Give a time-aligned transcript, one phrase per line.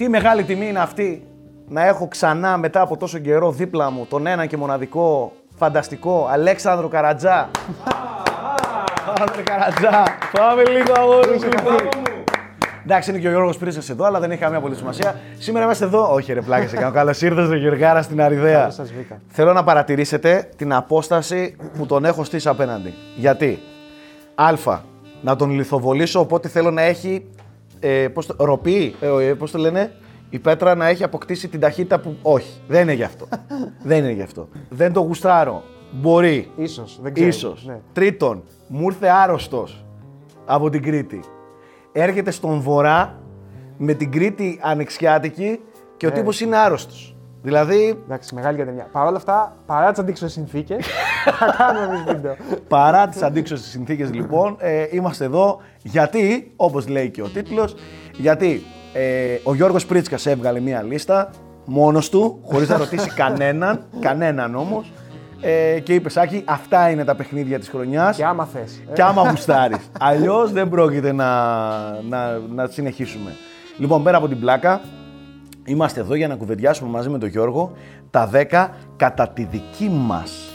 [0.00, 1.22] Τι μεγάλη τιμή είναι αυτή
[1.68, 6.88] να έχω ξανά μετά από τόσο καιρό δίπλα μου τον ένα και μοναδικό φανταστικό Αλέξανδρο
[6.88, 7.50] Καρατζά.
[9.06, 10.04] Πάμε Καρατζά.
[10.32, 11.38] Πάμε λίγο αγόρι μου.
[12.84, 15.20] Εντάξει, είναι και ο Γιώργος Πρίσας εδώ, αλλά δεν έχει καμία πολύ σημασία.
[15.38, 16.12] Σήμερα είμαστε εδώ.
[16.12, 16.92] Όχι, ρε πλάκα, σε κάνω.
[16.92, 18.58] Καλώς ήρθες, ο Γεωργάρα στην Αριδαία.
[18.58, 19.20] Καλώς σας βρήκα.
[19.28, 22.94] Θέλω να παρατηρήσετε την απόσταση που τον έχω στήσει απέναντι.
[23.16, 23.58] Γιατί,
[24.34, 24.54] Α,
[25.20, 27.24] να τον λιθοβολήσω, οπότε θέλω να έχει.
[27.80, 29.92] Ε, πώς το, ροπή, ε, ε, πώς το λένε,
[30.30, 32.16] η πέτρα να έχει αποκτήσει την ταχύτητα που.
[32.22, 33.26] Όχι, δεν είναι γι' αυτό.
[33.88, 34.48] δεν είναι γι' αυτό.
[34.68, 35.62] Δεν το γουστάρω.
[35.92, 36.50] Μπορεί.
[36.56, 37.28] Ίσως, δεν ξέρω.
[37.28, 37.64] Ίσως.
[37.66, 37.80] Ναι.
[37.92, 39.84] Τρίτον, μου ήρθε άρρωστος
[40.46, 41.20] από την Κρήτη.
[41.92, 43.18] Έρχεται στον Βορρά
[43.76, 45.60] με την Κρήτη ανοιξιάτικη
[45.96, 46.14] και ο Ναι.
[46.14, 47.16] τύπος είναι άρρωστος.
[47.42, 48.88] Δηλαδή, Εντάξει, μεγάλη κατεμιά.
[48.92, 50.86] Παρ' όλα αυτά, παρά τις αντίξωες συνθήκες,
[51.38, 52.36] θα κάνουμε εμείς βίντεο.
[52.68, 57.74] παρά τις αντίξωες συνθήκες λοιπόν, ε, είμαστε εδώ γιατί, όπως λέει και ο τίτλος,
[58.16, 61.30] γιατί ε, ο Γιώργος Πρίτσκας έβγαλε μία λίστα
[61.64, 64.92] μόνος του, χωρίς να ρωτήσει κανέναν, κανέναν όμως,
[65.40, 68.16] ε, και είπε Σάκη, αυτά είναι τα παιχνίδια της χρονιάς.
[68.16, 68.82] Και άμα θες.
[68.92, 69.90] Και άμα γουστάρεις.
[70.00, 71.30] Αλλιώς δεν πρόκειται να,
[72.08, 73.30] να, να συνεχίσουμε.
[73.78, 74.80] Λοιπόν, πέρα από την πλάκα,
[75.64, 77.72] είμαστε εδώ για να κουβεντιάσουμε μαζί με τον Γιώργο
[78.10, 80.52] τα 10 κατά τη δική μας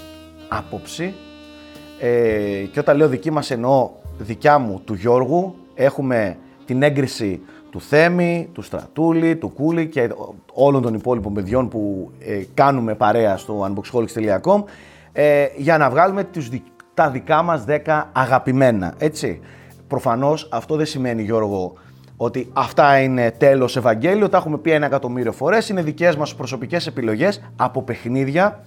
[0.49, 1.13] άποψη.
[1.99, 7.81] Ε, και όταν λέω δική μας εννοώ δικιά μου του Γιώργου, έχουμε την έγκριση του
[7.81, 10.09] Θέμη, του Στρατούλη, του Κούλη και
[10.53, 14.63] όλων των υπόλοιπων παιδιών που ε, κάνουμε παρέα στο unboxholics.com
[15.11, 19.39] ε, για να βγάλουμε τους, δι- τα δικά μας 10 αγαπημένα, έτσι.
[19.87, 21.73] Προφανώς αυτό δεν σημαίνει Γιώργο
[22.17, 26.87] ότι αυτά είναι τέλος Ευαγγέλιο, τα έχουμε πει ένα εκατομμύριο φορές, είναι δικές μας προσωπικές
[26.87, 28.63] επιλογές από παιχνίδια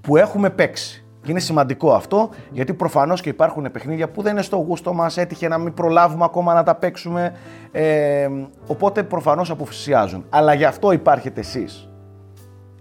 [0.00, 1.04] που έχουμε παίξει.
[1.22, 5.16] Και είναι σημαντικό αυτό, γιατί προφανώς και υπάρχουν παιχνίδια που δεν είναι στο γούστο μας,
[5.16, 7.34] έτυχε να μην προλάβουμε ακόμα να τα παίξουμε.
[7.72, 8.28] Ε,
[8.66, 10.24] οπότε προφανώς αποφυσιάζουν.
[10.28, 11.88] Αλλά γι' αυτό υπάρχετε εσείς.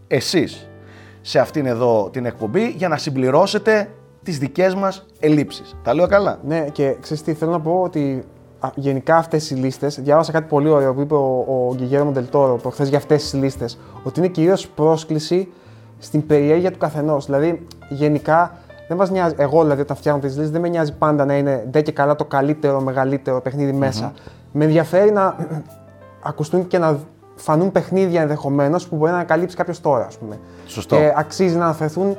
[0.07, 0.69] Εσείς
[1.21, 3.89] σε αυτήν εδώ την εκπομπή για να συμπληρώσετε
[4.23, 5.77] τις δικές μας ελλείψεις.
[5.83, 8.23] Τα λέω καλά; Ναι, και ξέρεις τι, θέλω να πω ότι α,
[8.75, 9.99] γενικά αυτές οι λίστες.
[9.99, 13.79] Διάβασα κάτι πολύ ωραίο που είπε ο, ο Γκυγέρο Ντελτόρο προχθές για αυτές τις λίστες.
[14.03, 15.51] Ότι είναι κυρίως πρόσκληση
[15.99, 17.25] στην περιέργεια του καθενός.
[17.25, 19.35] Δηλαδή, γενικά δεν μας νοιάζει.
[19.37, 22.15] Εγώ δηλαδή, όταν φτιάχνω τις λίστες, δεν με νοιάζει πάντα να είναι ντε και καλά
[22.15, 24.13] το καλύτερο, μεγαλύτερο παιχνίδι μέσα.
[24.51, 25.35] Με ενδιαφέρει να
[26.21, 26.99] ακουστούν και να
[27.35, 30.39] φανούν παιχνίδια ενδεχομένως που μπορεί να ανακαλύψει κάποιος τώρα, ας πούμε.
[30.65, 30.95] Σωστό.
[30.95, 32.17] Και αξίζει να αναφερθούν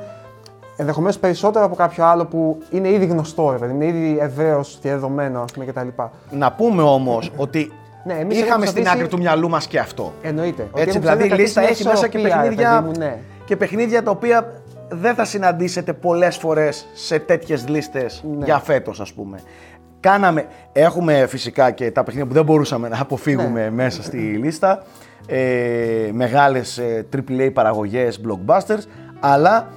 [0.75, 5.41] ενδεχομένως περισσότερο από κάποιο άλλο που είναι ήδη γνωστό, ρε παιδί, είναι ήδη ευρέως διαδεδομένο
[5.41, 5.87] ας πούμε, κτλ.
[6.31, 7.71] Να πούμε όμως ότι
[8.05, 10.13] Ναι, εμείς είχαμε έχουμε στην προσπαθήσει- άκρη του μυαλού μας και αυτό.
[10.21, 10.61] Εννοείται.
[10.71, 12.47] Ότι Έτσι, έχουμε δηλαδή η ψάξει να λίστα κρατήσει έχει μια μέσα και ισορροπία, ρε
[12.49, 13.17] παιχνίδια, παιδί μου, ναι.
[13.45, 18.45] και παιχνίδια τα οποία δεν θα συναντήσετε πολλές φορές σε τέτοιες λίστες Ναι.
[18.45, 19.39] για φέτος ας πούμε.
[19.99, 23.69] Κάναμε, έχουμε φυσικά και τα παιχνίδια που δεν μπορούσαμε να αποφύγουμε Ναι.
[23.69, 24.83] μέσα στη λίστα,
[25.27, 28.83] ε, μεγάλες ε, AAA παραγωγές, blockbusters,
[29.19, 29.67] αλλά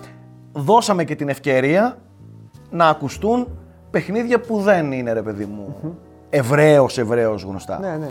[0.54, 1.96] δώσαμε και την ευκαιρία
[2.70, 3.48] να ακουστούν
[3.90, 5.76] παιχνίδια που δεν είναι ρε παιδί μου
[6.30, 7.78] ευρέως ευρέως γνωστά.
[7.78, 8.06] Ναι, ναι.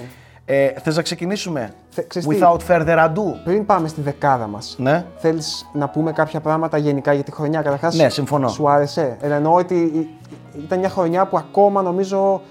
[0.46, 3.22] Ε, θες να ξεκινήσουμε; Θε- ξέρεις τι; without further ado.
[3.44, 5.06] Πριν πάμε στη δεκάδα μας, Ναι.
[5.18, 7.62] θέλεις να πούμε κάποια πράγματα γενικά για τη χρονιά.
[7.62, 8.48] Καταρχάς, Ναι, συμφωνώ.
[8.48, 10.10] Σου άρεσε; Ε, εννοώ ότι η- η-
[10.64, 12.42] ήταν μια χρονιά που ακόμα νομίζω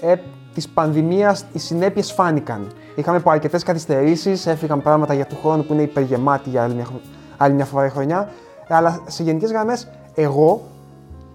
[0.00, 0.14] ε,
[0.54, 2.72] της πανδημίας οι συνέπειες φάνηκαν.
[2.96, 6.84] Είχαμε από αρκετές καθυστερήσεις, έφυγαν πράγματα για του χρόνου που είναι υπεργεμάτη για άλλη μια,
[6.84, 7.00] χρο-
[7.36, 8.28] άλλη μια φορά η χρονιά.
[8.72, 10.62] Ε, Αλλά σε γενικές γραμμές, εγώ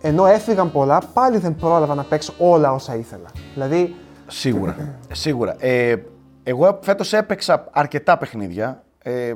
[0.02, 3.30] ενώ έφυγαν πολλά, πάλι δεν πρόλαβα να παίξω όλα όσα ήθελα.
[3.54, 3.96] Δηλαδή,
[4.28, 4.76] Σίγουρα.
[5.12, 5.56] Σίγουρα.
[5.60, 5.96] Ε,
[6.44, 8.84] εγώ φέτος έπαιξα αρκετά παιχνίδια.
[9.04, 9.34] Ε,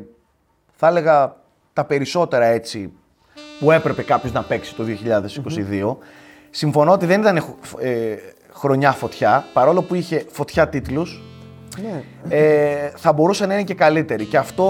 [0.71, 1.35] θα έλεγα
[1.73, 2.93] τα περισσότερα έτσι
[3.59, 5.97] που έπρεπε κάποιος να παίξει το 2022.
[6.49, 7.37] Συμφωνώ ότι δεν ήταν
[7.79, 8.15] ε,
[8.53, 11.21] χρονιά φωτιά, παρόλο που είχε φωτιά τίτλους.
[11.81, 12.03] Ναι,
[12.35, 14.25] ε, θα μπορούσε να είναι και καλύτερη.
[14.25, 14.65] Και αυτό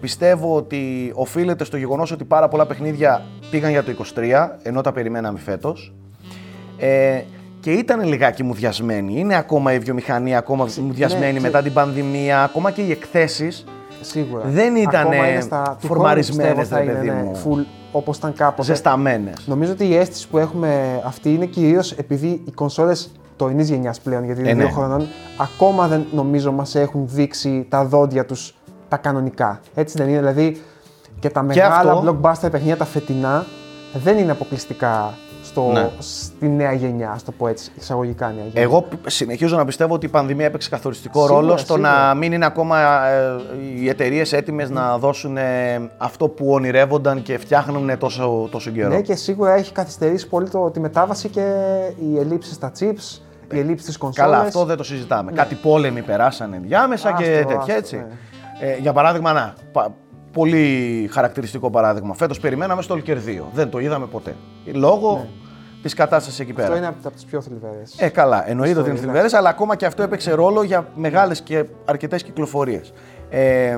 [0.00, 4.92] πιστεύω ότι οφείλεται στο γεγονός ότι πάρα πολλά παιχνίδια πήγαν για το 23, ενώ τα
[4.92, 5.94] περιμέναμε φέτος.
[6.78, 7.20] Ε,
[7.60, 9.18] και ήταν λιγάκι μουδιασμένη.
[9.18, 13.64] Είναι ακόμα η βιομηχανία ακόμα μουδιασμένη ναι, μετά την πανδημία, ακόμα και οι εκθέσεις
[14.00, 14.42] σίγουρα.
[14.46, 17.30] Δεν ήτανε Ακόμα είναι στα- του φορμαρισμένες, χρόνου, πιστεύω, ρε θα παιδί είναι, μου.
[17.56, 18.62] ναι, full όπως ήταν κάποτε.
[18.62, 19.34] ζεσταμένες.
[19.46, 23.12] Νομίζω ότι η αίσθηση που έχουμε αυτή είναι κυρίως επειδή οι κονσόλες
[23.42, 24.70] τωρινή γενιάς πλέον, γιατί είναι Ε, δύο ναι.
[24.72, 25.06] χρονών,
[25.40, 28.54] ακόμα δεν νομίζω μας έχουν δείξει τα δόντια τους
[28.88, 29.60] τα κανονικά.
[29.74, 30.18] Έτσι δεν είναι.
[30.18, 30.60] Δηλαδή
[31.20, 33.46] και τα μεγάλα αυτό- blockbuster παιχνίδια τα φετινά
[33.92, 35.90] δεν είναι αποκλειστικά στο, Ναι.
[35.98, 38.62] στη νέα γενιά, ας το πω έτσι, εισαγωγικά νέα γενιά.
[38.62, 42.06] Εγώ π- συνεχίζω να πιστεύω ότι η πανδημία έπαιξε καθοριστικό Σίγουρα, ρόλο στο σίγουρα.
[42.08, 43.40] να μην είναι ακόμα ε,
[43.80, 48.88] οι εταιρείες έτοιμες να δώσουν ε, αυτό που ονειρεύονταν και φτιάχνουν τόσο, τόσο καιρό.
[48.88, 51.44] Ναι, και σίγουρα έχει καθυστερήσει πολύ το, τη μετάβαση και
[52.12, 53.20] οι ελλείψεις στα chips,
[53.52, 54.30] η ελλείψη της κονσόλας.
[54.30, 55.32] Καλά, αυτό δεν το συζητάμε.
[55.32, 57.96] Κάτι πόλεμοι περάσανε ενδιάμεσα και Άστο, τέτοια άστο, έτσι.
[57.96, 58.06] ναι.
[58.68, 59.94] Ε, για παράδειγμα, να, πα-
[60.32, 62.14] πολύ χαρακτηριστικό παράδειγμα.
[62.14, 63.18] Φέτος περιμέναμε στο Olker 2.
[63.52, 64.34] Δεν το είδαμε ποτέ.
[64.72, 65.26] Λόγω
[65.82, 66.66] της κατάστασης εκεί πέρα.
[66.66, 67.94] Αυτό είναι από τις πιο θλιβερές.
[67.98, 71.40] Ε, καλά, εννοείται ότι είναι Ιστορία, θλιβερές, αλλά ακόμα και αυτό έπαιξε ρόλο για μεγάλες
[71.40, 72.92] και αρκετές κυκλοφορίες.
[73.30, 73.76] Ε,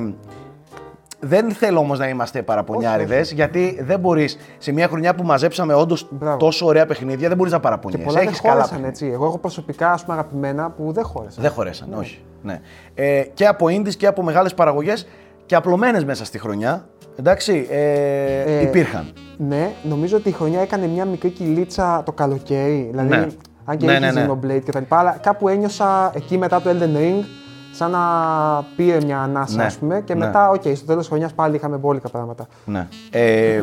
[1.25, 6.07] δεν θέλω όμως να είμαστε παραπονιάριδες, γιατί δεν μπορείς σε μια χρονιά που μαζέψαμε όντως
[6.11, 6.37] Μπράβο.
[6.37, 8.05] τόσο ωραία παιχνίδια, δεν μπορείς να Και παραπονιέσαι.
[8.05, 9.07] πολλά δεν Έχεις καλά χώρεσαν παιχνίδια.
[9.07, 9.15] έτσι.
[9.15, 11.43] Εγώ έχω προσωπικά ας πούμε, αγαπημένα που δεν χώρεσαν.
[11.43, 12.19] Δεν χωρέσαν, όχι.
[12.43, 12.61] Ναι.
[12.95, 15.07] Ε, και από indies και από μεγάλες παραγωγές
[15.47, 16.89] και απλωμένες μέσα στη χρονιά.
[17.19, 19.13] Εντάξει, ε, Ε, υπήρχαν.
[19.37, 22.89] Ναι, νομίζω ότι η χρονιά έκανε μια μικρή κοιλίτσα το καλοκαίρι.
[22.91, 23.27] Δηλαδή, Ναι.
[23.65, 24.27] αν και Ναι, είχε ναι, ναι.
[24.29, 27.25] Xenoblade και τα λοιπά, αλλά κάπου ένιωσα εκεί μετά το Elden Ring
[27.75, 28.01] σαν να
[28.77, 30.25] πήρε μια ανάσα, Ναι, ας πούμε, και ναι.
[30.27, 32.47] μετά, οκ, στο τέλος της χρονιάς πάλι είχαμε μπόλικα πράγματα.
[32.65, 32.87] Ναι.
[33.11, 33.63] Ε,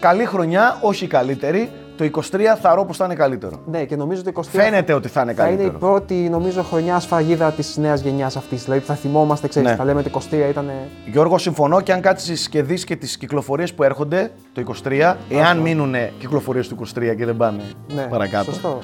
[0.00, 1.70] καλή χρονιά, όχι η καλύτερη.
[1.96, 3.60] Το 23 θα πως θα είναι καλύτερο.
[3.66, 5.78] Ναι, και νομίζω ότι το 23 Φαίνεται ότι θα είναι θα είναι η καλύτερο.
[5.78, 8.64] πρώτη, νομίζω, χρονιά σφαγίδα της νέας γενιάς αυτής.
[8.64, 9.76] Δηλαδή, θα θυμόμαστε, ξέρεις, Ναι.
[9.76, 10.70] θα λέμε ότι το 23 ήταν...
[11.06, 15.58] Γιώργο, συμφωνώ και αν κάτσεις και δει και τις κυκλοφορίες που έρχονται το 23, εάν
[15.58, 17.62] μείνουν κυκλοφορίες του 23 και δεν πάνε
[17.94, 18.44] Ναι, παρακάτω.
[18.52, 18.78] σωστό.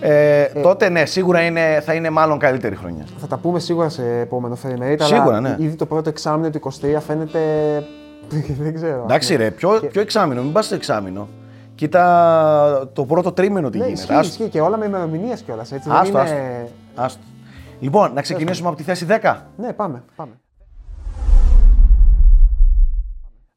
[0.00, 3.04] Ε, τότε ναι, σίγουρα είναι, θα είναι μάλλον καλύτερη χρονιά.
[3.18, 5.56] Θα τα πούμε σίγουρα σε επόμενο Frame Rate, Σίγουρα, αλλά ναι.
[5.58, 7.38] ήδη το πρώτο εξάμεινο του 23 φαίνεται...
[8.62, 9.02] δεν ξέρω.
[9.02, 11.28] Εντάξει, ρε, ποιο, Και- ποιο εξάμεινο, μην πας στο εξάμεινο.
[11.74, 14.02] Κοίτα το πρώτο τρίμηνο τι Ναι, γίνεται.
[14.02, 14.28] ισχύει, Άστο.
[14.32, 15.72] ισχύει και όλα με ημερομηνίες κιόλας.
[15.72, 15.88] Έτσι.
[15.88, 16.68] δεν Άστο, είναι...
[16.94, 17.20] Άστο.
[17.80, 19.36] Λοιπόν, να ξεκινήσουμε από τη θέση 10.
[19.56, 20.02] Ναι, πάμε.
[20.16, 20.32] πάμε.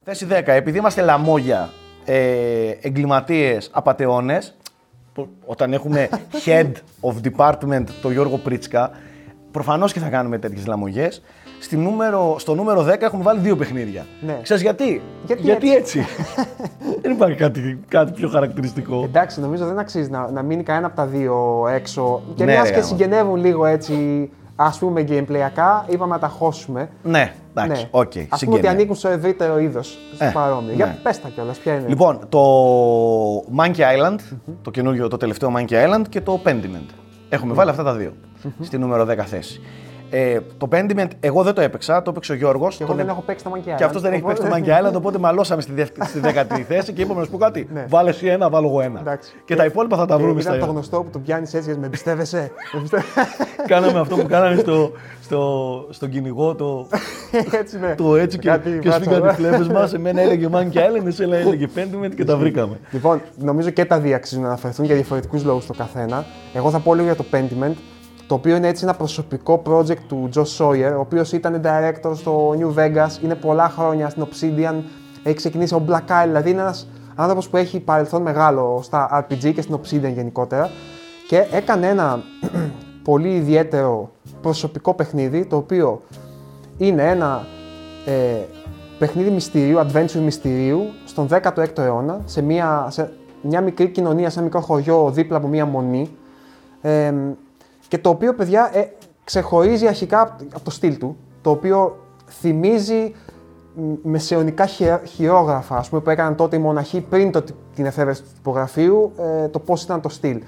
[0.05, 0.41] Θέση 10.
[0.45, 1.69] Επειδή είμαστε λαμόγια,
[2.05, 4.55] ε, εγκληματίες, απαταιώνες,
[5.45, 6.09] όταν έχουμε
[6.45, 6.71] head
[7.01, 8.91] of department το Γιώργο Πρίτσκα,
[9.51, 11.21] προφανώς και θα κάνουμε τέτοιες λαμογές.
[11.59, 14.05] Στη νούμερο, στο νούμερο 10 έχουμε βάλει δύο παιχνίδια.
[14.21, 14.39] Ναι.
[14.41, 15.01] Ξέρεις γιατί;
[15.39, 16.05] Γιατί έτσι;
[17.01, 19.03] Δεν υπάρχει κάτι, κάτι πιο χαρακτηριστικό.
[19.03, 22.21] Εντάξει, νομίζω δεν αξίζει να, να μείνει κανένα από τα δύο έξω.
[22.35, 22.87] Και Ναι, ρε, και μιας και, γάμο.
[22.87, 24.29] συγγενεύουν λίγο έτσι,
[24.63, 26.89] ας πούμε, gameplayακά, είπαμε να τα χώσουμε.
[27.03, 28.01] Ναι, εντάξει, οκ.
[28.01, 28.69] Ας πούμε ότι συγγενεία.
[28.71, 29.97] ανήκουν στο ευρύτερο είδος.
[30.15, 30.67] Στο Ε, παρόμοιο.
[30.69, 30.73] ναι.
[30.73, 31.87] Για πες τα κιόλας, ποια είναι.
[31.87, 32.39] Λοιπόν, το
[33.57, 34.15] Monkey Island,
[34.61, 36.89] το καινούριο, το τελευταίο Monkey Island και το Pentiment.
[37.29, 38.13] Έχουμε βάλει αυτά τα δύο
[38.61, 39.61] στη νούμερο 10 θέση.
[40.15, 42.75] Ε, το Pentiment, εγώ δεν το έπαιξα, το έπαιξε ο Γιώργος.
[42.75, 43.75] Και εγώ δεν έχω παίξει τα Monkey Island.
[43.77, 46.63] Και αυτός δεν έχει παίξει το οπότε- Monkey Island, οπότε μαλώσαμε στη, δεύτερη- στη δέκατη
[46.69, 47.67] θέση και είπαμε να σου πω κάτι.
[47.73, 47.85] Ναι.
[47.89, 48.99] Βάλε εσύ ένα, βάλω εγώ ένα.
[48.99, 49.33] Εντάξει.
[49.45, 51.79] Και τα υπόλοιπα θα τα βρούμε Ήταν το στα γνωστό που το πιάνει έτσι, γιατί
[51.79, 52.37] με εμπιστεύεσαι;
[52.73, 53.11] Με εμπιστεύεσαι.
[53.67, 54.91] Κάναμε αυτό που κάνανε στο,
[55.23, 56.87] στο, στον κυνηγό, το,
[57.59, 57.95] έτσι, ναι.
[57.95, 59.27] το έτσι και, Κάτι και μπάτσα, σφίγγανε ναι.
[59.27, 59.93] τις φλέβες μας.
[59.93, 62.79] Εμένα έλεγε Monkey Island, εσένα έλεγε Pentiment και τα βρήκαμε.
[62.91, 66.25] Λοιπόν, νομίζω και τα δύο αξίζουν να αναφερθούν για διαφορετικούς λόγους το καθένα.
[66.53, 67.73] Εγώ θα πω λίγο για το Pentiment,
[68.27, 72.55] το οποίο είναι έτσι ένα προσωπικό project του Joe Sawyer, ο οποίος ήταν director στο
[72.59, 74.75] New Vegas, είναι πολλά χρόνια στην Obsidian,
[75.23, 79.53] έχει ξεκινήσει ο Black Isle, δηλαδή είναι ένας άνθρωπος που έχει παρελθόν μεγάλο στα RPG
[79.53, 80.69] και στην Obsidian γενικότερα.
[81.27, 82.23] Και έκανε ένα
[83.09, 84.11] πολύ ιδιαίτερο
[84.41, 86.01] προσωπικό παιχνίδι, το οποίο
[86.77, 87.45] είναι ένα
[88.05, 88.45] ε,
[88.99, 94.43] παιχνίδι μυστηρίου, adventure μυστηρίου, στον 16ο αιώνα, σε μια, σε μια μικρή κοινωνία, σε ένα
[94.43, 96.09] μικρό χωριό δίπλα από μια μονή.
[96.81, 97.13] Ε,
[97.93, 98.85] και το οποίο, παιδιά, ε,
[99.23, 101.97] ξεχωρίζει αρχικά από από το στυλ του, το οποίο
[102.27, 103.13] θυμίζει
[103.75, 107.43] μ, μεσαιωνικά χει- χειρόγραφα, ας πούμε, που έκαναν τότε οι μοναχοί πριν το,
[107.75, 110.41] την εφεύρεση του τυπογραφείου, ε, το πώς ήταν το στυλ.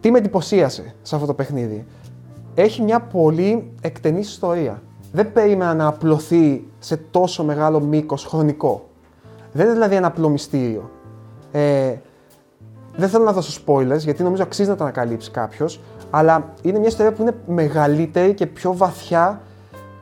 [0.00, 1.86] Τι με εντυπωσίασε σε αυτό το παιχνίδι;
[2.54, 4.82] Έχει μια πολύ εκτενή ιστορία.
[5.12, 8.88] Δεν περίμενα να απλωθεί σε τόσο μεγάλο μήκος χρονικό.
[9.52, 10.90] Δεν είναι δηλαδή ένα απλό μυστήριο.
[11.52, 11.94] Ε,
[12.96, 15.80] δεν θέλω να δώσω spoilers, γιατί νομίζω αξίζει να το ανακαλύψει κάποιος,
[16.14, 19.40] αλλά είναι μια ιστορία που είναι μεγαλύτερη και πιο βαθιά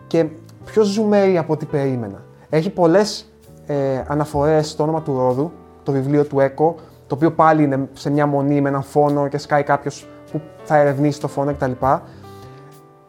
[0.06, 0.26] και
[0.64, 2.22] πιο ζουμερή από ό,τι περίμενα.
[2.48, 3.32] Έχει πολλές
[3.66, 5.52] ε, αναφορές στο όνομα του Ρόδου,
[5.82, 6.74] το βιβλίο του Έκο,
[7.06, 10.76] το οποίο πάλι είναι σε μια μονή με έναν φόνο και σκάει κάποιος που θα
[10.76, 11.72] ερευνήσει το φόνο κτλ.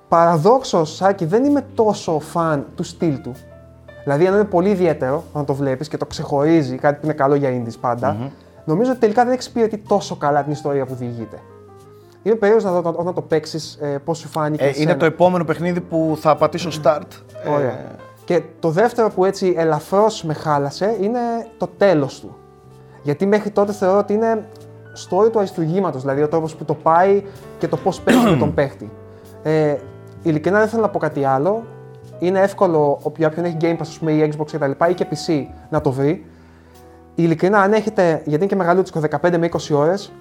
[0.08, 3.31] Παραδόξως, Σάκη, δεν είμαι τόσο φαν του στυλ του.
[4.03, 7.36] Δηλαδή, ενώ είναι πολύ ιδιαίτερο όταν το βλέπεις και το ξεχωρίζει, κάτι που είναι καλό
[7.36, 8.31] για indies παντα
[8.65, 11.38] νομίζω ότι τελικά δεν εξυπηρετεί τόσο καλά την ιστορία που διηγείται.
[12.24, 14.63] Είμαι περίεργος να δω όταν- όταν το παίξεις ε, πώς σου φάνηκε.
[14.63, 14.98] Ε, είναι εσένα.
[14.98, 17.01] το επόμενο παιχνίδι που θα πατήσω start.
[17.54, 17.70] Ωραία.
[17.70, 17.86] Ε,
[18.25, 21.20] Και το δεύτερο που έτσι ελαφρώς με χάλασε είναι
[21.58, 22.36] το τέλος του.
[23.04, 24.48] Γιατί μέχρι τότε θεωρώ ότι είναι
[25.10, 27.24] story του αριστουργήματος, δηλαδή ο τρόπος που το πάει
[27.58, 28.92] και το πώς παίζει με τον παίχτη.
[29.44, 29.75] Ε,
[30.24, 31.63] ειλικρινά δεν θέλω να πω κάτι άλλο.
[32.20, 34.72] Είναι εύκολο για όποιον έχει Game Pass, ας πούμε, ή Xbox κτλ.
[34.90, 36.25] ή και PC να το βρει.
[37.16, 40.12] Ειλικρινά, αν έχετε, γιατί είναι και μεγαλούτσικο 15 με 20 ώρες,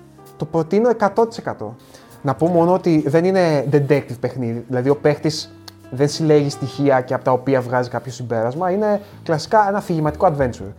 [0.40, 1.74] το προτείνω 100%.
[2.22, 4.64] Να πω μόνο ότι δεν είναι detective παιχνίδι.
[4.68, 5.54] Δηλαδή, ο παίχτης
[5.90, 8.70] δεν συλλέγει στοιχεία και από τα οποία βγάζει κάποιο συμπέρασμα.
[8.70, 10.72] Είναι κλασικά ένα αφηγηματικό adventure.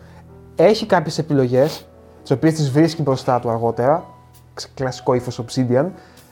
[0.55, 1.87] Έχει κάποιες επιλογές,
[2.21, 4.03] τις οποίες τις βρίσκει μπροστά του αργότερα.
[4.53, 5.85] ξε- Κλασικό ύφος Obsidian.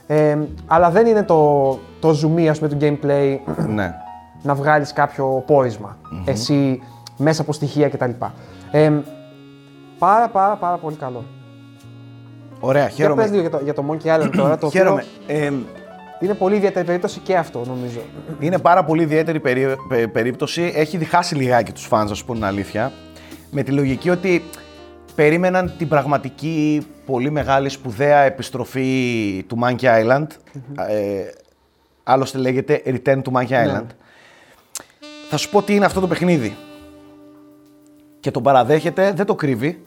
[0.06, 1.70] Ε, αλλά δεν είναι το,
[2.00, 3.38] το zoom ας πούμε, του gameplay
[3.76, 3.94] ναι.
[4.42, 5.96] να βγάλεις κάποιο πόρισμα.
[6.24, 6.82] Εσύ
[7.16, 8.10] μέσα από στοιχεία κτλ.
[8.70, 8.92] Ε,
[9.98, 11.24] πάρα πάρα πάρα πολύ καλό.
[12.60, 13.22] Ωραία, Για χαίρομαι.
[13.22, 15.04] πες λίγο για το, για το Monkey Island τώρα, το οποίο Χαίρομαι.
[15.26, 15.52] Ε,
[16.20, 18.00] είναι πολύ ιδιαίτερη περίπτωση και αυτό νομίζω.
[18.38, 20.72] Είναι πάρα πολύ ιδιαίτερη περί- πε- περίπτωση.
[20.74, 22.92] Έχει διχάσει λιγάκι τους φανς, να σου πω την αλήθεια.
[23.50, 24.44] Με τη λογική ότι
[25.14, 30.26] περίμεναν την πραγματική, πολύ μεγάλη, σπουδαία επιστροφή του Monkey Island.
[30.88, 31.22] Ε,
[32.02, 33.86] άλλωστε λέγεται Return to Monkey Island.
[35.28, 36.56] Θα σου πω τι είναι αυτό το παιχνίδι.
[38.20, 39.84] Και τον παραδέχεται, δεν το κρύβει.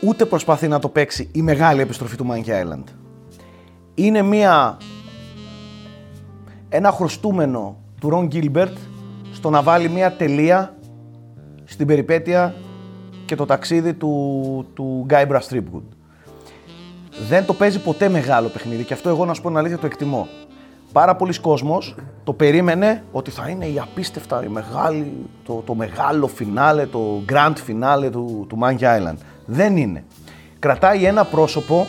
[0.00, 2.84] Ούτε προσπαθεί να το παίξει η μεγάλη επιστροφή του Monkey Island.
[3.94, 4.76] Είναι μία
[6.68, 8.76] ένα χρωστούμενο του Ρον Γκίλμπερτ
[9.32, 10.76] στο να βάλει μια τελεία
[11.64, 12.54] στην περιπέτεια
[13.26, 15.82] και το ταξίδι του, του Guybrush Threepwood.
[17.28, 19.86] Δεν το παίζει ποτέ μεγάλο παιχνίδι και αυτό εγώ να σου πω την αλήθεια το
[19.86, 20.28] εκτιμώ.
[20.92, 25.12] Πάρα πολλοί κόσμος το περίμενε ότι θα είναι η απίστευτα, η μεγάλη,
[25.44, 29.16] το, το μεγάλο φινάλε, το grand finale του, του Monkey Island.
[29.46, 30.04] Δεν είναι.
[30.58, 31.86] Κρατάει ένα πρόσωπο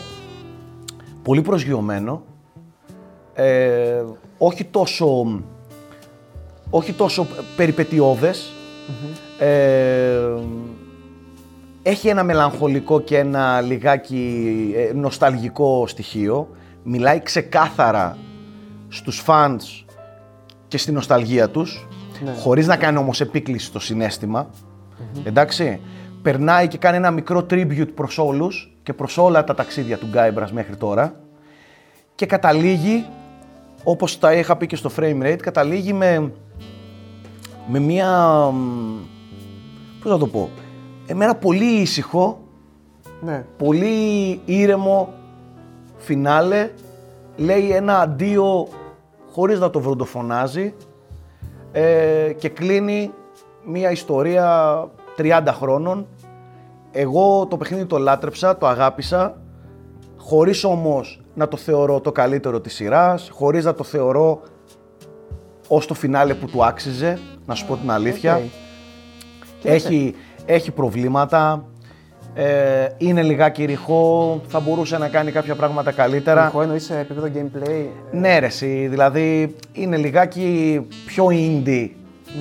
[1.23, 2.23] πολύ προσγειωμένο,
[3.33, 4.03] ε,
[4.37, 5.41] όχι τόσο
[6.69, 8.51] όχι τόσο περιπετειώδες.
[9.39, 10.33] Ε,
[11.83, 16.49] έχει ένα μελαγχολικό και ένα λιγάκι ε, νοσταλγικό στοιχείο.
[16.83, 18.17] Μιλάει ξεκάθαρα
[18.87, 19.85] στους φανς
[20.67, 21.87] και στη νοσταλγία τους,
[22.39, 24.49] χωρίς να κάνει όμως επίκληση στο συναισθημα
[25.23, 25.79] Εντάξει.
[26.27, 30.49] Περνάει και κάνει ένα μικρό tribute προς όλους και προς όλα τα ταξίδια του Guybrush
[30.51, 31.15] μέχρι τώρα
[32.15, 33.05] και καταλήγει,
[33.83, 36.31] όπως τα είχα πει και στο frame rate, καταλήγει με,
[37.67, 38.97] με μια, μ,
[40.01, 40.49] πώς να το πω,
[41.07, 42.39] ε, με ένα πολύ ήσυχο,
[43.21, 43.45] Ναι.
[43.57, 45.13] πολύ ήρεμο
[45.97, 46.69] φινάλε,
[47.35, 48.67] λέει ένα αντίο
[49.31, 50.73] χωρίς να το βροντοφωνάζει
[51.71, 53.11] ε, και κλείνει
[53.65, 56.07] μια ιστορία 30 χρόνων.
[56.99, 59.37] Εγώ το παιχνίδι το λάτρεψα, το αγάπησα,
[60.17, 64.41] χωρίς όμως να το θεωρώ το καλύτερο της σειράς, χωρίς να το θεωρώ
[65.67, 68.35] ως το φινάλε που του άξιζε, να σου πω την αλήθεια.
[68.35, 68.41] Οκ.
[69.59, 69.87] Κοίταξε.
[69.87, 71.65] Έχει, έχει προβλήματα,
[72.33, 76.45] ε, είναι λιγάκι ρηχό, θα μπορούσε να κάνει κάποια πράγματα καλύτερα.
[76.45, 77.85] Έχω εννοείς σε επίπεδο gameplay.
[78.11, 81.89] Ναι ρε εσύ, δηλαδή είναι λιγάκι πιο indie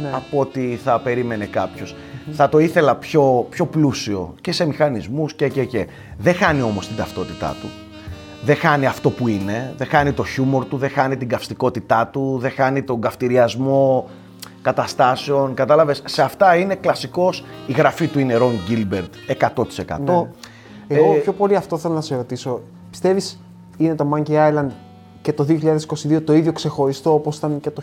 [0.03, 0.11] Ναι.
[0.15, 1.95] από ό,τι θα περίμενε κάποιος.
[2.33, 5.87] Θα το ήθελα πιο, πιο πλούσιο και σε μηχανισμούς και και και.
[6.19, 7.69] Δεν χάνει όμως την ταυτότητά του.
[8.45, 12.39] Δεν χάνει αυτό που είναι, δεν χάνει το χιούμορ του, δεν χάνει την καυστικότητά του,
[12.41, 14.09] δεν χάνει τον καυτηριασμό
[14.63, 16.03] καταστάσεων, κατάλαβες.
[16.05, 19.99] Σε αυτά είναι κλασικός, η γραφή του είναι Ron Gilbert 100%.
[19.99, 20.29] Ναι.
[20.89, 22.61] Εγώ Ε, πιο πολύ αυτό θέλω να σε ρωτήσω.
[22.91, 23.41] Πιστεύεις
[23.77, 24.69] είναι το Monkey Island
[25.27, 27.83] και το 2022 το ίδιο ξεχωριστό όπως ήταν και το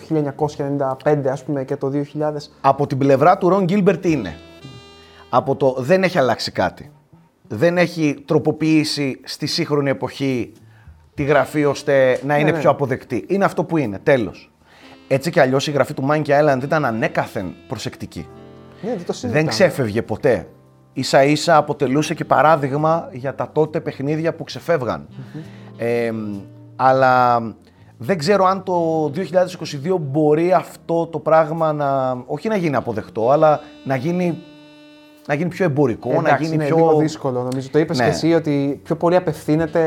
[1.03, 2.31] 1995 ας πούμε και το 2000.
[2.61, 4.35] Από την πλευρά του Ρον Γκίλμπερτ είναι.
[5.29, 6.91] Από το δεν έχει αλλάξει κάτι.
[7.47, 10.51] Δεν έχει τροποποιήσει στη σύγχρονη εποχή
[11.13, 12.59] τη γραφή ώστε να είναι ναι.
[12.59, 13.25] πιο αποδεκτή.
[13.27, 14.51] Είναι αυτό που είναι, τέλος.
[15.07, 18.27] Έτσι κι αλλιώς η γραφή του Monkey Island ήταν ανέκαθεν προσεκτική.
[18.81, 19.39] Ναι, δεν το συζητάμε.
[19.39, 20.47] Δεν ξέφευγε ποτέ.
[20.93, 25.07] Ίσα ίσα αποτελούσε και παράδειγμα για τα τότε παιχνίδια που ξεφεύγαν.
[25.77, 26.11] Ε,
[26.75, 27.41] αλλά
[27.97, 33.59] δεν ξέρω αν το 2022 μπορεί αυτό το πράγμα να, όχι να γίνει αποδεκτό, αλλά
[33.83, 34.37] να γίνει,
[35.27, 36.75] να γίνει πιο εμπορικό, να Εντάξει, γίνει είναι πιο...
[36.75, 37.69] λίγο δύσκολο νομίζω.
[37.71, 38.03] Το είπες Ναι.
[38.03, 39.81] και εσύ ότι πιο πολύ απευθύνεται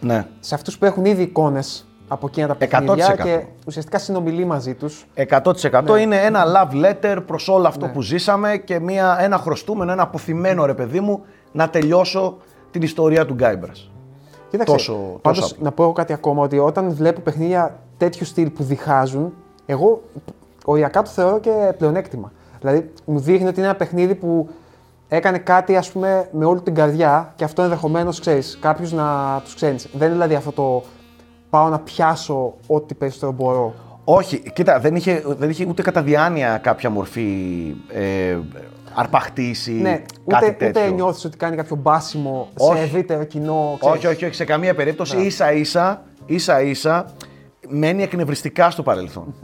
[0.00, 0.26] Ναι.
[0.40, 3.22] σε αυτούς που έχουν ήδη εικόνες από εκείνα τα παιχνίδια 100%.
[3.22, 5.06] και ουσιαστικά συνομιλεί μαζί τους.
[5.14, 10.02] 100% είναι ένα love letter προς όλο αυτό που ζήσαμε και μια, ένα χρωστούμενο, ένα
[10.02, 12.36] αποθυμένο ρε παιδί μου να τελειώσω
[12.70, 13.90] την ιστορία του Γκάιμπρας.
[14.58, 15.64] Κοίταξε, Τόσο- πάντως, τόσο απλό.
[15.64, 19.32] να πω εγώ κάτι ακόμα, ότι όταν βλέπω παιχνίδια τέτοιου στυλ που διχάζουν,
[19.66, 20.02] εγώ
[20.64, 22.32] οριακά το θεωρώ και πλεονέκτημα.
[22.60, 24.48] Δηλαδή, μου δείχνει ότι είναι ένα παιχνίδι που
[25.08, 29.54] έκανε κάτι, ας πούμε, με όλη την καρδιά και αυτό ενδεχομένως ξέρεις, κάποιους να τους
[29.54, 29.88] ξέρεις.
[29.92, 30.82] Δεν είναι δηλαδή αυτό το
[31.50, 33.74] πάω να πιάσω ό,τι περισσότερο μπορώ.
[34.04, 37.26] Όχι, κοίτα, δεν είχε, δεν είχε ούτε κατά διάνοια κάποια μορφή
[37.88, 38.36] ε,
[38.96, 40.82] αρπαχτής ή Ναι, κάτι ούτε, τέτοιο.
[40.82, 42.78] ούτε νιώθεις ότι κάνει κάποιο μπάσιμο Όχι.
[42.78, 43.76] σε ευρύτερο κοινό.
[43.80, 43.96] ξέρεις.
[43.96, 45.16] όχι, όχι, όχι, σε καμία περίπτωση.
[45.16, 47.06] Ίσα ίσα, ίσα ίσα,
[47.68, 49.34] μένει εκνευριστικά στο παρελθόν.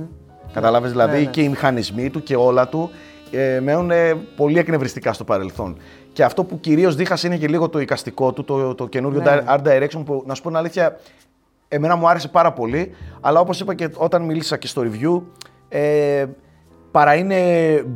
[0.52, 1.30] Κατάλαβες, δηλαδή Ναι, ναι.
[1.30, 2.90] και οι μηχανισμοί του και όλα του
[3.30, 5.76] ε, μένουν ε, πολύ εκνευριστικά στο παρελθόν.
[6.12, 9.42] Και αυτό που κυρίως δίχασε είναι και λίγο το εικαστικό του, το, το καινούριο Ναι.
[9.48, 10.98] Art Direction που, να σου πω την αλήθεια,
[11.68, 12.90] εμένα μου άρεσε πάρα πολύ,
[13.20, 15.22] αλλά όπως είπα και όταν μίλησα και στο review,
[15.68, 16.24] ε,
[16.92, 17.36] παρά είναι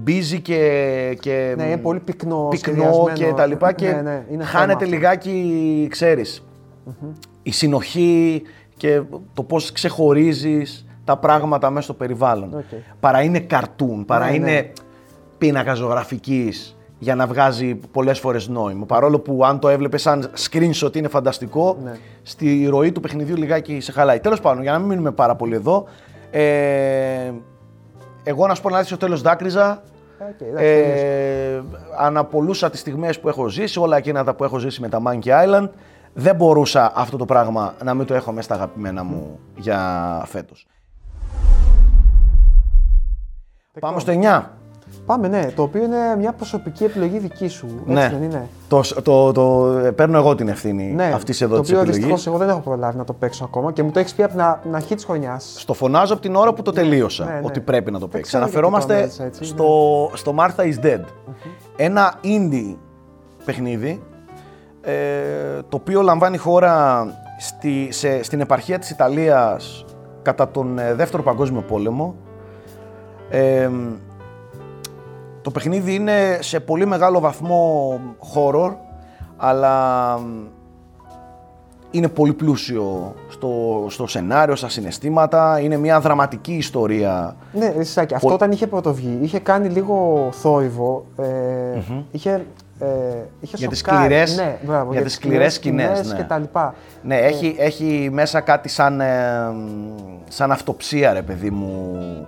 [0.06, 3.12] busy και, και Ναι, είναι πολύ πυκνό, πυκνό σχεδιασμένο.
[3.12, 4.94] και τα λοιπά και Ναι, ναι, είναι θέμα χάνεται αυτό.
[4.96, 6.44] λιγάκι, ξέρεις,
[7.42, 8.42] η συνοχή
[8.76, 9.02] και
[9.34, 12.54] το πώς ξεχωρίζεις τα πράγματα μέσα στο περιβάλλον.
[12.54, 12.64] Οκ.
[13.00, 14.70] Παρά είναι καρτούν, παρά Ναι, είναι ναι.
[15.38, 18.86] πίνακα ζωγραφικής για να βγάζει πολλές φορές νόημα.
[18.86, 21.92] Παρόλο που αν το έβλεπες σαν screenshot είναι φανταστικό, Ναι.
[22.22, 24.20] στη ροή του παιχνιδιού λιγάκι σε χαλάει.
[24.20, 25.84] Τέλος πάντων, για να μην μείνουμε πάρα πολύ εδώ,
[26.30, 26.42] ε,
[28.28, 29.82] εγώ να σου πω να δεις στο τέλος δάκρυζα,
[30.18, 31.06] Οκ, εντάξει, τελείωσε.
[31.56, 31.62] ε,
[31.98, 35.68] αναπολούσα τις στιγμές που έχω ζήσει, όλα εκείνα που έχω ζήσει με τα Monkey Island.
[36.14, 40.66] Δεν μπορούσα αυτό το πράγμα να μην το έχω μέσα στα αγαπημένα μου για φέτος.
[43.80, 44.44] Πάμε στο 9.
[45.06, 45.46] Πάμε, ναι.
[45.54, 47.66] Το οποίο είναι μια προσωπική επιλογή δική σου.
[47.66, 48.08] Έτσι Ναι.
[48.08, 51.10] δεν είναι; Το, το, το, ε, παίρνω εγώ την ευθύνη Ναι.
[51.14, 52.04] αυτής εδώ το της οποίο επιλογής.
[52.06, 54.32] δυστυχώς εγώ δεν έχω προλάβει να το παίξω ακόμα και μου το έχεις πει από
[54.32, 55.54] την, α- την αρχή της χρονιάς.
[55.58, 57.40] Στο φωνάζω από την ώρα που το τελείωσα ναι, ναι.
[57.42, 58.26] ότι πρέπει να το Δεν παίξει.
[58.30, 59.46] ξέρω γιατί Αναφερόμαστε το ανέλησα έτσι, ναι.
[59.46, 61.00] στο, στο Martha is Dead.
[61.76, 62.76] Ένα indie
[63.44, 64.02] παιχνίδι
[64.82, 64.92] ε,
[65.68, 67.06] το οποίο λαμβάνει χώρα
[67.38, 69.84] στη, σε, στην επαρχία της Ιταλίας
[70.22, 72.14] κατά τον ε, Δεύτερο Παγκόσμιο Πόλεμο.
[73.30, 73.70] Ε,
[75.46, 77.92] το παιχνίδι είναι σε πολύ μεγάλο βαθμό
[78.34, 78.74] horror,
[79.36, 80.18] αλλά
[81.90, 85.60] είναι πολύ πλούσιο στο, στο σενάριο, στα συναισθήματα.
[85.60, 87.36] Είναι μια δραματική ιστορία.
[87.52, 91.06] Ναι, Ρισάκη, αυτό όταν είχε πρωτοβγεί, είχε κάνει λίγο θόρυβο.
[91.16, 91.24] Ε,
[92.10, 92.30] Είχε.
[92.78, 92.86] Ε,
[93.40, 93.98] είχε Για τις σοκάρει.
[94.04, 96.16] σκληρές- ναι, μπράβο, για τις σκληρές σκηνές, ναι.
[96.16, 96.74] και τα λοιπά.
[97.02, 99.06] Ναι, έχει, έχει μέσα κάτι σαν, ε,
[100.28, 102.26] σαν αυτοψία, ρε παιδί μου, α-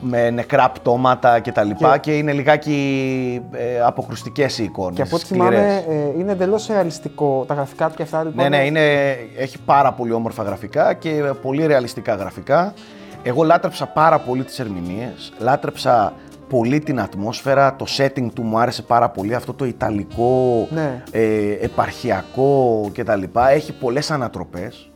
[0.00, 5.02] με νεκρά πτώματα και τα λοιπά και, Και- είναι λιγάκι ε, αποκρουστικές οι εικόνες, Και
[5.02, 5.48] από ό,τι σκληρές.
[5.48, 5.84] θυμάμαι,
[6.16, 7.44] ε, είναι εντελώς ρεαλιστικό.
[7.48, 8.42] Τα γραφικά του και αυτά λοιπόν.
[8.42, 11.10] Ναι, ναι, είναι, έχει πάρα πολύ όμορφα γραφικά και
[11.42, 12.74] πολύ ρεαλιστικά γραφικά.
[13.22, 16.12] Εγώ λάτρεψα πάρα πολύ τις ερμηνείες, λάτρεψα
[16.48, 21.02] πολύ την ατμόσφαιρα, το setting του μου άρεσε πάρα πολύ, αυτό το ιταλικό, Ναι.
[21.10, 23.22] ε, επαρχιακό κτλ.
[23.52, 24.90] Έχει πολλές ανατροπές.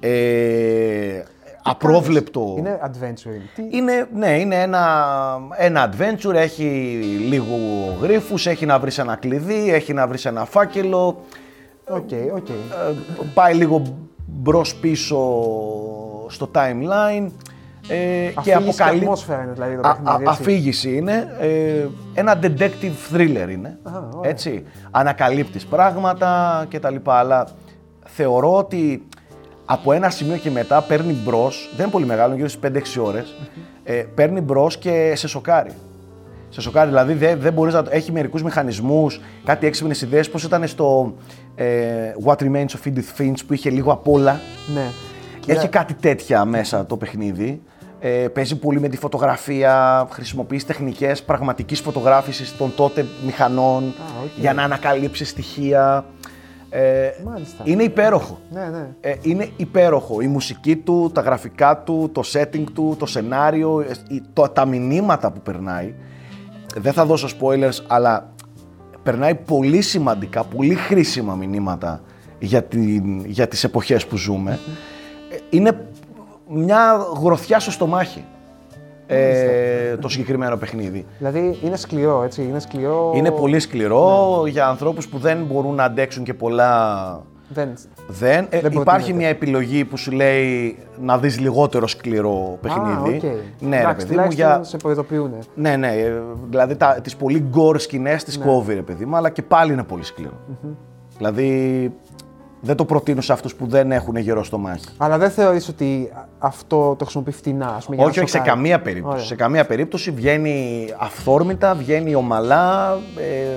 [0.00, 1.22] Ε,
[1.62, 2.54] απρόβλεπτο.
[2.58, 3.40] Είναι adventure.
[3.54, 3.62] Τι...
[3.70, 5.06] Είναι, ναι, είναι ένα,
[5.56, 6.64] ένα adventure, έχει
[7.28, 7.56] λίγο
[8.00, 11.24] γρίφους, έχει να βρεις ένα κλειδί, έχει να βρεις ένα φάκελο,
[11.88, 12.48] Οκ, οκ.
[12.48, 12.54] ε,
[13.34, 13.82] πάει λίγο
[14.26, 15.18] μπρος πίσω
[16.28, 17.26] στο timeline
[17.88, 17.96] ε,
[18.42, 18.98] και Αφήγηση αποκαλεί...
[18.98, 20.22] ατμόσφαιρα είναι δηλαδή το Α- α- παιχνίδι.
[20.28, 20.42] έτσι.
[20.42, 24.30] αφήγηση είναι, ε, ένα detective thriller είναι, Α, ωραία.
[24.30, 27.46] έτσι, ανακαλύπτεις πράγματα και τα λοιπά, αλλά
[28.04, 29.06] θεωρώ ότι
[29.64, 33.34] από ένα σημείο και μετά παίρνει μπρος, δεν είναι πολύ μεγάλο, γύρω στις 5-6 ώρες,
[33.84, 35.70] ε, παίρνει μπρος και σε σοκάρει.
[36.48, 37.90] Σε σοκάρει, δηλαδή δεν, δεν μπορείς να το...
[37.92, 41.14] Έχει μερικούς μηχανισμούς, κάτι έξυπνες ιδέες, πώς ήταν στο
[41.54, 41.66] ε,
[42.24, 44.40] What Remains of Edith Finch που είχε λίγο απ' όλα;
[44.74, 44.86] Ναι.
[45.46, 47.62] Έχει κάτι τέτοια μέσα το παιχνίδι.
[48.00, 54.40] Ε, παίζει πολύ με τη φωτογραφία, χρησιμοποιείς τεχνικές πραγματικής φωτογράφησης των τότε μηχανών οκ.
[54.40, 56.04] για να ανακαλύψεις στοιχεία.
[56.74, 57.62] Ε, Μάλιστα.
[57.66, 58.38] είναι υπέροχο.
[58.50, 58.88] Ναι, ναι.
[59.00, 60.20] Ε, είναι υπέροχο.
[60.20, 64.64] Η μουσική του, τα γραφικά του, το setting του, το σενάριο, ε, η- το, τα
[64.64, 65.94] μηνύματα που περνάει.
[66.76, 68.32] Δεν θα δώσω spoilers, αλλά
[69.02, 72.00] περνάει πολύ σημαντικά, πολύ χρήσιμα μηνύματα
[72.38, 74.58] για, την, για τις εποχές που ζούμε.
[75.30, 75.86] Ε, Είναι
[76.48, 78.24] μια γροθιά στο στομάχι
[79.12, 81.06] ε, το συγκεκριμένο παιχνίδι.
[81.18, 82.42] Δηλαδή είναι σκληρό, έτσι.
[82.42, 83.12] Είναι σκληρό.
[83.14, 87.68] Είναι πολύ σκληρό για ανθρώπους που δεν μπορούν να αντέξουν και πολλά Δεν...
[88.08, 88.46] δεν.
[88.50, 89.12] Ε, Δεν υπάρχει προτείνεται.
[89.12, 92.92] μια επιλογή που σου λέει να δεις λιγότερο σκληρό παιχνίδι.
[92.92, 93.22] Α, οκ.
[93.60, 94.60] Ναι, ρε Εντάξει, παιδί μου, τουλάχιστον για...
[94.62, 95.32] σε προειδοποιούν.
[95.54, 96.12] Ναι, ναι, ε,
[96.48, 99.82] δηλαδή τα, τις πολύ gore σκηνές τις κόβει, ρε παιδί μου, αλλά και πάλι είναι
[99.84, 100.38] πολύ σκληρό.
[101.16, 101.92] Δηλαδή,
[102.64, 104.84] δεν το προτείνω σε αυτούς που δεν έχουν γερό στομάχι.
[104.96, 108.38] Αλλά δεν θεωρείς ότι αυτό το χρησιμοποιεί φτηνά, ας πούμε, για όχι, να όχι, σε
[108.38, 109.14] σοκάρει; καμία περίπτωση.
[109.14, 109.26] Ωραία.
[109.26, 112.98] Σε καμία περίπτωση βγαίνει αυθόρμητα, βγαίνει ομαλά.
[113.16, 113.56] Ε,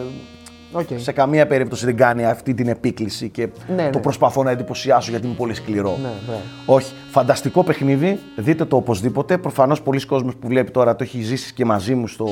[0.78, 0.88] Οκ.
[0.96, 4.04] Σε καμία περίπτωση δεν κάνει αυτή την επίκληση και Ναι, το ναι.
[4.04, 5.98] προσπαθώ να εντυπωσιάσω γιατί είναι πολύ σκληρό.
[6.02, 6.42] Ναι, μπράβο.
[6.66, 6.94] Όχι.
[7.12, 8.20] Φανταστικό παιχνίδι.
[8.36, 9.38] Δείτε το οπωσδήποτε.
[9.38, 12.28] Προφανώς πολύς κόσμος που βλέπει τώρα το έχει ζήσει και μαζί μου στο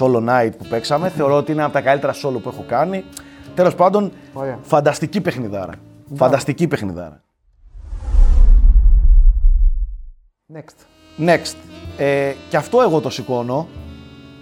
[0.00, 1.08] Solo Night που παίξαμε.
[1.08, 3.04] Θεωρώ ότι είναι από τα καλύτερα solo που έχω κάνει.
[3.54, 4.58] Τέλος πάντων, Ωραία.
[4.62, 5.72] φανταστική παιχνιδάρα.
[6.14, 7.20] Φανταστική παιχνιδάρα.
[10.54, 10.86] Next.
[11.28, 11.54] Next.
[11.98, 13.66] Ε, και αυτό εγώ το σηκώνω.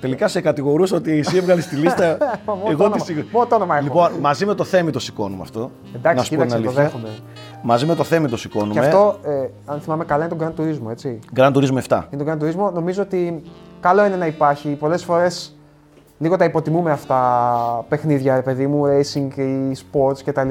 [0.01, 2.17] Τελικά σε κατηγορούσα ότι εσύ έβγαλες τη λίστα.
[2.47, 3.85] Μόνο το εγώ τη όνομα- σηκ- μόνο το όνομα έχω.
[3.85, 5.71] Λοιπόν, μαζί με το Θέμη το σηκώνουμε αυτό.
[5.95, 6.83] Εντάξει, να σου πω την κοίταξε, το αλήθεια.
[6.83, 7.09] δέχομαι.
[7.63, 8.73] Μαζί με το Θέμη το σηκώνουμε.
[8.73, 11.19] Και αυτό, ε, αν θυμάμαι καλά, είναι το Gran Turismo, έτσι.
[11.37, 12.03] Gran Turismo 7.
[12.11, 12.73] Είναι το Gran Turismo.
[12.73, 13.43] Νομίζω ότι
[13.81, 14.69] καλό είναι να υπάρχει.
[14.69, 15.57] Πολλές φορές
[16.19, 20.49] λίγο τα υποτιμούμε αυτά παιχνίδια, ρε παιδί μου, racing ή sports κτλ.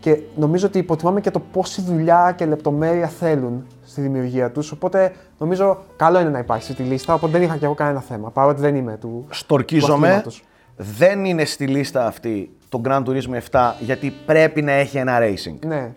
[0.00, 4.72] Και νομίζω ότι υποτιμάμε και το πόση δουλειά και λεπτομέρεια θέλουν στη δημιουργία τους.
[4.72, 7.14] Οπότε νομίζω καλό είναι να υπάρχει στη λίστα.
[7.14, 8.30] Οπότε δεν είχα και εγώ κανένα θέμα.
[8.30, 9.26] Παρότι δεν είμαι του.
[9.30, 9.92] Στορκίζομαι.
[9.92, 10.44] του αθλήματος.
[10.76, 15.66] Δεν είναι στη λίστα αυτή το Gran Turismo 7 γιατί πρέπει να έχει ένα racing.
[15.66, 15.92] Ναι.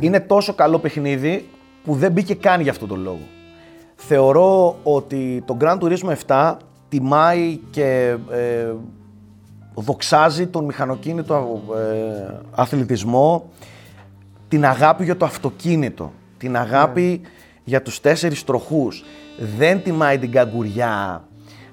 [0.00, 1.48] είναι τόσο καλό παιχνίδι
[1.84, 3.26] που δεν μπήκε καν για αυτόν τον λόγο.
[3.94, 6.56] Θεωρώ ότι το Gran Turismo 7
[6.88, 8.72] τιμάει και ε,
[9.74, 13.50] δοξάζει τον μηχανοκίνητο ε, αθλητισμό,
[14.48, 17.20] την αγάπη για το αυτοκίνητο, την αγάπη
[17.64, 19.04] για τους τέσσερις τροχούς.
[19.56, 21.24] Δεν τιμάει την καγκουριά,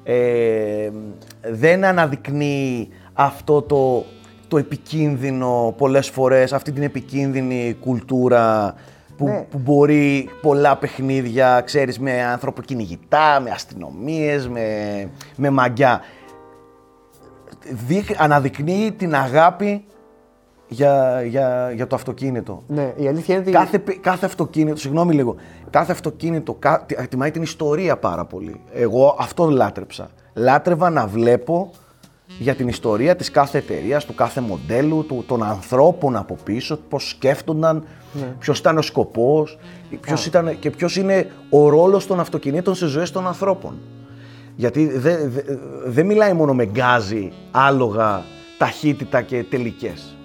[0.03, 0.89] ε,
[1.41, 4.05] δεν αναδεικνύει αυτό το,
[4.47, 8.75] το επικίνδυνο πολλές φορές, αυτή την επικίνδυνη κουλτούρα
[9.17, 9.45] που, Ναι.
[9.49, 14.65] που μπορεί πολλά παιχνίδια, ξέρεις, με άνθρωπο κυνηγητά, με αστυνομίες, με,
[15.35, 16.01] με μαγιά.
[17.87, 19.85] Δείχ- αναδεικνύει την αγάπη
[20.67, 22.63] για, για, για το αυτοκίνητο.
[22.67, 23.51] Ναι, η αλήθεια είναι ότι.
[23.51, 25.35] Κάθε, πι- κάθε αυτοκίνητο, συγγνώμη λίγο,
[25.69, 28.61] κάθε αυτοκίνητο κα- τι- τιμάει την ιστορία πάρα πολύ.
[28.73, 30.09] Εγώ αυτό λάτρεψα.
[30.33, 31.71] Λάτρευα να βλέπω
[32.39, 37.09] για την ιστορία της κάθε εταιρείας, του κάθε μοντέλου, του, των ανθρώπων από πίσω, πώς
[37.09, 37.83] σκέφτονταν,
[38.39, 39.57] ποιος ήταν ο σκοπός
[40.01, 43.77] ποιος ήταν, και ποιος είναι ο ρόλος των αυτοκινήτων σε ζωές των ανθρώπων.
[44.55, 45.41] Γιατί δεν δε,
[45.85, 48.23] δεν μιλάει μόνο με γκάζι, άλογα,
[48.57, 50.15] ταχύτητα και τελικές.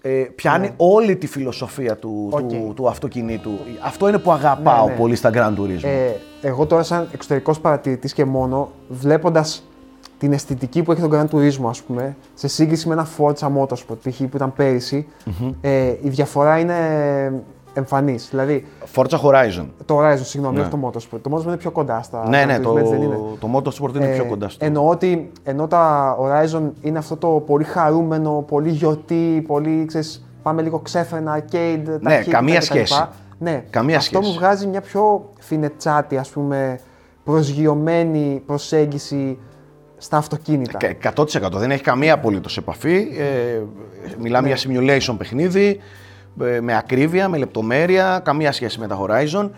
[0.00, 2.40] Ε, πιάνει όλη τη φιλοσοφία του, Οκ.
[2.40, 3.50] του, του αυτοκινήτου.
[3.84, 4.98] Αυτό είναι που αγαπάω Ναι, ναι.
[4.98, 5.82] πολύ στα Gran Turismo.
[5.82, 6.10] Ε,
[6.42, 9.68] εγώ τώρα, σαν εξωτερικός παρατηρητής και μόνο, βλέποντας
[10.18, 13.98] την αισθητική που έχει τον Gran Turismo, ας πούμε, σε σύγκριση με ένα Forza Motorsport
[14.02, 14.16] π.χ.
[14.18, 15.06] που ήταν πέρυσι,
[15.60, 16.74] ε, η διαφορά είναι
[17.74, 18.28] εμφανής.
[18.30, 19.66] Δηλαδή, Forza Horizon.
[19.84, 20.60] το Horizon, συγγνώμη, Ναι.
[20.62, 21.18] όχι το Motorsport.
[21.22, 22.28] Το Motorsport είναι πιο κοντά στα.
[22.28, 24.64] ναι, Gran ναι, Turismo, το, έτσι δεν είναι; το Motorsport είναι Ε, πιο κοντά στο.
[24.64, 30.62] Εννοώ ότι ενώ τα Horizon είναι αυτό το πολύ χαρούμενο, πολύ γιορτή, πολύ ξέρεις, πάμε
[30.62, 32.64] λίγο ξέφρενα, arcade, ταχύτητα Ναι, καμία κτλ.
[32.64, 33.04] σχέση.
[33.38, 34.30] Ναι, Καμία αυτό σχέση.
[34.32, 36.78] μου βγάζει μια πιο φινετσάτη, ας πούμε,
[37.24, 39.38] προσγειωμένη προσέγγιση
[39.96, 40.78] στα αυτοκίνητα.
[40.78, 42.94] Κα- 100% δεν έχει καμία απολύτως επαφή.
[43.18, 43.60] Ε,
[44.18, 45.76] μιλάμε για simulation παιχνίδι, ε,
[46.60, 49.50] με ακρίβεια, με λεπτομέρεια, καμία σχέση με τα Horizon.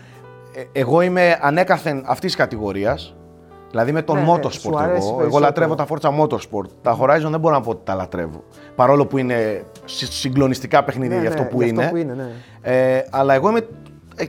[0.55, 3.15] Ε, εγώ είμαι ανέκαθεν αυτής της κατηγορίας.
[3.69, 5.07] Δηλαδή με τον Ναι, ναι, motorsport σου αρέσει εγώ.
[5.07, 5.39] Εγώ περισσότερο.
[5.45, 6.69] λατρεύω τα Forza Motorsport.
[6.81, 8.43] Τα Horizon δεν μπορώ να πω ότι τα λατρεύω.
[8.75, 11.81] Παρόλο που είναι συ- συγκλονιστικά παιχνίδια Ναι, για ναι, αυτό που για είναι.
[11.83, 12.27] αυτό που είναι, ναι.
[12.61, 13.67] Ε, αλλά εγώ είμαι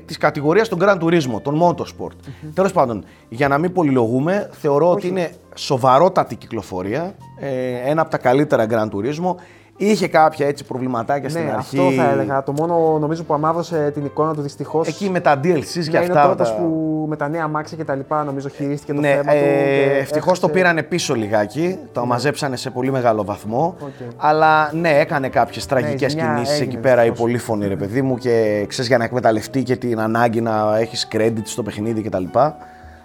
[0.05, 2.17] της κατηγορίας των Gran Turismo, των Motorsport.
[2.55, 7.15] Τέλος πάντων, για να μην πολυλογούμε, θεωρώ ότι είναι σοβαρότατη κυκλοφορία.
[7.41, 9.35] Ε, ένα από τα καλύτερα Gran Turismo.
[9.81, 11.79] Είχε κάποια έτσι προβληματάκια στην Ναι, αρχή.
[11.79, 12.43] αυτό θα έλεγα.
[12.43, 14.88] Το μόνο νομίζω που αμαύρωσε την εικόνα του δυστυχώς.
[14.88, 15.41] Εκεί με τα DLCs
[15.73, 16.23] και είναι ο αυτά.
[16.23, 19.23] τρόπος τα- που με τα νέα αμάξια και τα λοιπά νομίζω χειρίστηκε το ναι, θέμα
[19.33, 19.38] του.
[19.38, 21.79] και ευτυχώς το έχασε- πήρανε πίσω λιγάκι.
[21.93, 23.75] Το μαζέψανε σε πολύ μεγάλο βαθμό.
[23.81, 23.88] Οκ.
[24.17, 27.21] Αλλά ναι, έκανε κάποιες τραγικές η ζημιά κινήσεις εκεί έγινε, πέρα η δυστυχώς.
[27.21, 31.43] πολύφωνη ρε παιδί μου και ξέρεις για να εκμεταλλευτεί και την ανάγκη να έχεις credit
[31.45, 32.25] στο παιχνίδι κτλ.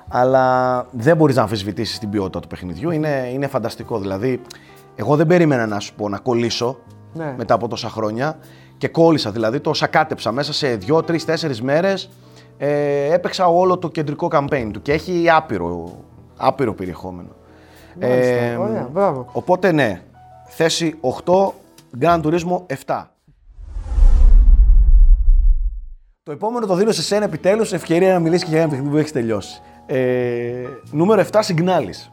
[0.08, 2.92] Αλλά δεν μπορείς να αμφισβητήσεις την ποιότητα του παιχνιδιού.
[2.92, 4.00] Είναι, είναι φανταστικό.
[4.00, 4.42] Δηλαδή,
[4.96, 6.78] εγώ δεν περίμενα να σου πω να κολλήσω
[7.14, 7.34] Ναι.
[7.38, 8.38] μετά από τόσα χρόνια
[8.78, 9.32] και κόλλησα.
[9.32, 12.10] Δηλαδή, το σακάτεψα μέσα σε δύο, τρεις, τέσσερις μέρες.
[12.58, 15.92] Ε, έπαιξα όλο το κεντρικό campaign του και έχει άπειρο,
[16.38, 17.30] άπειρο περιεχόμενο.
[18.02, 19.26] Μάλιστα, ωραία, μπράβο.
[19.32, 20.02] Οπότε ναι,
[20.48, 21.54] θέση 8,
[22.02, 23.04] Gran Turismo 7.
[26.24, 28.98] Το επόμενο το δίνω σε σένα επιτέλους, ευκαιρία να μιλήσεις και για ένα παιχνίδι που
[28.98, 29.62] έχεις τελειώσει.
[29.86, 32.12] Ε, νούμερο 7, Signalis.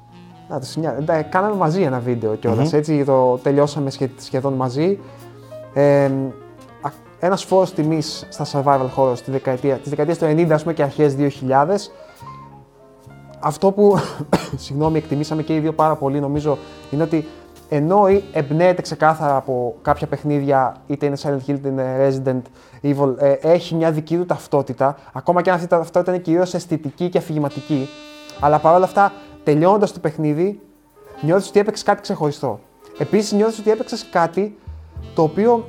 [0.50, 4.98] Να το σημειά- εντά- Κάναμε μαζί ένα βίντεο κιόλας, έτσι το τελειώσαμε σχε- σχεδόν μαζί.
[5.74, 6.04] Ε,
[6.82, 10.74] α- ένας φόρος τιμής στα survival horror στη δεκαετία, της δεκαετίας του 90 ας πούμε,
[10.74, 11.90] και αρχές 2000.
[13.40, 13.96] Αυτό που
[14.64, 16.58] συγγνώμη, εκτιμήσαμε και οι δύο πάρα πολύ νομίζω
[16.90, 17.26] είναι ότι
[17.68, 22.40] ενώ ε- εμπνέεται ξεκάθαρα από κάποια παιχνίδια, είτε είναι Silent Hill είτε είναι Resident
[22.82, 26.54] Evil, ε, έχει μια δική του ταυτότητα, ακόμα και αν αυτή η ταυτότητα είναι κυρίως
[26.54, 27.88] αισθητική και αφηγηματική,
[28.40, 29.12] αλλά παρόλα αυτά
[29.44, 30.60] τελειώνοντα το παιχνίδι,
[31.20, 32.60] νιώθεις ότι έπαιξες κάτι ξεχωριστό.
[32.98, 34.58] Επίσης, νιώθεις ότι έπαιξες κάτι
[35.14, 35.68] το οποίο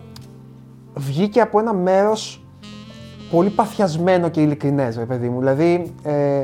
[0.94, 2.44] βγήκε από ένα μέρος
[3.32, 5.40] πολύ παθιασμένο και ειλικρινές, ρε παιδί μου.
[5.40, 6.44] Δηλαδή, ε,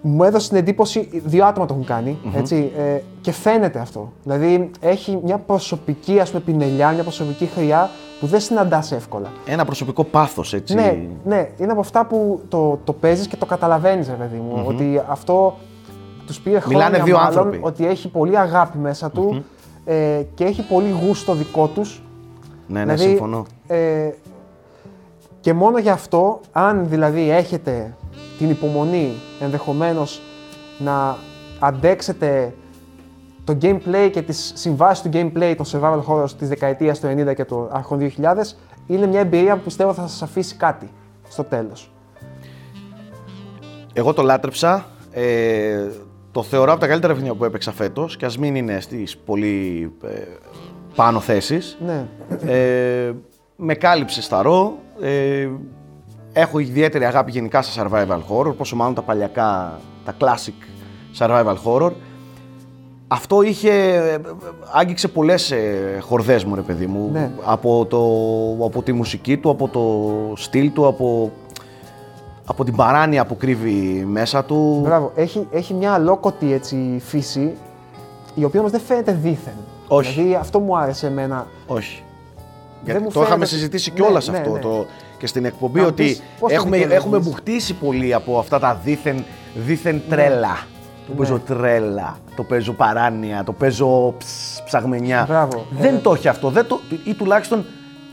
[0.00, 4.12] μου έδωσε την εντύπωση, δύο άτομα το έχουν κάνει, έτσι, ε, και φαίνεται αυτό.
[4.22, 9.28] Δηλαδή, έχει μια προσωπική ας πούμε, πινελιά, μια προσωπική χρειά που δεν συναντάς εύκολα.
[9.46, 10.74] Ένα προσωπικό πάθος, έτσι.
[10.74, 14.64] Ναι, ναι, είναι από αυτά που το, το παίζεις και το καταλαβαίνεις, ρε παιδί μου.
[14.66, 15.56] Ότι αυτό
[16.26, 17.60] τους πήρε χρόνια Μιλάνε δύο μάλλον, άνθρωποι.
[17.62, 19.44] ότι έχει πολύ αγάπη μέσα του
[19.84, 22.02] ε, και έχει πολύ γούστο δικό τους.
[22.66, 23.46] ναι, ναι, συμφωνώ.
[23.66, 24.10] Ε,
[25.40, 27.94] και μόνο γι' αυτό, αν δηλαδή έχετε
[28.38, 30.20] την υπομονή ενδεχομένως
[30.78, 31.16] να
[31.58, 32.54] αντέξετε
[33.46, 37.44] το gameplay και τις συμβάσεις του gameplay των survival horror της δεκαετίας του 90 και
[37.44, 38.10] των αρχών 2000
[38.86, 40.88] είναι μια εμπειρία που πιστεύω θα σας αφήσει κάτι
[41.28, 41.90] στο τέλος.
[43.92, 44.86] Εγώ το λάτρεψα.
[45.10, 45.86] Ε,
[46.30, 49.92] το θεωρώ από τα καλύτερα παιχνίδια που έπαιξα φέτος και ας μην είναι στις πολύ
[50.04, 50.08] ε,
[50.94, 51.78] πάνω θέσεις.
[51.86, 52.06] Ναι.
[52.52, 53.12] Ε,
[53.56, 54.78] με κάλυψε στα ρο.
[55.00, 55.48] Ε,
[56.32, 60.66] έχω ιδιαίτερη αγάπη γενικά στα survival horror, πόσο μάλλον τα παλιακά, τα classic
[61.18, 61.92] survival horror.
[63.08, 64.18] Αυτό είχε, ε,
[64.72, 67.30] άγγιξε πολλές ε, χορδές μου ρε παιδί μου, Ναι.
[67.44, 67.98] από, το,
[68.64, 69.82] από τη μουσική του, από το
[70.36, 71.30] στυλ του, από,
[72.46, 74.80] από την παράνοια που κρύβει μέσα του.
[74.84, 75.12] Μπράβο.
[75.14, 77.54] Έχει, έχει μια αλόκοτη έτσι, φύση,
[78.34, 79.52] η οποία όμως δεν φαίνεται δίθεν.
[79.88, 80.12] Όχι.
[80.12, 81.46] Δηλαδή αυτό μου άρεσε εμένα.
[81.66, 82.02] Όχι.
[82.84, 84.58] Δεν Γιατί μου το είχαμε φαίνεται- συζητήσει Ναι, κιόλας ναι, αυτό ναι.
[84.58, 84.86] Το,
[85.18, 87.04] και στην εκπομπή Να ότι πεις πώς το έχουμε, δικαιολογείς.
[87.04, 90.56] έχουμε μπουχτίσει πολύ από αυτά τα δίθεν, δίθεν τρέλα.
[91.06, 91.18] Το Ναι.
[91.18, 95.24] παίζω τρέλα, το παίζω παράνοια, το παίζω ψ, ψαγμενιά.
[95.28, 95.66] Μπράβο.
[95.78, 97.64] Δεν Ε, το έχει αυτό, δεν το, ή τουλάχιστον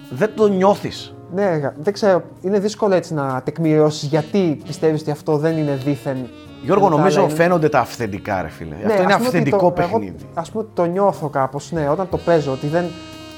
[0.10, 1.14] δεν το νιώθεις.
[1.34, 1.74] Ναι, έργα.
[1.78, 2.24] δεν ξέρω.
[2.42, 6.18] Είναι δύσκολο έτσι να τεκμηριώσεις γιατί πιστεύεις ότι αυτό δεν είναι δίθεν.
[6.64, 8.76] Γιώργο, ενώ τα νομίζω άλλα είναι- φαίνονται τα αυθεντικά, ρε φίλε.
[8.76, 10.16] Ναι, αυτό είναι ας πούμε ότι αυθεντικό το- παιχνίδι.
[10.20, 12.86] Εγώ, ας πούμε ότι το νιώθω κάπως, ναι, όταν το παίζω, ότι δεν,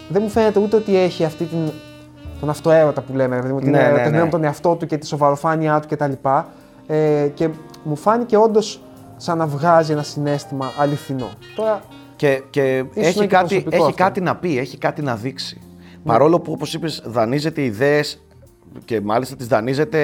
[0.09, 1.57] δεν μου φαίνεται ούτε ότι έχει αυτή την,
[2.39, 4.23] τον αυτοέρωτα που λέμε, δηλαδή, ότι Ναι, είναι ναι, ερωτευμένο ναι.
[4.23, 6.11] με τον εαυτό του και τη σοβαροφάνειά του κτλ.
[6.87, 7.49] Ε, και
[7.83, 8.81] μου φάνηκε όντως
[9.17, 11.29] σαν να βγάζει ένα συνέστημα αληθινό.
[11.55, 11.81] Τώρα,
[12.15, 14.03] Και, και είναι έχει, και κάτι, προσωπικό έχει αυτό.
[14.03, 15.61] κάτι να πει, έχει κάτι να δείξει.
[16.03, 18.23] Παρόλο που, όπως είπες, δανείζεται ιδέες
[18.85, 20.01] και μάλιστα τις δανείζεται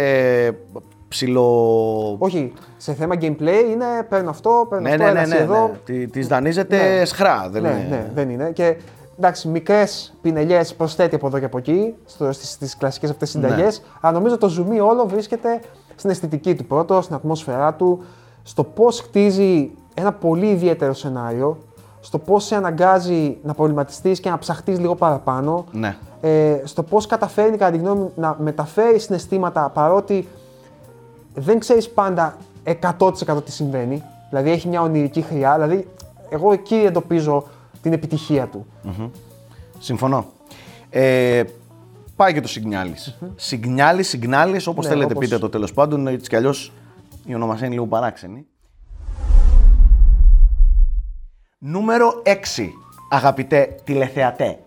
[1.08, 2.16] ψηλο...
[2.20, 5.44] όχι, σε θέμα gameplay είναι παίρνω αυτό, παίρνω Ναι, αυτό, ναι, έλα ναι, εσύ ναι,
[5.44, 5.68] εδώ.
[5.68, 5.78] ναι.
[5.86, 7.06] Τι- Τις δανείζεται Ναι.
[7.06, 7.50] σχρά.
[7.52, 7.86] Δεν ναι, είναι...
[7.90, 8.52] ναι, δεν είναι.
[8.52, 8.76] Και
[9.18, 11.94] εντάξει, μικρές πινελιές προσθέτει από εδώ και από εκεί
[12.30, 13.80] στι στις κλασικές αυτές συνταγές.
[13.80, 13.86] Ναι.
[14.02, 15.60] Αλλά νομίζω το ζουμί όλο βρίσκεται
[15.96, 18.04] στην αισθητική του πρώτο, στην ατμόσφαιρά του,
[18.44, 21.58] στο πώς χτίζει ένα πολύ ιδιαίτερο σενάριο,
[22.02, 25.66] στο πώς σε αναγκάζει να προβληματιστείς και να ψαχτείς λίγο παραπάνω.
[25.72, 25.96] Ναι.
[26.22, 30.28] Ε, στο πώς καταφέρνει, κατά τη γνώμη μου, να μεταφέρει συναισθήματα παρότι
[31.34, 34.04] δεν ξέρεις πάντα 100% τι συμβαίνει.
[34.30, 35.54] Δηλαδή έχει μια ονειρική χρειά.
[35.54, 35.88] Δηλαδή,
[36.30, 37.44] εγώ εκεί εντοπίζω
[37.82, 38.66] την επιτυχία του.
[39.80, 40.26] Συμφωνώ.
[40.90, 41.44] Ε,
[42.16, 43.18] πάει και το Σιγνιάλης.
[43.36, 46.72] Σιγνιάλης, Σιγνάλης, όπως Ναι, θέλετε όπως- πείτε το τέλος πάντων, έτσι κι αλλιώς
[47.26, 48.46] η ονομασία είναι λίγο παράξενη.
[51.58, 52.30] Νούμερο 6,
[53.10, 54.58] αγαπητέ τηλεθεατέ.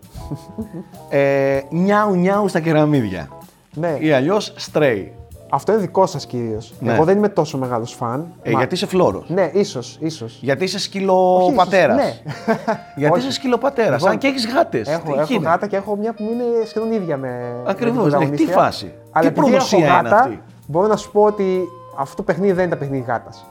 [1.09, 3.27] ε, νιάου νιάου στα κεραμίδια.
[3.73, 5.05] Ναι, Ή αλλιώς Stray.
[5.49, 6.73] αυτό είναι δικό σας κυρίως.
[6.79, 6.93] Ναι.
[6.93, 8.33] Εγώ δεν είμαι τόσο μεγάλος φαν.
[8.41, 9.29] Ε, Μα- γιατί είσαι φλόρος.
[9.29, 10.39] Ναι, ίσως, ίσως.
[10.41, 11.95] Γιατί είσαι σκυλοπατέρας.
[11.95, 12.13] Ναι.
[12.95, 13.25] Γιατί Όχι.
[13.27, 14.87] είσαι σκυλοπατέρας, Λοιπόν, αν και έχεις γάτες.
[14.87, 17.27] Έχω, Τι έχω είναι; γάτα και έχω μια που είναι σχεδόν ίδια με.
[17.27, 18.09] με Ακριβώς, την ναι.
[18.09, 18.47] πρωταγωνίστρια.
[18.47, 21.59] Τι φάση; Αλλά Τι επειδή έχω προδοσία είναι γάτα, αυτή; Μπορώ να σου πω ότι
[21.97, 23.45] αυτό το παιχνίδι δεν ήταν παιχνίδι γάτας.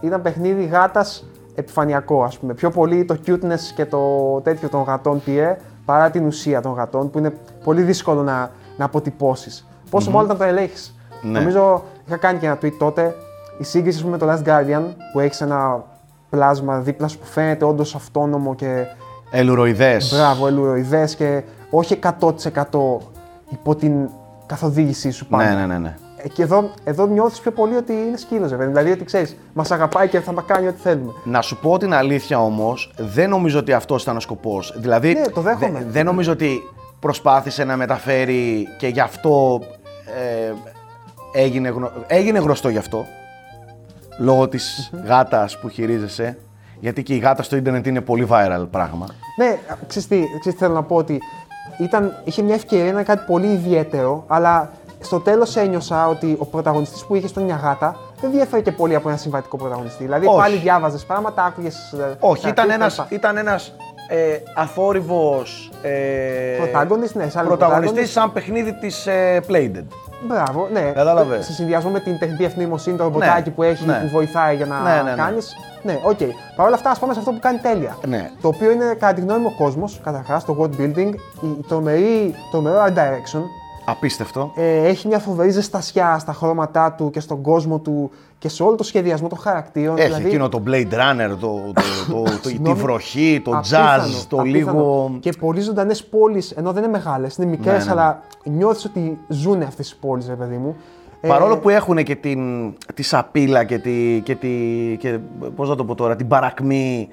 [0.00, 2.54] Ήταν παιχνίδι γάτας επιφανειακό, ας πούμε.
[2.54, 4.00] Πιο πολύ το cuteness και το
[4.44, 7.32] τέτοιο των γατών πήρε παρά την ουσία των γατών που είναι
[7.64, 9.66] πολύ δύσκολο να, να αποτυπώσεις.
[9.90, 10.94] Πόσο μάλλον όταν το ελέγχεις.
[11.22, 11.38] Ναι.
[11.38, 13.14] Νομίζω είχα κάνει και ένα tweet τότε.
[13.58, 14.82] Η σύγκριση ας πούμε, με το Last Guardian
[15.12, 15.84] που έχεις ένα
[16.30, 18.86] πλάσμα δίπλα σου που φαίνεται όντως αυτόνομο και
[19.30, 20.14] Ελουροειδές.
[20.14, 22.30] Μπράβο, ελουροειδές και όχι 100%
[23.50, 24.08] υπό την
[24.46, 25.44] καθοδήγησή σου πάντα.
[25.44, 25.96] Ναι, ναι, ναι, ναι.
[26.22, 30.08] Ε, Και εδώ, εδώ νιώθεις πιο πολύ ότι είναι σκύλος, Δηλαδή ότι ξέρεις, μας αγαπάει
[30.08, 31.12] και θα μα κάνει ό,τι θέλουμε.
[31.24, 34.74] Να σου πω την αλήθεια όμως, δεν νομίζω ότι αυτός ήταν ο σκοπός.
[34.76, 35.78] Δηλαδή, Ναι, το δέχομαι.
[35.78, 36.60] δε- δεν νομίζω ότι
[37.00, 39.60] προσπάθησε να μεταφέρει και γι' αυτό
[40.18, 40.52] ε,
[41.40, 41.90] έγινε, γνω...
[42.06, 43.04] έγινε γνωστό γι' αυτό.
[44.18, 46.38] Λόγω της γάτας που χειρίζεσαι.
[46.80, 49.06] Γιατί και η γάτα στο ίντερνετ είναι πολύ viral πράγμα.
[49.38, 51.20] Ναι, ξέρεις τι, ξέρεις τι θέλω να πω ότι
[51.78, 56.44] ήταν, είχε μια ευκαιρία να είναι κάτι πολύ ιδιαίτερο, αλλά στο τέλος ένιωσα ότι ο
[56.44, 60.04] πρωταγωνιστής που είχε στον μια γάτα δεν διέφερε και πολύ από ένα συμβατικό πρωταγωνιστή.
[60.04, 60.36] Δηλαδή Όχι.
[60.36, 61.94] πάλι διάβαζες πράγματα, άκουγες.
[62.20, 63.72] Όχι, ήταν ένας, ήταν ένας
[64.08, 65.90] ε, αθόρυβος ε,
[66.56, 68.12] Πρωτάγωνης, ναι, σαν πρωταγωνιστής πρωτάγωνης.
[68.12, 69.84] σαν παιχνίδι της ε, Playdead.
[70.26, 70.80] Μπράβο, ναι.
[70.80, 71.44] Κατάλαβες.
[71.44, 73.98] Σε συνδυασμό με την τεχνητή αυτή νοημοσύνη, το ρομποτάκι Ναι, που έχει, ναι.
[74.02, 75.16] που βοηθάει για να Ναι, ναι, ναι.
[75.16, 75.56] κάνεις.
[75.82, 76.18] Ναι, οκ.
[76.56, 77.96] Παρ' όλα αυτά, ας πάμε σε αυτό που κάνει τέλεια.
[78.06, 78.30] Ναι.
[78.40, 81.64] Το οποίο είναι, κατά τη γνώμη μου, ο κόσμος, καταρχάς, το world building, η η
[81.68, 83.42] τρομερή, τρομερό art direction.
[83.90, 84.52] Απίστευτο.
[84.56, 88.74] Ε, έχει μια φοβερή ζεστασιά στα χρώματά του και στον κόσμο του και σε όλο
[88.76, 89.96] το σχεδιασμό των χαρακτήρων.
[89.98, 91.72] Έχει δηλαδή, εκείνο το Blade Runner, το, το,
[92.10, 94.78] το, το- τη Συγγνώμη, βροχή, το απίθανο, jazz, το απίθανο.
[94.78, 95.16] λίγο.
[95.20, 97.90] Και πολύ ζωντανές πόλεις, ενώ δεν είναι μεγάλες, είναι μικρές, Ναι, ναι, ναι.
[98.00, 100.76] αλλά νιώθεις ότι ζουν αυτές οι πόλεις, ρε παιδί μου.
[101.20, 104.48] Ε, Παρόλο που έχουν και την, τη σαπίλα και, τη, και, τη,
[104.98, 105.18] και
[105.56, 107.08] πώς να το πω τώρα, την παρακμή,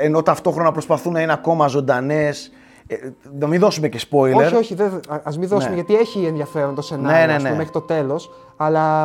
[0.00, 2.50] ε, ενώ ταυτόχρονα προσπαθούν να είναι ακόμα ζωντανές.
[2.88, 2.96] Ε,
[3.38, 4.34] να μην δώσουμε και spoiler.
[4.34, 5.74] Όχι, όχι, δεν- α ας μην δώσουμε Ναι.
[5.82, 7.56] γιατί έχει ενδιαφέρον το σενάριο Ναι, ναι, ας πούμε, ναι.
[7.56, 8.30] μέχρι το τέλος.
[8.56, 9.04] Αλλά.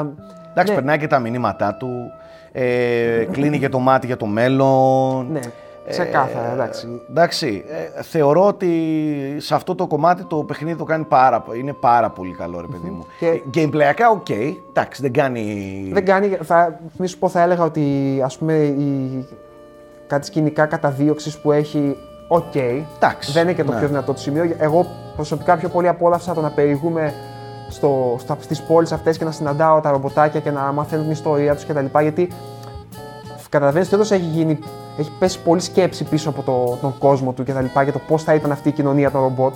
[0.51, 1.89] Εντάξει, ναι, περνάει και τα μηνύματά του.
[2.51, 5.31] Ε, κλείνει και το μάτι για το μέλλον.
[5.31, 5.39] Ναι,
[5.89, 6.87] ξεκάθαρα, εντάξει.
[7.09, 7.63] Εντάξει,
[7.97, 8.69] ε, θεωρώ ότι
[9.37, 12.89] σε αυτό το κομμάτι το παιχνίδι το κάνει πάρα, είναι πάρα πολύ καλό, ρε παιδί
[12.89, 13.05] μου.
[13.19, 14.29] Και- Ε, Gameplayακά, οκ,
[14.69, 15.89] εντάξει, δεν κάνει...
[15.93, 16.27] Δεν κάνει.
[16.27, 17.81] Θα, μη σου πω, θα έλεγα ότι
[18.23, 19.27] ας πούμε η,
[20.07, 21.97] κάτι σκηνικά καταδίωξης που έχει
[22.33, 22.55] οκ.
[22.55, 23.77] Εντάξει, Δεν είναι και το ναι.
[23.77, 24.55] πιο δυνατό του σημείο.
[24.57, 27.13] Εγώ προσωπικά πιο πολύ απόλαυσα το να περιηγούμαι
[27.69, 31.55] στο, στα, στις πόλεις αυτές και να συναντάω τα ρομποτάκια και να μαθαίνω την ιστορία
[31.55, 31.99] τους κτλ.
[32.01, 32.31] Γιατί
[33.49, 34.59] καταλαβαίνεις ότι όντως έχει, γίνει,
[34.97, 37.65] έχει πέσει πολλή σκέψη πίσω από το, τον κόσμο του κτλ.
[37.83, 39.53] για το πώς θα ήταν αυτή η κοινωνία των ρομποτ.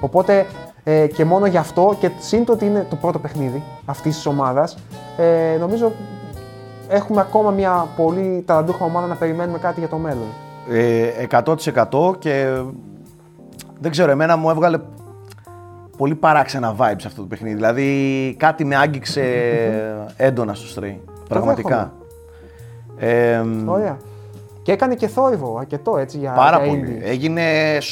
[0.00, 0.46] Οπότε
[0.84, 4.26] ε, και μόνο γι' αυτό και σύν το ότι είναι το πρώτο παιχνίδι αυτής της
[4.26, 4.76] ομάδας,
[5.16, 5.92] ε, νομίζω
[6.88, 10.26] έχουμε ακόμα μια πολύ ταλαντούχα ομάδα να περιμένουμε κάτι για το μέλλον.
[10.70, 12.62] Ε, 100% και
[13.80, 14.78] δεν ξέρω, εμένα μου έβγαλε
[15.96, 17.54] πολύ παράξενα vibes αυτό το παιχνίδι.
[17.54, 19.22] Δηλαδή κάτι με άγγιξε
[20.16, 20.96] έντονα στο Stray.
[21.28, 21.92] Πραγματικά.
[22.98, 23.96] Ε, Ωραία.
[24.62, 26.98] Και έκανε και θόρυβο αρκετό έτσι για πάρα για πολύ.
[27.00, 27.08] indie.
[27.08, 27.42] Έγινε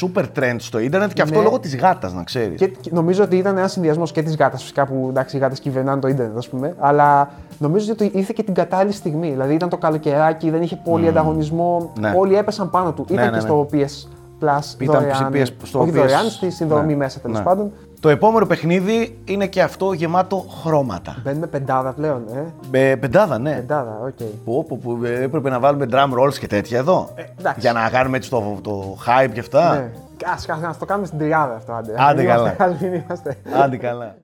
[0.00, 1.44] super trend στο ίντερνετ και αυτό Ναι.
[1.44, 2.59] λόγω της γάτας, να ξέρεις.
[2.59, 5.61] Και, και νομίζω ότι ήταν ένας συνδυασμός και της γάτας, φυσικά που εντάξει, οι γάτες
[5.61, 6.74] κυβερνάνε το ίντερνετ, ας πούμε.
[6.78, 9.30] Αλλά νομίζω ότι ήρθε και την κατάλληλη στιγμή.
[9.30, 11.92] Δηλαδή ήταν το καλοκαιράκι, δεν είχε πολύ ανταγωνισμό.
[12.00, 12.14] Ναι.
[12.16, 13.04] Όλοι έπεσαν πάνω του.
[13.08, 13.48] Ναι, Ήταν ναι, και ναι.
[13.50, 14.08] στο PS
[14.44, 14.80] Plus.
[14.80, 15.94] Ήταν δωρεάν, PS στο όχι PS.
[15.94, 16.96] δωρεάν, στη συνδρομή Ναι.
[16.96, 17.44] μέσα τέλος Ναι.
[17.44, 17.72] πάντων.
[18.00, 21.16] Το επόμενο παιχνίδι είναι και αυτό γεμάτο χρώματα.
[21.24, 23.54] Μπαίνουμε πεντάδα πλέον, ε; Με πεντάδα, ναι.
[23.54, 24.18] Πεντάδα, οκ.
[24.44, 27.08] Πω, πω, πω, ε, έπρεπε να βάλουμε drum rolls και τέτοια εδώ.
[27.38, 27.60] εντάξει.
[27.60, 29.72] για να κάνουμε έτσι το, το hype και αυτά.
[29.74, 29.90] Ναι.
[30.34, 31.94] Ας, ας, ας το κάνουμε στην τριάδα αυτό, άντε.
[31.98, 32.76] Άντε Μην είμαστε- καλά.
[32.80, 33.36] μην είμαστε.
[33.64, 34.14] Άντε καλά.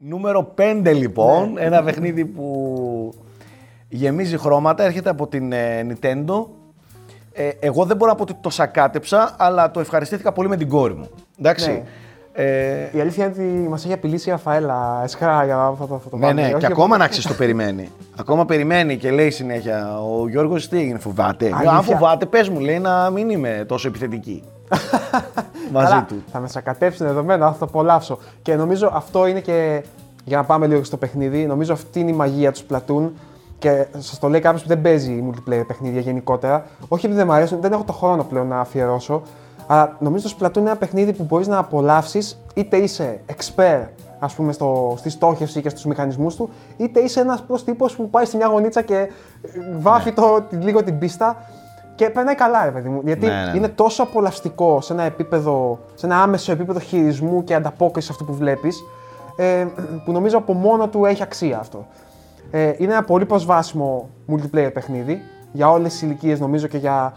[0.00, 1.60] Νούμερο 5 λοιπόν, Ναι.
[1.60, 3.14] ένα παιχνίδι που
[3.88, 6.46] γεμίζει χρώματα, έρχεται από την ε, Nintendo.
[7.32, 10.68] Ε, εγώ δεν μπορώ να πω ότι το σακάτεψα, αλλά το ευχαριστήθηκα πολύ με την
[10.68, 11.08] κόρη μου.
[11.38, 11.70] Εντάξει.
[11.70, 11.82] Ναι.
[12.32, 15.00] Ε, Η αλήθεια είναι ότι μας έχει απειλήσει η Ραφαέλα.
[15.04, 16.40] Εσχά για αυτό το, αυτό το ναι, βάλουμε.
[16.40, 17.88] ναι, Όχι και για- ακόμα να ξέρεις το περιμένει.
[18.18, 21.70] ακόμα περιμένει και λέει συνέχεια: Ο Γιώργος τι έγινε, φοβάται; Αλήθεια.
[21.70, 24.42] Αν φοβάται, πες μου, λέει να μην είμαι τόσο επιθετική.
[25.72, 26.22] Μαζί Καλά, του.
[26.32, 28.18] Θα με σακατέψει δεδομένα, θα το απολαύσω.
[28.42, 29.84] Και νομίζω αυτό είναι και.
[30.24, 33.10] Για να πάμε λίγο στο παιχνίδι, νομίζω αυτή είναι η μαγεία του Splatoon.
[33.58, 36.64] Και σας το λέει κάποιος που δεν παίζει multiplayer παιχνίδια γενικότερα.
[36.88, 39.22] Όχι επειδή δεν μου αρέσουν, δεν έχω το χρόνο πλέον να αφιερώσω.
[39.66, 43.86] Αλλά νομίζω το Splatoon είναι ένα παιχνίδι που μπορείς να απολαύσεις είτε είσαι expert
[44.18, 48.10] ας πούμε, στο, στη στόχευση και στους μηχανισμούς του, είτε είσαι ένας απλός τύπος που
[48.10, 49.08] πάει σε μια γωνίτσα και ε,
[49.78, 51.36] βάφει το, τη- λίγο την πίστα
[51.98, 53.00] και περνάει καλά, ρε παιδί μου.
[53.04, 53.56] Γιατί Ναι, ναι, ναι.
[53.56, 58.24] είναι τόσο απολαυστικό σε ένα επίπεδο, σε ένα άμεσο επίπεδο χειρισμού και ανταπόκριση σε αυτό
[58.24, 58.84] που βλέπεις,
[59.36, 59.66] ε,
[60.04, 61.86] που νομίζω από μόνο του έχει αξία αυτό.
[62.50, 65.20] Ε, είναι ένα πολύ προσβάσιμο multiplayer παιχνίδι
[65.52, 67.14] για όλες τις ηλικίες, νομίζω και για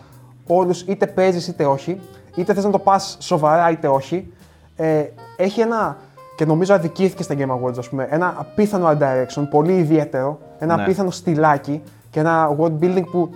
[0.47, 1.99] όλους, είτε παίζεις είτε όχι,
[2.35, 4.33] είτε θες να το πας σοβαρά είτε όχι.
[4.75, 5.03] Ε,
[5.37, 5.97] έχει ένα,
[6.35, 10.75] και νομίζω αδικήθηκε στα Game Awards, ας πούμε, ένα απίθανο art direction, πολύ ιδιαίτερο, ένα
[10.75, 10.81] Ναι.
[10.83, 13.29] απίθανο στυλάκι και ένα world building που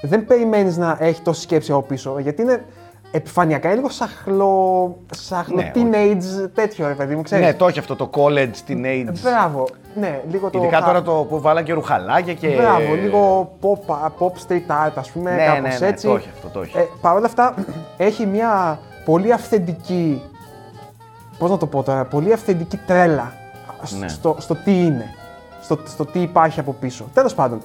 [0.00, 2.64] δεν περιμένεις να έχει τόση σκέψη από πίσω, γιατί είναι
[3.12, 7.46] επιφανειακά, είναι λίγο σαχλο, σαχλο Ναι, teenage τέτοιο, ρε παιδί μου, ξέρεις.
[7.46, 9.06] Ναι, το έχει αυτό το college, teenage.
[9.22, 10.58] Μπράβο, ναι, λίγο το...
[10.58, 12.48] Ειδικά χα- τώρα το που βάλαν και ρουχαλάκια και.
[12.48, 16.06] Μπράβο, λίγο pop, pop street art, ας πούμε, Ναι, κάπως ναι, ναι, έτσι.
[16.06, 16.78] το έχει αυτό, το έχει.
[16.78, 17.54] Ε, Παρ' όλα αυτά,
[17.96, 20.22] έχει μια πολύ αυθεντική,
[21.38, 23.32] πώς να το πω τώρα, πολύ αυθεντική τρέλα
[23.82, 24.08] σ- Ναι.
[24.08, 25.14] στο, στο τι είναι,
[25.62, 27.04] στο, στο τι υπάρχει από πίσω.
[27.14, 27.60] Τέλος πάντων,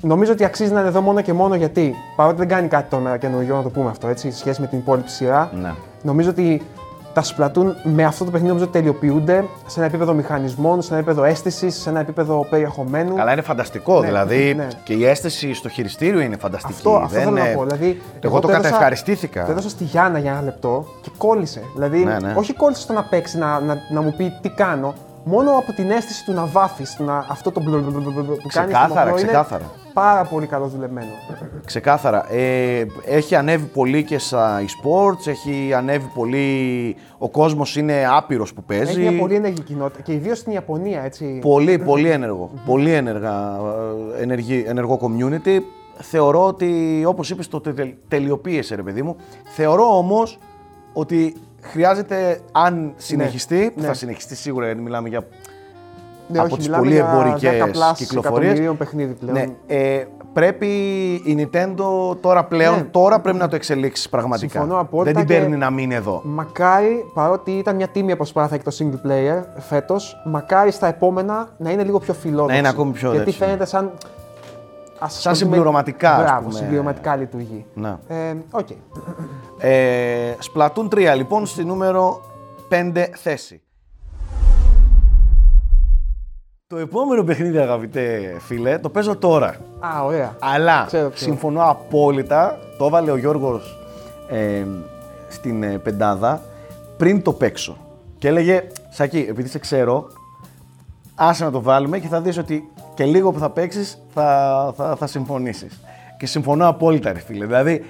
[0.00, 3.16] νομίζω ότι αξίζει να είναι εδώ μόνο και μόνο γιατί, παρότι δεν κάνει κάτι τώρα
[3.16, 5.72] καινούριο, να το πούμε αυτό, έτσι, σε σχέση με την υπόλοιπη σειρά, Ναι.
[6.02, 6.62] νομίζω ότι
[7.12, 10.98] τα Splatoon με αυτό το παιχνίδι νομίζω ότι τελειοποιούνται σε ένα επίπεδο μηχανισμών, σε ένα
[10.98, 13.14] επίπεδο αίσθησης, σε ένα επίπεδο περιεχομένου.
[13.14, 14.00] Καλά, είναι φανταστικό.
[14.00, 14.66] Ναι, δηλαδή ναι.
[14.84, 16.72] και η αίσθηση στο χειριστήριο είναι φανταστική.
[16.72, 17.62] Αυτό, αυτό Δεν, θέλω να ε, πω.
[17.64, 19.44] Δηλαδή, εγώ το έδωσα- καταευχαριστήθηκα.
[19.44, 21.62] Το έδωσα στη Γιάννα για ένα λεπτό και κόλλησε.
[21.74, 22.32] Δηλαδή, Ναι, ναι.
[22.36, 24.94] όχι κόλλησε στο να παίξει, να, να, να μου πει τι κάνω.
[25.28, 28.50] Μόνο από την αίσθηση του να βάφεις, αυτό το μπλου- μπλου- μπλου- μπλου- που κάνει
[28.50, 29.70] στο Ξεκάθαρα, μοχλό είναι ξεκάθαρα.
[29.92, 31.10] πάρα πολύ καλός δουλεμένο.
[31.64, 32.32] Ξεκάθαρα.
[32.32, 36.96] Ε, έχει ανέβει πολύ και στα e-sports, έχει ανέβει πολύ.
[37.18, 38.90] Ο κόσμος είναι άπειρος που παίζει.
[38.90, 41.38] Έχει μια πολύ ενεργή κοινότητα και ιδίως στην Ιαπωνία, έτσι.
[41.42, 42.50] Πολύ, πολύ ενεργό.
[42.66, 43.58] πολύ ενεργά,
[44.18, 45.58] ε, ενεργή, ενεργό community.
[46.00, 49.16] Θεωρώ ότι, όπως είπες, το τε- τελειοποίησε, ρε παιδί μου.
[49.44, 50.38] Θεωρώ όμως
[50.92, 51.34] ότι
[51.72, 53.86] χρειάζεται, αν συνεχιστεί, που ναι.
[53.86, 55.20] θα συνεχιστεί σίγουρα, γιατί μιλάμε για
[56.28, 58.40] Ναι, από όχι, τις μιλάμε πολύ για εμπορικές 10 plus κυκλοφορίες.
[58.42, 59.36] εκατομμυρίων παιχνίδι πλέον.
[59.36, 60.66] Ναι, ε, πρέπει
[61.24, 62.82] η Nintendo τώρα πλέον, Ναι.
[62.82, 64.50] τώρα πρέπει να το εξελίξει πραγματικά.
[64.50, 66.20] Συμφωνώ απόλυτα Δεν την και- παίρνει να μείνει εδώ.
[66.24, 71.70] Μακάρι, παρότι ήταν μια τίμια προσπάθεια και το single player φέτος, μακάρι στα επόμενα να
[71.70, 72.52] είναι λίγο πιο φιλόδοξη.
[72.52, 73.46] Να είναι ακόμη πιο Γιατί έτσι, ναι.
[73.46, 73.92] φαίνεται σαν.
[74.98, 76.58] Ας Σαν το πούμε- συμπληρωματικά, ας Μπράβο, πούμε.
[76.58, 77.64] συμπληρωματικά λειτουργεί.
[77.74, 78.00] Να.
[78.08, 78.68] Ε, οκ.
[79.58, 82.20] Ε, Splatoon 3 λοιπόν στη νούμερο
[82.68, 83.60] 5 θέση.
[86.66, 89.56] Το επόμενο παιχνίδι αγαπητέ φίλε το παίζω τώρα.
[89.80, 90.36] Α, ωραία.
[90.40, 91.18] Αλλά Ξέρω ποιο.
[91.26, 93.78] συμφωνώ απόλυτα, το έβαλε ο Γιώργος
[94.28, 94.64] ε,
[95.28, 96.40] στην ε, πεντάδα
[96.96, 97.76] πριν το παίξω.
[98.18, 100.06] Και έλεγε, Σακί, επειδή σε ξέρω,
[101.14, 104.96] άσε να το βάλουμε και θα δεις ότι και λίγο που θα παίξεις θα, θα,
[104.96, 105.80] θα συμφωνήσεις.
[106.18, 107.46] Και συμφωνώ απόλυτα, ρε φίλε.
[107.46, 107.84] Δηλαδή,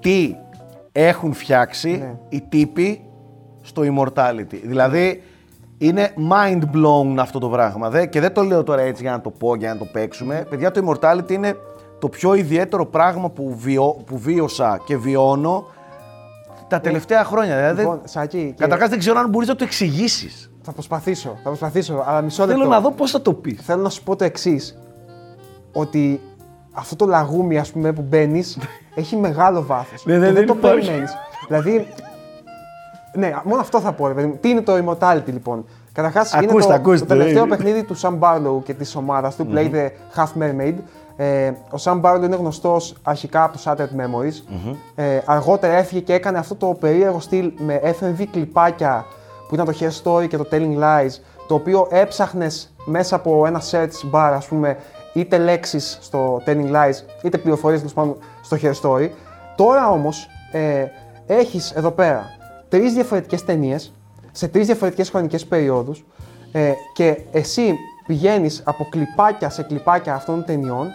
[0.00, 0.34] τι
[0.92, 2.14] έχουν φτιάξει Ναι.
[2.28, 3.04] οι τύποι
[3.62, 4.60] στο Immortality.
[4.64, 5.22] Δηλαδή,
[5.78, 7.90] είναι mind blown αυτό το πράγμα.
[7.90, 10.46] Δε, και δεν το λέω τώρα έτσι για να το πω, για να το παίξουμε.
[10.50, 11.56] Παιδιά, το Immortality είναι
[11.98, 15.66] το πιο ιδιαίτερο πράγμα που, βιώ, που βίωσα και βιώνω
[16.68, 17.56] τα τελευταία χρόνια.
[17.56, 20.51] Δηλαδή, Λοιπόν, Σάκη, και Καταρχάς δεν ξέρω αν μπορείς να το εξηγήσεις.
[20.62, 22.58] Θα προσπαθήσω, θα προσπαθήσω, αλλά μισό λεπτό.
[22.58, 23.60] Θέλω να δω πώς θα το πεις.
[23.62, 24.78] Θέλω να σου πω το εξής.
[25.72, 26.20] Ότι
[26.72, 28.58] αυτό το λαγούμι, ας πούμε, που μπαίνεις,
[28.94, 30.04] έχει μεγάλο βάθος.
[30.04, 30.78] Ναι, ναι, και δεν δεν το υπάρχει.
[30.78, 31.12] περιμένεις.
[31.46, 31.86] δηλαδή.
[33.14, 34.06] Ναι, μόνο αυτό θα πω.
[34.06, 34.38] Ρε, παιδί μου.
[34.40, 37.46] Τι είναι το Immortality, λοιπόν; Καταρχάς, είναι Ακούστε, το, ακούστε, το τελευταίο ε.
[37.46, 40.74] παιχνίδι του Sam Barlow και της ομάδας του, Play the Half Mermaid.
[41.16, 44.62] Ε, ο Sam Barlow είναι γνωστός αρχικά από το Shattered Memories.
[44.94, 49.04] Ε, αργότερα έφυγε και έκανε αυτό το περίεργο στυλ με FMV κλιπάκια
[49.52, 51.10] που ήταν το Hair Story και το Telling Lies,
[51.46, 54.76] το οποίο έψαχνες μέσα από ένα search bar, ας πούμε,
[55.12, 59.10] είτε λέξεις στο Telling Lies, είτε πληροφορίες τέλος πάντων στο Hair Story.
[59.56, 60.86] Τώρα όμως ε,
[61.26, 62.24] έχεις εδώ πέρα
[62.68, 63.92] τρεις διαφορετικές ταινίες
[64.32, 66.04] σε τρεις διαφορετικές χρονικές περιόδους
[66.52, 67.76] ε, και εσύ
[68.06, 70.88] πηγαίνεις από κλιπάκια σε κλιπάκια αυτών των ταινιών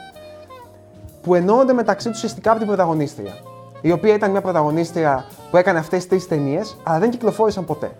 [1.21, 3.33] που ενώνονται μεταξύ τους ουσιαστικά από την πρωταγωνίστρια.
[3.81, 7.91] Η οποία ήταν μια πρωταγωνίστρια που έκανε αυτές τις τρεις ταινίες, αλλά δεν κυκλοφόρησαν ποτέ.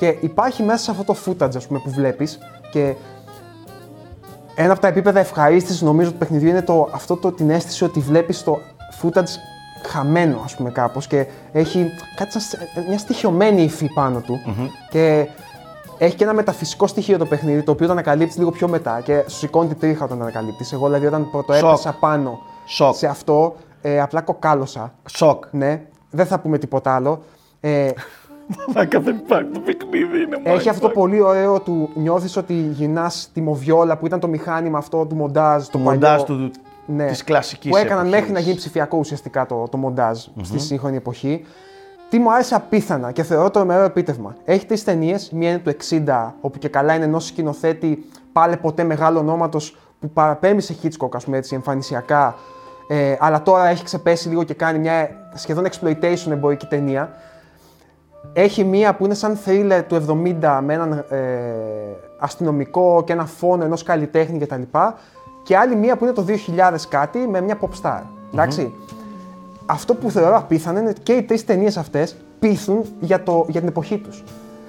[0.00, 2.38] Και υπάρχει μέσα σε αυτό το footage ας πούμε, που βλέπεις
[2.72, 2.94] και
[4.54, 8.00] ένα από τα επίπεδα ευχαρίστησης νομίζω του παιχνιδιού είναι το, αυτό το, την αίσθηση ότι
[8.00, 8.58] βλέπεις το
[9.02, 9.28] footage
[9.86, 14.40] χαμένο, ας πούμε, κάπως και έχει κάτι σαν, σ- μια στοιχειωμένη υφή πάνω του.
[14.90, 15.28] Και
[15.98, 19.24] έχει και ένα μεταφυσικό στοιχείο το παιχνίδι, το οποίο το ανακαλύπτεις λίγο πιο μετά και
[19.26, 20.72] σου σηκώνει την τρίχα όταν το ανακαλύπτεις.
[20.72, 21.68] Εγώ δηλαδή όταν πρώτο Σοκ.
[21.68, 22.94] έπεσα πάνω Σοκ.
[22.94, 24.92] σε αυτό, ε, απλά κοκάλωσα.
[25.10, 25.44] Σοκ.
[25.50, 27.22] Ναι, δεν θα πούμε τίποτα άλλο.
[27.60, 27.90] Ε,
[28.74, 30.94] Μαλάκα δεν υπάρχει το παιχνίδι, είναι έχει mind αυτό το fuck.
[30.94, 35.66] πολύ ωραίο του νιώθεις ότι γυρνάς τη μοβιόλα που ήταν το μηχάνημα αυτό του μοντάζ.
[35.66, 36.48] Το, μοντάζ παλιό.
[36.48, 36.50] του-
[37.08, 38.14] της κλασικής Που έκαναν εποχής.
[38.20, 41.44] μέχρι να γίνει ψηφιακό ουσιαστικά το, το μοντάζ στη σύγχρονη εποχή.
[42.08, 44.34] Τι μου άρεσε απίθανα και θεωρώ το μεγάλο επίτευγμα.
[44.44, 48.84] Έχει τρεις ταινίες, μία είναι του 60, όπου και καλά είναι ενός σκηνοθέτη πάλι ποτέ
[48.84, 52.34] μεγάλο ονόματος που παραπέμπει σε Hitchcock, ας πούμε έτσι, εμφανισιακά.
[52.88, 57.12] Ε, αλλά τώρα έχει ξεπέσει λίγο και κάνει μια σχεδόν exploitation εμπορική ταινία.
[58.32, 61.20] Έχει μία που είναι σαν thriller του 70 με έναν ε,
[62.18, 64.62] αστυνομικό και ένα φόνο ενός καλλιτέχνη κτλ.
[65.42, 66.24] Και άλλη μία που είναι το
[66.56, 68.00] 2000 κάτι με μια pop star.
[68.32, 68.74] ενταξει
[69.66, 73.60] Αυτό που θεωρώ απίθανο είναι ότι και οι τρεις ταινίες αυτές πείθουν για, το, για
[73.60, 74.24] την εποχή τους.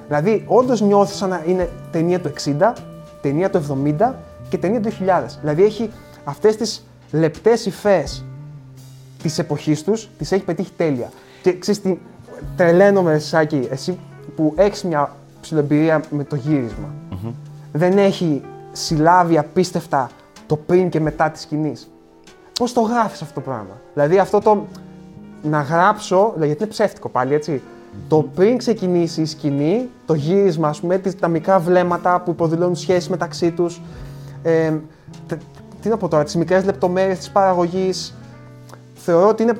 [0.08, 2.74] Δηλαδή, όντως νιώθεις σαν να είναι ταινία του 60,
[3.22, 4.14] ταινία του 70
[4.49, 5.39] και ταινία του 2000.
[5.39, 5.91] Δηλαδή, έχει
[6.24, 8.26] αυτές τις λεπτές υφές
[9.22, 11.10] της εποχής τους, τις έχει πετύχει τέλεια.
[11.41, 11.97] Και ξέρεις τι,
[12.56, 13.98] τρελαίνομαι, Σάκη, εσύ
[14.36, 16.94] που έχεις μια ψηλοεμπειρία με το γυρισμα
[17.72, 20.10] Δεν έχει συλλάβει απίστευτα
[20.48, 21.89] το πριν και μετά της σκηνής.
[22.60, 24.66] Πώς το γράφεις αυτό το πράγμα; Δηλαδή, αυτό το
[25.44, 27.62] να γράψω, δηλαδή, γιατί είναι ψεύτικο πάλι, έτσι.
[28.08, 32.76] Το πριν ξεκινήσει η σκηνή, το γύρισμα, ας πούμε, τις- τα μικρά βλέμματα που υποδηλώνουν
[32.76, 33.82] σχέσεις μεταξύ τους.
[34.44, 34.74] Ε,
[35.28, 35.42] τε-
[35.82, 38.14] τι να πω τώρα, τις μικρές λεπτομέρειες της παραγωγής,
[38.96, 39.54] θεωρώ ότι είναι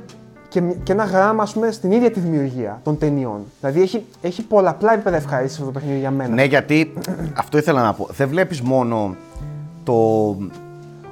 [0.52, 3.40] και, και ένα γράμμα ας πούμε, στην ίδια τη δημιουργία των ταινιών.
[3.60, 6.34] Δηλαδή έχει, έχει πολλαπλά επίπεδα ευχαρίστησης αυτό το παιχνίδι για μένα.
[6.34, 6.94] Ναι, γιατί
[7.38, 8.08] αυτό ήθελα να πω.
[8.12, 9.16] Δεν βλέπεις μόνο
[9.84, 10.38] το,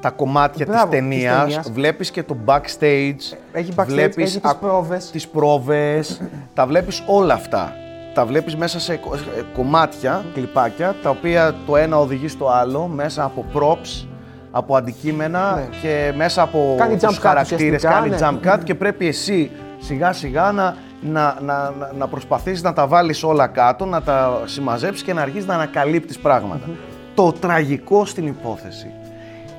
[0.02, 1.72] τα κομμάτια Μπράβο, της της ταινίας, ταινίας.
[1.72, 3.16] βλέπεις και το backstage,
[3.52, 5.12] Έχει backstage, βλέπεις έχει τις α- πρόβες.
[5.12, 6.22] τις πρόβες,
[6.54, 7.74] τα βλέπεις όλα αυτά.
[8.14, 12.88] Τα βλέπεις μέσα σε κο- ε, κομμάτια, κλιπάκια, τα οποία το ένα οδηγεί στο άλλο,
[12.88, 14.08] μέσα από props,
[14.52, 15.78] από αντικείμενα Ναι.
[15.82, 18.18] και μέσα από Κάνει τους jump cut χαρακτήρες, ουσιαστικά, κάνει ναι.
[18.20, 22.88] jump cut και πρέπει εσύ σιγά σιγά να, να, να, να, να προσπαθείς να τα
[22.88, 26.70] βάλεις όλα κάτω, να τα συμμαζέψεις και να αρχίσεις να ανακαλύπτεις πράγματα.
[27.16, 28.92] Το τραγικό στην υπόθεση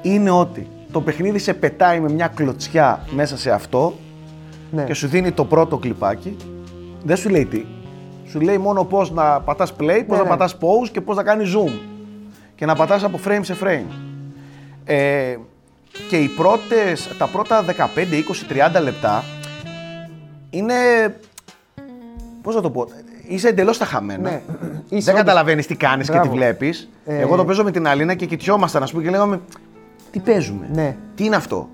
[0.03, 3.95] είναι ότι το παιχνίδι σε πετάει με μια κλωτσιά μέσα σε αυτό
[4.71, 4.85] Ναι.
[4.85, 6.37] και σου δίνει το πρώτο κλιπάκι.
[7.05, 7.65] Δεν σου λέει τι.
[8.29, 10.29] Σου λέει μόνο πώς να πατάς play, πώς Ναι, να ναι.
[10.29, 11.71] πατάς pause και πώς να κάνεις zoom.
[12.55, 14.10] Και να πατάς από frame σε frame.
[14.85, 15.37] Ε,
[16.09, 18.47] και οι πρώτες, τα πρώτα 15, 20,
[18.79, 19.25] 30 λεπτά
[20.51, 20.75] είναι.
[22.43, 22.87] Πώς να το πω.
[23.29, 24.31] Είσαι εντελώς τα χαμένα.
[24.31, 24.43] Ναι.
[24.61, 26.35] Είσαι Δεν όντως- καταλαβαίνεις τι κάνεις και τι Μπράβο.
[26.35, 26.89] βλέπεις.
[27.07, 29.41] Ε, Εγώ το παίζω με την Αλίνα και κοιτιόμασταν, ας πούμε, και λέγαμε.
[30.11, 30.97] Τι παίζουμε; Ναι.
[31.15, 31.69] Τι είναι αυτό;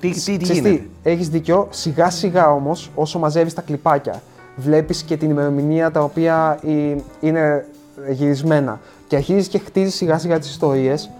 [0.00, 0.86] Τι, τι, τι Ξέρεις γίνεται.
[1.02, 1.68] έχεις δίκιο.
[1.70, 4.22] Σιγά σιγά όμως, όσο μαζεύεις τα κλιπάκια,
[4.56, 7.66] βλέπεις και την ημερομηνία τα οποία ε, είναι
[8.10, 11.10] γυρισμένα και αρχίζεις και χτίζεις σιγά σιγά τις ιστορίες,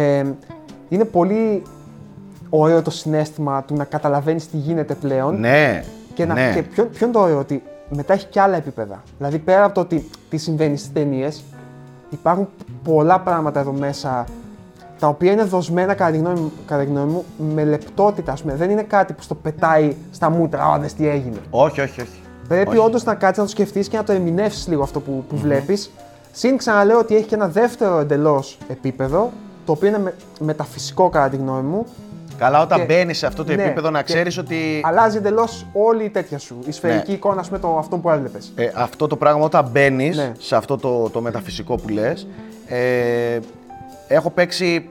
[0.00, 0.24] ε,
[0.88, 1.62] είναι πολύ
[2.50, 5.84] ωραίο το συνέστημα του να καταλαβαίνεις τι γίνεται πλέον Ναι.
[6.14, 6.52] και, να, ναι.
[6.54, 9.02] και ποιο, ποιο είναι το ωραίο, ότι μετά έχει και άλλα επίπεδα.
[9.18, 11.42] Δηλαδή, πέρα από το ότι τι συμβαίνει στις ταινίες,
[12.10, 12.48] υπάρχουν
[12.84, 14.24] πολλά πράγματα εδώ μέσα
[14.98, 17.24] τα οποία είναι δοσμένα κατά τη γνώμη, μου- κατά τη γνώμη μου
[17.54, 18.32] με λεπτότητα.
[18.32, 18.54] Ας πούμε.
[18.54, 20.64] Δεν είναι κάτι που στο πετάει στα μούτρα.
[20.64, 21.36] Α, δες τι έγινε.
[21.50, 22.20] Όχι, όχι, όχι.
[22.48, 22.78] Πρέπει Όχι.
[22.78, 25.90] όντως να κάτσεις να το σκεφτείς και να το ερμηνεύσει λίγο αυτό που, που βλέπεις.
[26.32, 29.30] Συν ξαναλέω ότι έχει και ένα δεύτερο εντελώς επίπεδο,
[29.66, 31.86] το οποίο είναι με, μεταφυσικό κατά τη γνώμη μου.
[32.38, 35.66] Καλά, όταν Και- μπαίνεις σε αυτό το ναι, επίπεδο, να και ξέρεις ότι Αλλάζει εντελώς
[35.72, 36.58] όλη η τέτοια σου.
[36.66, 37.16] Η σφαιρική Ναι.
[37.16, 38.52] εικόνα, με το αυτό που έβλεπες.
[38.56, 40.32] ε, αυτό το πράγμα όταν μπαίνεις Ναι.
[40.38, 42.26] σε αυτό το, το μεταφυσικό που λες.
[42.66, 43.38] Ε,
[44.08, 44.88] έχω παίξει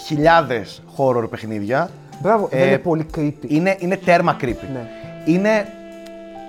[0.00, 1.90] χιλιάδες horror παιχνίδια.
[2.22, 3.44] Μπράβο, Ε, δεν είναι πολύ creepy.
[3.46, 4.66] Είναι, είναι τέρμα creepy.
[4.72, 4.88] Ναι.
[5.24, 5.66] Είναι,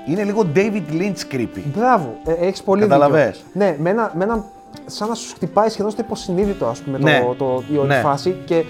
[0.08, 1.62] είναι λίγο David Lynch creepy.
[1.76, 3.66] Μπράβο, ε, έχεις πολύ Καταλαβες; δίκιο.
[3.66, 4.46] Ναι, με ένα, με ένα,
[4.86, 7.20] σαν να σου χτυπάει σχεδόν στο υποσυνείδητο, ας πούμε, Ναι.
[7.20, 8.00] το, το, η όλη Ναι.
[8.00, 8.64] φάση και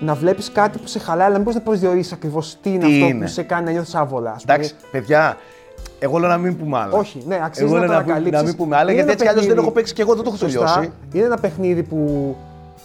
[0.00, 2.92] να βλέπεις κάτι που σε χαλάει, αλλά δεν μπορεί να προσδιορίσει ακριβώς τι είναι Τι
[2.92, 3.24] αυτό είναι.
[3.24, 4.30] που σε κάνει να νιώθεις άβολα.
[4.32, 4.54] ας πούμε.
[4.54, 5.36] Εντάξει, παιδιά,
[5.98, 6.92] εγώ λέω να μην πούμε άλλα.
[6.92, 8.42] Όχι, ναι, αξίζει Εγώ να λέω το να, μην- ανακαλύψεις.
[8.42, 10.02] να μην πούμε άλλα, Είναι γιατί ένα έτσι κι αλλιώ δεν παιχνίδι- έχω παίξει και
[10.02, 10.74] εγώ δεν το έχω Σωστά.
[10.74, 10.92] τελειώσει.
[11.12, 12.36] Είναι ένα παιχνίδι που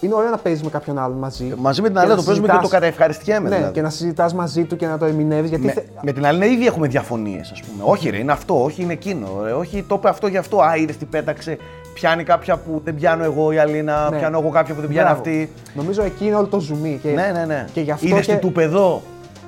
[0.04, 1.54] είναι ωραίο να παίζεις με κάποιον άλλον μαζί.
[1.58, 3.50] Μαζί με την Και άλλη να το παίζουμε και το συζητάς- καταευχαριστιέμαι.
[3.50, 3.74] Ναι, δηλαδή.
[3.74, 5.48] και να συζητάς μαζί του και να το ερμηνεύει.
[5.48, 7.84] Γιατί με, θε- με την άλλη, ναι, ήδη έχουμε διαφωνίες, ας πούμε.
[7.92, 9.28] Όχι, ρε, είναι αυτό, όχι, είναι εκείνο.
[9.44, 10.62] Ρε, όχι, το είπε αυτό γι' αυτό.
[10.62, 11.58] Α, είδες τι πέταξε.
[11.94, 14.18] Πιάνει κάποια που δεν πιάνω εγώ η Αλίνα, Ναι.
[14.18, 15.22] πιάνω εγώ κάποια που δεν πιάνει Μπράβο.
[15.22, 15.50] αυτή.
[15.74, 17.00] Νομίζω εκεί είναι όλο το ζουμί.
[17.04, 17.66] Και, Ναι, ναι, ναι.
[17.74, 18.34] Και γι' αυτό Είδες και...
[18.34, 19.02] τι του παιδό.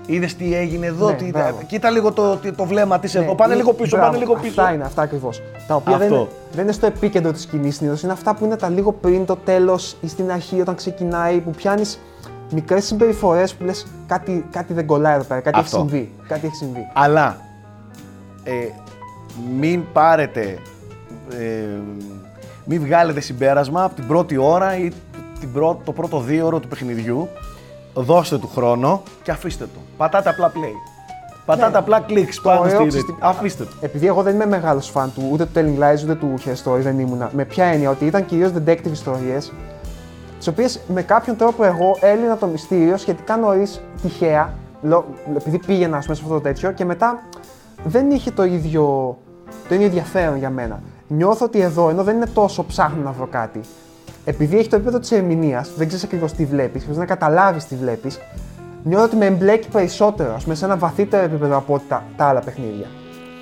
[0.08, 1.08] Είδες τι έγινε εδώ.
[1.10, 1.26] Ναι, τι...
[1.26, 1.58] μπράβο.
[1.68, 3.36] Κοίτα λίγο το, το, το βλέμμα της Ναι, εδώ.
[3.36, 4.62] Πάνε είναι- λίγο πίσω, μπράβο, πάνε λίγο πίσω.
[4.62, 5.42] Αυτά είναι, αυτά ακριβώς.
[5.68, 6.20] Τα οποία δεν Αυτό.
[6.20, 8.02] είναι, δεν είναι στο επίκεντρο της κοινή συνήθως.
[8.04, 11.52] Είναι αυτά που είναι τα λίγο πριν το τέλος ή στην αρχή όταν ξεκινάει, που
[11.52, 12.00] πιάνεις
[12.52, 15.78] μικρές συμπεριφορές που λες κάτι, κάτι δεν κολλάει εδώ πέρα, κάτι Αυτό.
[15.78, 16.12] έχει συμβεί.
[16.28, 16.88] Κάτι έχει συμβεί.
[16.94, 17.38] Αλλά
[18.44, 18.52] ε,
[19.60, 20.58] μην πάρετε,
[21.40, 21.64] ε,
[22.66, 24.92] μην βγάλετε συμπέρασμα από την πρώτη ώρα ή
[25.40, 27.28] την πρω- το πρώτο δύο ώρο του παιχνιδιού.
[27.98, 29.80] Δώστε του χρόνο και αφήστε το.
[29.98, 30.92] Πατάτε απλά play.
[31.46, 31.78] Πατάτε Ναι.
[31.78, 33.70] απλά clicks Το πάνω ωραίο, στη ξέρεις τι- Αφήστε το.
[33.82, 36.80] Επειδή εγώ δεν είμαι μεγάλος φαν του ούτε του Telling Lies ούτε του Hair Story,
[36.80, 37.30] δεν ήμουνα.
[37.34, 39.52] Με ποια έννοια, ότι ήταν κυρίως detective ιστορίες,
[40.38, 45.06] τις οποίες με κάποιον τρόπο εγώ έλυνα το μυστήριο σχετικά νωρίς, τυχαία, λο-
[45.38, 47.20] επειδή πήγαινα ας πούμε, σε αυτό το τέτοιο και μετά
[47.86, 49.18] δεν είχε το ίδιο,
[49.68, 50.80] το ίδιο ενδιαφέρον για μένα.
[51.08, 53.60] Νιώθω ότι εδώ, ενώ δεν είναι τόσο ψάχνω να βρω κάτι,
[54.26, 57.76] επειδή έχει το επίπεδο της ερμηνείας, δεν ξέρεις ακριβώς τι βλέπεις, χρειάζεται να καταλάβεις τι
[57.76, 58.20] βλέπεις,
[58.84, 62.26] νιώθω ότι με εμπλέκει περισσότερο, ας πούμε, σε ένα βαθύτερο επίπεδο από ό,τι τα, τα
[62.26, 62.88] άλλα παιχνίδια.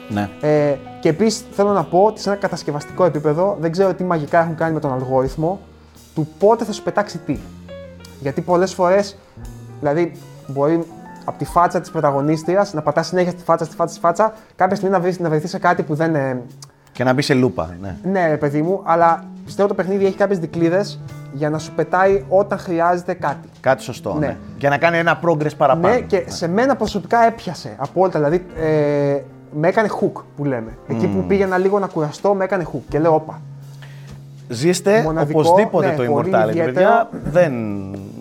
[0.10, 0.30] Ναι.
[0.42, 4.42] Ε, και επίσης θέλω να πω ότι σε ένα κατασκευαστικό επίπεδο δεν ξέρω τι μαγικά
[4.42, 5.60] έχουν κάνει με τον αλγόριθμο
[6.16, 7.38] του πότε θα σου πετάξει τι.
[8.20, 9.18] Γιατί πολλές φορές,
[9.80, 10.12] δηλαδή,
[10.48, 10.84] μπορεί
[11.26, 14.76] από τη φάτσα της πρωταγωνίστριας να πατάς συνέχεια στη φάτσα, στη φάτσα, στη φάτσα, κάποια
[14.76, 16.42] στιγμή να, βρεις, να βρεθείς σε κάτι που δεν είναι.
[16.92, 17.78] Και να μπει σε λούπα.
[17.82, 17.96] Ναι.
[18.04, 20.86] Ναι, ρε παιδί μου, αλλά πιστεύω το παιχνίδι έχει κάποιες δικλείδε
[21.34, 23.48] για να σου πετάει όταν χρειάζεται κάτι.
[23.60, 24.14] Κάτι σωστό.
[24.14, 24.26] Ναι.
[24.26, 24.38] Ναι.
[24.58, 25.94] Και να κάνει ένα progress παραπάνω.
[25.94, 28.20] Ναι, και σε μένα προσωπικά έπιασε απόλυτα.
[28.20, 29.22] Δηλαδή, ε,
[29.56, 30.78] με έκανε hook που λέμε.
[30.88, 32.82] Εκεί που πήγαινα λίγο να κουραστώ, με έκανε hook.
[32.90, 33.42] Και λέω, όπα.
[34.50, 36.74] Ζήστε Μοναδικό, οπωσδήποτε ναι, το πολύ Immortality, ιδιαίτερο.
[36.74, 37.10] παιδιά.
[37.24, 37.54] Δεν,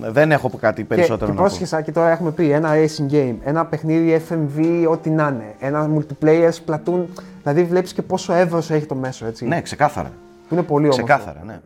[0.00, 1.42] δεν έχω κάτι περισσότερο και, και να πω.
[1.42, 5.54] πρόσχεσα και τώρα έχουμε πει ένα racing game, ένα παιχνίδι FMV, ό,τι να είναι.
[5.58, 7.04] Ένα multiplayer Splatoon.
[7.42, 9.46] Δηλαδή, βλέπεις και πόσο εύρος έχει το μέσο, έτσι.
[9.46, 10.10] Ναι, ξεκάθαρα.
[10.52, 11.04] Που είναι πολύ όμορφο.
[11.04, 11.60] Ξεκάθαρα, ναι.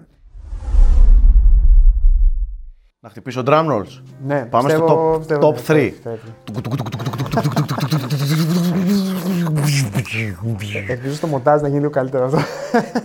[3.01, 4.01] Να χτυπήσω drum rolls.
[4.27, 5.91] Ναι, Πάμε πιστεύω- στο top, πιστεύω, top ναι, 3.
[5.91, 6.19] πιστεύω.
[10.89, 12.39] Ελπίζω στο μοντάζ να γίνει λίγο καλύτερο αυτό.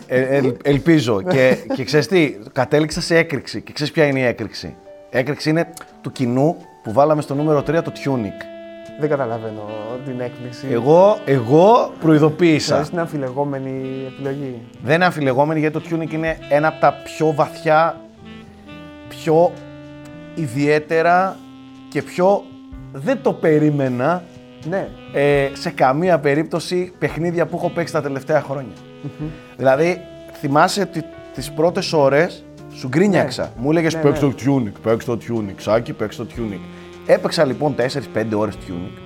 [0.07, 1.21] Ε, ελ- ελπίζω.
[1.21, 3.61] και, και ξέρεις τι, κατέληξα σε έκρηξη.
[3.61, 4.75] Και ξέρεις ποια είναι η έκρηξη;
[5.09, 8.60] Έκρηξη είναι του κοινού που βάλαμε στο νούμερο 3 το Tunic.
[8.99, 9.69] Δεν καταλαβαίνω
[10.05, 10.67] την έκπληξη.
[10.71, 12.65] Εγώ, εγώ προειδοποίησα.
[12.67, 14.61] Δηλαδή στην αμφιλεγόμενη επιλογή.
[14.83, 18.01] Δεν είναι αμφιλεγόμενη γιατί το tuning είναι ένα από τα πιο βαθιά,
[19.09, 19.51] πιο
[20.35, 21.37] ιδιαίτερα
[21.89, 22.43] και πιο
[22.91, 24.23] δεν το περίμενα
[24.69, 28.73] Ναι, ε, σε καμία περίπτωση παιχνίδια που έχω παίξει τα τελευταία χρόνια.
[29.57, 30.01] Δηλαδή,
[30.39, 33.43] θυμάσαι ότι τις πρώτες ώρες σου γκρίνιαξα.
[33.43, 33.61] Ναι.
[33.63, 34.29] Μου έλεγες Ναι, παίξ ναι.
[34.29, 36.59] το tuning, παίξ το tuning, Σάκη παίξ το tuning.
[37.05, 38.97] Έπαιξα λοιπόν 4-5 ώρες Tunic.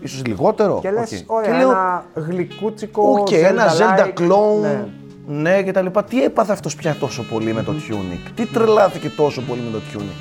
[0.00, 0.78] Ίσως λιγότερο.
[0.82, 1.30] και λες, οκ.
[1.36, 4.20] ωραία, Και λέω, ένα γλυκούτσικο, Οκ, ένα Zelda Zelda-like.
[4.20, 4.60] clone.
[4.60, 4.86] Ναι.
[5.26, 5.62] Ναι.
[5.62, 6.04] και τα λοιπά.
[6.04, 9.78] Τι έπαθε αυτός πια τόσο πολύ με το Tunic; Τι τρελάθηκε τόσο πολύ με το
[9.92, 10.20] Tunic;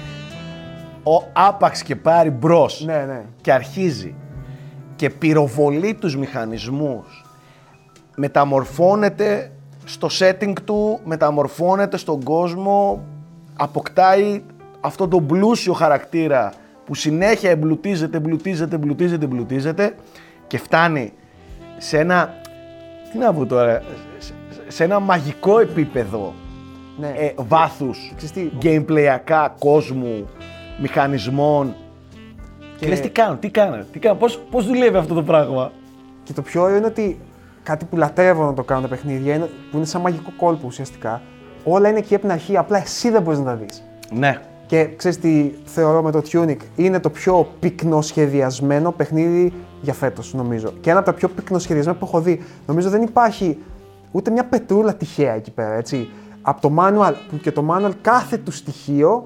[1.04, 3.22] Ο άπαξ και πάρει μπρος Ναι, ναι.
[3.42, 4.16] και αρχίζει
[4.96, 7.26] και πυροβολεί τους μηχανισμούς.
[8.16, 9.52] Μεταμορφώνεται
[9.86, 13.06] στο setting του, μεταμορφώνεται στον κόσμο,
[13.56, 14.42] αποκτάει
[14.82, 16.54] αυτό το πλούσιο χαρακτήρα
[16.86, 19.96] που συνέχεια εμπλουτίζεται, εμπλουτίζεται, εμπλουτίζεται, εμπλουτίζεται
[20.48, 21.14] και φτάνει
[21.78, 22.34] σε ένα,
[23.12, 23.82] τι να πω τώρα,
[24.18, 24.34] σε-
[24.68, 26.34] σε ένα μαγικό επίπεδο
[27.00, 27.08] ναι.
[27.08, 30.30] ε, βάθους, Ξέρεις τι, gameplayακά, κόσμου,
[30.82, 31.76] μηχανισμών.
[32.60, 35.72] Και, Και- λες τι κάνω, τι κάνω, τι κάνω, πώς, πώς δουλεύει αυτό το πράγμα;
[36.24, 37.20] Και το πιο ωραίο είναι ότι
[37.64, 41.22] κάτι που λατρεύω να το κάνουν τα παιχνίδια, είναι, που είναι σαν μαγικό κόλπο ουσιαστικά.
[41.64, 43.84] Όλα είναι εκεί από την αρχή, απλά εσύ δεν μπορείς να τα δεις.
[44.12, 44.40] Ναι.
[44.72, 50.74] Και ξέρεις τι θεωρώ με το Tunic, είναι το πιο πυκνοσχεδιασμένο παιχνίδι για φέτος, νομίζω.
[50.82, 52.42] Και ένα από τα πιο πυκνοσχεδιασμένα που έχω δει.
[52.68, 53.58] Νομίζω δεν υπάρχει
[54.12, 56.10] ούτε μια πετρούλα τυχαία εκεί πέρα, έτσι.
[56.42, 59.24] Από το manual, που και το manual κάθε του στοιχείο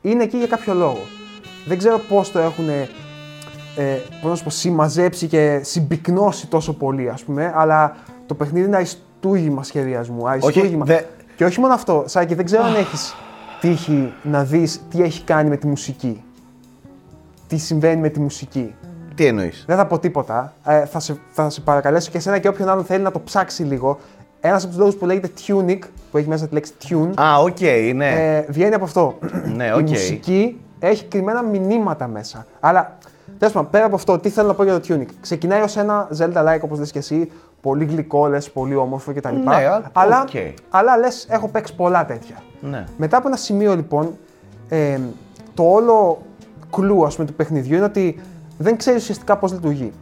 [0.00, 1.00] είναι εκεί για κάποιο λόγο.
[1.66, 2.88] Δεν ξέρω πώς το έχουν ε,
[4.22, 8.76] πώς να σου πω, συμμαζέψει και συμπυκνώσει τόσο πολύ, ας πούμε, αλλά το παιχνίδι είναι
[8.76, 10.28] αριστούργημα σχεδιασμού.
[10.28, 10.84] Αριστούργημα.
[10.84, 11.00] δε-
[11.36, 13.14] Και όχι μόνο αυτό, Σάκη, δεν ξέρω αν έχεις
[13.60, 16.22] τύχει να δεις τι έχει κάνει με τη μουσική.
[17.46, 18.74] Τι συμβαίνει με τη μουσική.
[19.14, 20.54] Τι εννοείς; Δεν θα πω τίποτα.
[20.64, 23.62] Ε, θα, σε, θα σε παρακαλέσω και εσένα και όποιον άλλον θέλει να το ψάξει
[23.62, 23.98] λίγο.
[24.40, 25.78] Ένας από τους λόγους που λέγεται Tunic,
[26.10, 27.60] που έχει μέσα τη λέξη tune, Α, οκ,
[27.94, 28.08] ναι.
[28.36, 29.18] ε, βγαίνει από αυτό.
[29.56, 29.88] Ναι, Η οκ.
[29.88, 32.46] μουσική έχει κρυμμένα μηνύματα μέσα.
[32.60, 32.98] Αλλά
[33.38, 35.06] τέλος πάντων, πέρα από αυτό, τι θέλω να πω για το Tunic.
[35.20, 37.30] Ξεκινάει ως ένα Zelda-like, όπως λες και εσύ,
[37.60, 39.34] πολύ γλυκό, λες, πολύ όμορφο κτλ.
[39.34, 40.30] Ναι, α, αλλά, οκ.
[40.70, 42.36] αλλά λες, έχω παίξει πολλά τέτοια.
[42.60, 42.84] ναι.
[42.96, 44.16] Μετά από ένα σημείο λοιπόν,
[44.68, 44.98] ε,
[45.54, 46.22] το όλο
[46.70, 48.20] κλου ας πούμε, του παιχνιδιού είναι ότι
[48.58, 49.92] δεν ξέρεις ουσιαστικά πώς λειτουργεί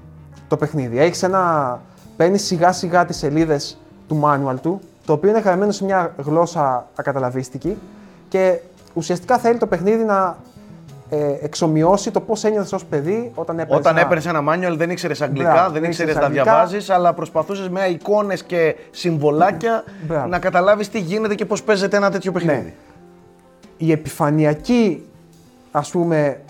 [0.48, 0.98] το παιχνίδι.
[0.98, 1.80] Έχεις ένα.
[2.16, 3.78] Παίρνεις σιγά σιγά τις σελίδες
[4.08, 7.76] του manual του, το οποίο είναι γραμμένο σε μια γλώσσα ακαταλαβίστικη
[8.28, 8.60] και
[8.94, 10.36] ουσιαστικά θέλει το παιχνίδι να
[11.08, 13.78] ε, εξομοιώσει το πώς ένιωθες ως παιδί όταν έπαιρνες.
[13.78, 16.42] Όταν έπαιρνες ένα manual δεν ήξερες αγγλικά, Μπράβο, δεν δεν ήξερες ήξερες να αγγλικά.
[16.42, 20.26] διαβάζεις, αλλά προσπαθούσες με εικόνες και συμβολάκια Μπράβο.
[20.26, 22.58] να καταλάβεις τι γίνεται και πώς παίζεται ένα τέτοιο παιχνίδι.
[22.58, 22.72] Ναι.
[23.76, 25.06] Η επιφανειακή,
[25.70, 26.40] ας πούμε,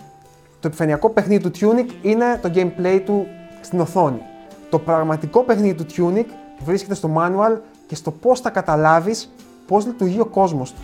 [0.61, 3.26] το επιφανειακό παιχνίδι του Tunic είναι το gameplay του
[3.61, 4.20] στην οθόνη.
[4.70, 6.26] Το πραγματικό παιχνίδι του Tunic
[6.64, 9.32] βρίσκεται στο manual και στο πώς θα καταλάβεις
[9.66, 10.80] πώς λειτουργεί ο κόσμος του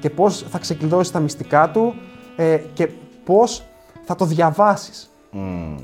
[0.00, 1.94] και πώς θα ξεκλειδώσεις τα μυστικά του
[2.36, 2.88] ε, και
[3.24, 3.64] πώς
[4.04, 5.10] θα το διαβάσεις.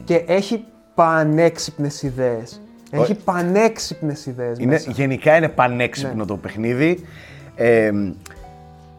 [0.04, 0.64] Και έχει
[0.94, 2.60] πανέξυπνες ιδέες.
[2.90, 4.90] Έχει πανέξυπνες ιδέες Είναι, μέσα.
[4.90, 6.24] γενικά είναι πανέξυπνο Ναι.
[6.24, 7.04] το παιχνίδι.
[7.56, 7.90] Ε,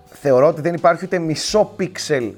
[0.06, 2.32] θεωρώ ότι δεν υπάρχει ούτε μισό πίξελ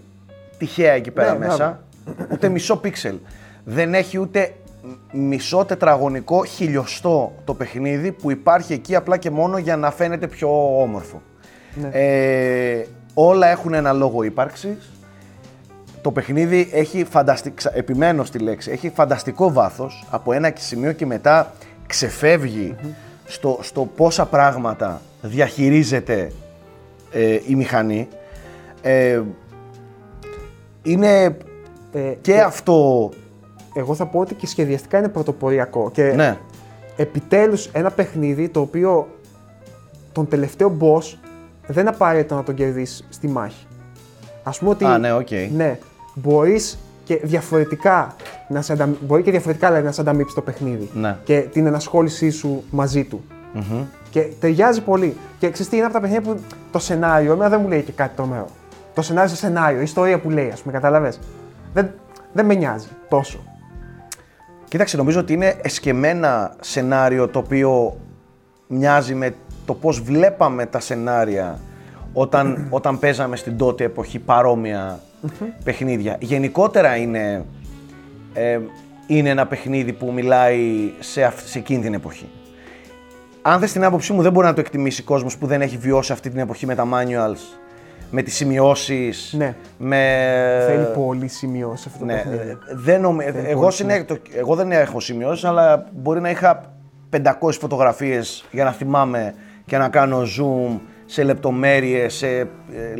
[0.58, 1.84] τυχαία εκεί πέρα Ναι, μέσα.
[2.32, 3.16] Ούτε μισό πίξελ.
[3.64, 4.54] Δεν έχει ούτε
[5.12, 10.82] μισό τετραγωνικό χιλιοστό το παιχνίδι που υπάρχει εκεί απλά και μόνο για να φαίνεται πιο
[10.82, 11.22] όμορφο.
[11.76, 11.89] Ναι.
[11.91, 14.78] Ε, όλα έχουν ένα λόγο ύπαρξης.
[16.04, 20.06] Το παιχνίδι έχει φανταστικό, επιμένω στη λέξη, έχει φανταστικό βάθος.
[20.10, 21.54] Από ένα σημείο και μετά
[21.88, 22.76] ξεφεύγει
[23.26, 26.32] στο, στο πόσα πράγματα διαχειρίζεται
[27.12, 28.08] ε, η μηχανή.
[28.82, 29.22] Ε,
[30.82, 31.38] είναι
[31.93, 33.10] Ε, και αυτό...
[33.74, 35.91] εγώ θα πω ότι και σχεδιαστικά είναι πρωτοποριακό.
[35.91, 36.38] Και Ναι,
[36.95, 39.08] επιτέλους ένα παιχνίδι το οποίο
[40.12, 41.18] τον τελευταίο boss
[41.68, 43.66] δεν απαραίτητο να τον κερδίσεις στη μάχη.
[44.43, 45.30] Ας πούμε ότι Α, ναι, οκ.
[45.56, 45.78] ναι,
[46.14, 48.16] μπορείς και διαφορετικά
[48.47, 48.89] να σε αντα...
[49.01, 51.18] μπορεί και διαφορετικά δηλαδή, να σε ανταμείψει το παιχνίδι Ναι.
[51.24, 53.24] και την ενασχόλησή σου μαζί του.
[54.09, 55.18] Και ταιριάζει πολύ.
[55.39, 56.39] Και ξέρεις τι είναι από τα παιχνίδια που
[56.72, 58.47] το σενάριο, εμένα δεν μου λέει και κάτι τρομερό.
[58.93, 61.20] Το σενάριο στο σενάριο, η ιστορία που λέει, ας πούμε, καταλαβες.
[61.74, 61.89] Δεν,
[62.34, 63.39] δεν με νοιάζει τόσο.
[64.68, 67.97] Κοίταξε, νομίζω ότι είναι εσκεμμένα σενάριο το οποίο
[68.68, 69.36] μοιάζει με
[69.66, 71.59] το πώς βλέπαμε τα σενάρια
[72.14, 74.99] όταν, όταν παίζαμε στην τότε εποχή παρόμοια
[75.63, 76.15] παιχνίδια.
[76.19, 77.45] Γενικότερα είναι,
[78.34, 78.59] ε,
[79.07, 80.59] είναι ένα παιχνίδι που μιλάει
[80.99, 82.30] σε, αυ- σε εκείνη την εποχή.
[83.41, 86.11] Αν θες την άποψή μου δεν μπορεί να το εκτιμήσει κόσμος που δεν έχει βιώσει
[86.11, 87.57] αυτή την εποχή με τα manuals,
[88.11, 89.55] με τις σημειώσεις, Ναι.
[89.78, 89.97] με...
[90.67, 92.49] Θέλει πολύ σημειώσεις αυτό το Ναι, παιχνίδι.
[92.49, 93.24] ε, δεν νομι...
[93.45, 94.03] εγώ, πολύ συνέ...
[94.03, 94.17] το...
[94.36, 96.74] εγώ δεν έχω σημειώσεις, αλλά μπορεί να είχα
[97.17, 97.21] 500
[97.59, 99.34] φωτογραφίες για να θυμάμαι
[99.65, 102.47] και να κάνω zoom σε λεπτομέρειες, σε ε,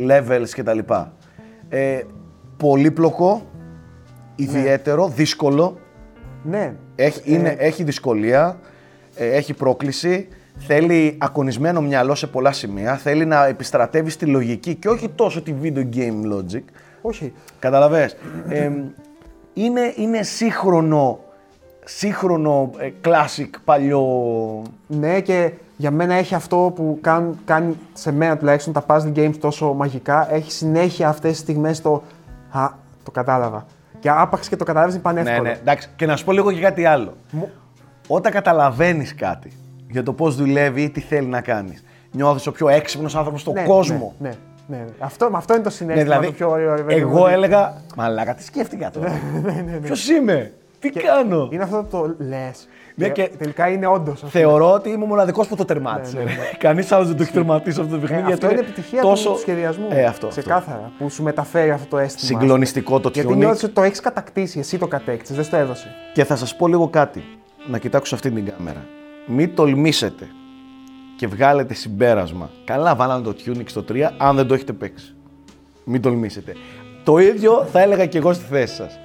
[0.08, 0.78] levels κτλ.
[1.68, 2.00] Ε,
[2.56, 3.42] πολύπλοκο,
[4.36, 5.78] ιδιαίτερο, δύσκολο,
[6.42, 6.74] Ναι.
[6.94, 8.58] έχει, είναι, έχει δυσκολία,
[9.14, 14.88] ε, έχει πρόκληση, θέλει ακονισμένο μυαλό σε πολλά σημεία, θέλει να επιστρατεύει τη λογική και
[14.88, 16.62] όχι τόσο τη video game logic.
[17.02, 17.32] Όχι.
[17.58, 18.16] Καταλαβες.
[18.48, 18.70] Ε,
[19.54, 21.18] είναι, είναι σύγχρονο,
[21.84, 24.02] σύγχρονο, ε, classic, παλιό...
[24.86, 29.36] Ναι, και για μένα έχει αυτό που κάνουν, κάνει σε μένα τουλάχιστον τα puzzle games
[29.40, 30.34] τόσο μαγικά.
[30.34, 32.02] Έχει συνέχεια αυτές τις στιγμές το.
[32.58, 32.70] Α,
[33.02, 33.66] το κατάλαβα.
[33.98, 35.48] Και άπαξ και το καταλάβει είναι Ναι, πανεύκολο.
[35.48, 35.88] ναι, εντάξει.
[35.96, 37.16] Και να σου πω λίγο και κάτι άλλο.
[37.30, 37.50] Μου-
[38.08, 39.52] Όταν καταλαβαίνεις κάτι
[39.90, 43.52] για το πώς δουλεύει ή τι θέλει να κάνεις, νιώθεις ο πιο έξυπνος άνθρωπος στον
[43.54, 44.14] Ναι, κόσμο.
[44.18, 44.28] Ναι,
[44.66, 44.84] ναι, ναι.
[44.98, 46.74] Αυτό, αυτό είναι το Ναι, συνέστημα δηλαδή, το πιο ωραίο.
[46.74, 49.12] ρε παιδί μου, εγώ ότι- έλεγα, μαλάκα, τι σκέφτηκα τώρα.
[49.82, 51.48] Ποιος είμαι, τι κάνω.
[51.52, 52.68] Είναι αυτό το λες.
[52.96, 54.22] Ναι, και- Τελικά είναι όντως.
[54.26, 56.16] Θεωρώ ότι είμαι ο μοναδικός που το τερμάτισε.
[56.16, 56.50] Ναι, ναι, ναι.
[56.58, 58.22] Κανείς άλλος δεν το έχει τερματίσει αυτό το παιχνίδι.
[58.22, 59.86] Ε, γιατί αυτό είναι επιτυχία του σχεδιασμού.
[59.90, 60.26] Ε, αυτό.
[60.26, 60.40] αυτό.
[60.40, 60.92] Ξεκάθαρα.
[60.98, 62.40] Που σου μεταφέρει αυτό το αίσθημα.
[62.40, 63.36] Συγκλονιστικό το Γιατί tuning.
[63.36, 64.58] νιώθεις ότι το έχεις κατακτήσει.
[64.58, 65.88] Εσύ το κατέκτησες, δεν στο έδωσε.
[66.12, 67.22] Και θα σας πω λίγο κάτι,
[67.66, 68.84] να κοιτάξω αυτή την κάμερα.
[69.26, 70.26] Μην τολμήσετε
[71.16, 72.50] και βγάλετε συμπέρασμα.
[72.64, 75.14] Καλά βάλανε το tuning στο 3, αν δεν το έχετε παίξει.
[75.84, 76.52] Μην τολμήσετε.
[77.04, 78.98] Το ίδιο θα έλεγα και εγώ στη θέση σας.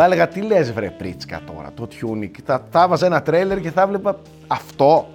[0.00, 2.30] Θα έλεγα τι λες, βρε πρίτσκα τώρα, το tuning.
[2.44, 5.08] Θα, θα έβαζα ένα τρέλερ και θα έβλεπα αυτό.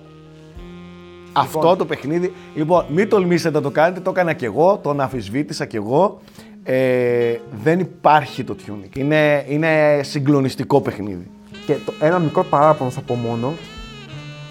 [1.33, 2.33] Αυτό το παιχνίδι.
[2.55, 3.99] Λοιπόν, μην τολμήσετε να το κάνετε.
[3.99, 6.19] Το έκανα κι εγώ, τον αφισβήτησα κι εγώ.
[6.63, 8.97] Ε, δεν υπάρχει το tuning.
[8.97, 11.31] Είναι, είναι συγκλονιστικό παιχνίδι.
[11.65, 13.53] Και το, ένα μικρό παράπονο θα πω μόνο.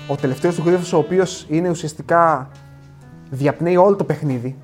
[0.08, 2.50] Ο τελευταίος του γρίφο, ο οποίος είναι ουσιαστικά
[3.30, 4.56] διαπνέει όλο το παιχνίδι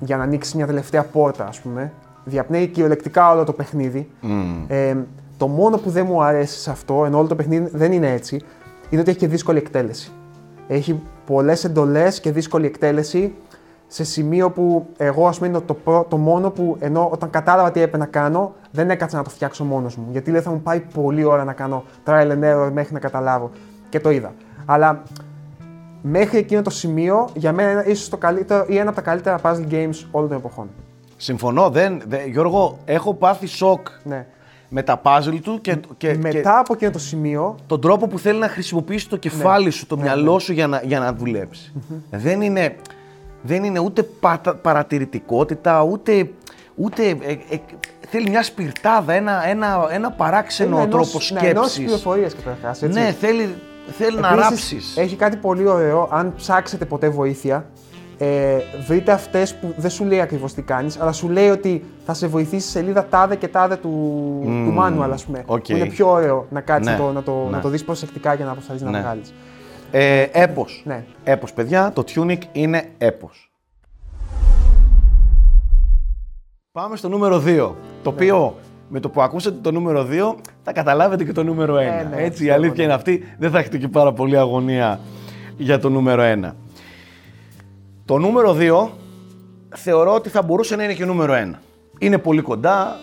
[0.00, 1.92] για να ανοίξει μια τελευταία πόρτα, ας πούμε.
[2.24, 4.08] Διαπνέει κυριολεκτικά όλο το παιχνίδι.
[4.68, 4.96] Ε,
[5.36, 8.40] το μόνο που δεν μου αρέσει σε αυτό, ενώ όλο το παιχνίδι δεν είναι έτσι,
[8.90, 10.12] είναι ότι έχει και δύσκολη εκτέλεση.
[10.68, 13.34] Έχει πολλές εντολές και δύσκολη εκτέλεση
[13.86, 17.70] σε σημείο που εγώ, ας πούμε, είναι το, πρω- το μόνο που ενώ όταν κατάλαβα
[17.70, 20.06] τι έπρεπε να κάνω, δεν έκατσα να το φτιάξω μόνος μου.
[20.10, 23.50] Γιατί λέει θα μου πάει πολλή ώρα να κάνω trial and error μέχρι να καταλάβω.
[23.88, 24.32] Και το είδα.
[24.64, 25.02] Αλλά
[26.02, 29.38] μέχρι εκείνο το σημείο, για μένα είναι ίσως το καλύτερο ή ένα από τα καλύτερα
[29.42, 30.68] puzzle games όλων των εποχών.
[31.26, 34.26] Συμφωνώ, δεν, δεν- Γιώργο, έχω πάθει σοκ Ναι.
[34.68, 38.18] με τα puzzle του και, και, και Μετά από εκείνο το σημείο, τον τρόπο που
[38.18, 41.72] θέλει να χρησιμοποιήσει το κεφάλι σου, το μυαλό σου για να, για να δουλεψει
[42.10, 42.76] Δεν είναι,
[43.42, 46.30] δεν είναι ούτε πατα- παρατηρητικότητα, ούτε,
[46.74, 47.58] ούτε ε, ε,
[48.08, 51.84] θέλει μια σπιρτάδα, ένα, ένα, ένα παράξενο είναι τρόπο ενός- ναι, ενός σκέψης.
[51.84, 52.98] πληροφορίες καταρχάς, έτσι.
[53.00, 53.54] ναι, θέλει,
[53.98, 54.96] θέλει να Επίσης, ράψεις.
[54.96, 56.08] Έχει κάτι πολύ ωραίο.
[56.12, 57.66] Αν ψάξετε ποτέ βοήθεια,
[58.24, 62.14] ε, βρείτε αυτές που δεν σου λέει ακριβώς τι κάνεις, αλλά σου λέει ότι θα
[62.14, 63.88] σε βοηθήσει σε σελίδα τάδε και τάδε του,
[64.44, 65.42] του manual, ας πούμε.
[65.46, 65.64] οκ.
[65.64, 67.50] Που είναι πιο ωραίο να κάτσει Ναι, το, να το, ναι.
[67.50, 68.90] να το δεις προσεκτικά για να προσπαθήσει Ναι.
[68.90, 69.34] να βγάλεις.
[69.90, 70.82] Ε, έπος.
[70.86, 71.04] Ναι.
[71.24, 71.90] Έπος, παιδιά.
[71.94, 73.52] Το Tunic είναι έπος.
[76.72, 77.70] Πάμε στο νούμερο 2.
[78.02, 78.54] Το οποίο
[78.88, 81.78] με το που ακούσατε το νούμερο 2 θα καταλάβετε και το νούμερο 1.
[81.78, 82.82] ναι, Έτσι, η πιστεύω, αλήθεια ναι.
[82.82, 83.22] είναι αυτή.
[83.38, 85.00] Δεν θα έχετε και πάρα πολύ αγωνία
[85.56, 86.50] για το νούμερο 1.
[88.04, 88.88] Το νούμερο 2
[89.76, 91.58] θεωρώ ότι θα μπορούσε να είναι και νούμερο 1.
[91.98, 92.96] Είναι πολύ κοντά,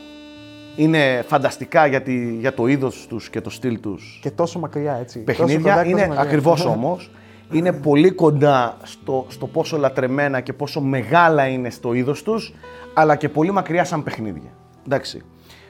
[0.76, 4.94] είναι φανταστικά για, τη- για το είδος τους και το στυλ τους Και τόσο μακριά
[5.02, 5.20] έτσι.
[5.24, 5.72] Τόσο παιχνίδια.
[5.72, 6.22] κοντά και τόσο Είναι μακριά.
[6.28, 7.12] ακριβώς όμως.
[7.52, 12.54] Είναι πολύ κοντά στο, στο πόσο λατρεμένα και πόσο μεγάλα είναι στο είδος τους,
[12.94, 14.50] αλλά και πολύ μακριά σαν παιχνίδια.
[14.86, 15.22] Εντάξει.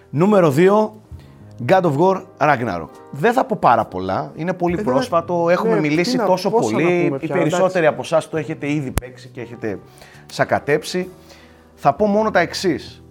[0.09, 0.89] Νούμερο 2,
[1.68, 2.89] God of War Ragnarok.
[3.12, 6.49] Δεν θα πω πάρα πολλά, είναι πολύ δεν- πρόσφατο, έχουμε ναι, μιλήσει τι να- τόσο
[6.49, 7.03] πόσα να πολύ.
[7.05, 9.80] πούμε Οι πια, περισσότεροι από εσάς το έχετε ήδη παίξει και έχετε
[10.26, 11.10] σακατέψει.
[11.76, 13.03] Θα πω μόνο τα εξής.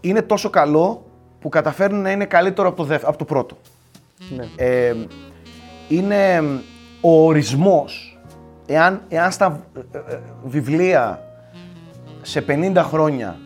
[0.00, 1.04] Είναι τόσο καλό
[1.40, 3.56] που καταφέρνει να είναι καλύτερο από το, δευ- από το πρώτο
[4.36, 4.44] Ναι.
[4.56, 4.94] ε,
[5.88, 6.40] είναι
[7.00, 8.18] ο ορισμός.
[8.66, 9.60] Εάν, εάν στα
[9.92, 11.22] ε, ε, βιβλία
[12.22, 13.38] σε 50 χρόνια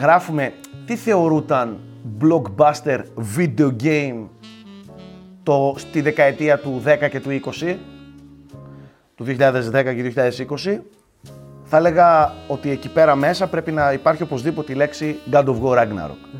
[0.00, 0.52] γράφουμε
[0.86, 1.78] τι θεωρούταν
[2.20, 3.00] blockbuster
[3.36, 4.26] video game
[5.42, 7.76] το, στη δεκαετία του 10 και του 20,
[9.14, 9.34] του 2010
[9.72, 10.12] και
[10.64, 10.78] 2020,
[11.62, 15.78] θα έλεγα ότι εκεί πέρα μέσα πρέπει να υπάρχει οπωσδήποτε η λέξη God of War
[15.78, 16.38] Ragnarok.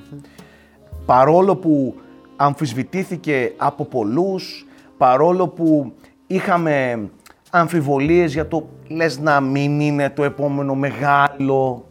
[1.06, 1.94] Παρόλο που
[2.36, 5.92] αμφισβητήθηκε από πολλούς, παρόλο που
[6.26, 7.08] είχαμε
[7.50, 11.84] αμφιβολίες για το λες να μην είναι το επόμενο μεγάλο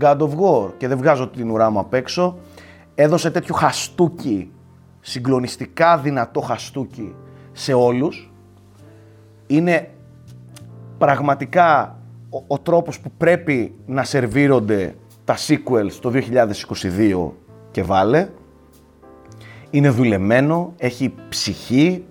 [0.00, 2.38] God of War και δεν βγάζω την ουρά μου απ' έξω,
[2.94, 4.52] έδωσε τέτοιο χαστούκι,
[5.00, 7.14] συγκλονιστικά δυνατό χαστούκι
[7.52, 8.32] σε όλους.
[9.46, 9.90] Είναι
[10.98, 11.98] πραγματικά
[12.30, 17.30] ο, ο τρόπος που πρέπει να σερβίρονται τα sequels το 2022
[17.70, 18.28] και βάλε.
[19.70, 22.04] Είναι δουλεμένο, έχει ψυχή,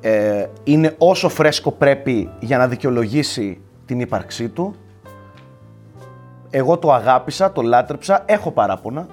[0.00, 4.74] ε, είναι όσο φρέσκο πρέπει για να δικαιολογήσει την ύπαρξή του.
[6.50, 9.06] Εγώ το αγάπησα, το λάτρεψα, έχω παράπονα.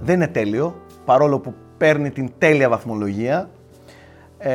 [0.00, 3.50] Δεν είναι τέλειο, παρόλο που παίρνει την τέλεια βαθμολογία.
[4.38, 4.52] Ε,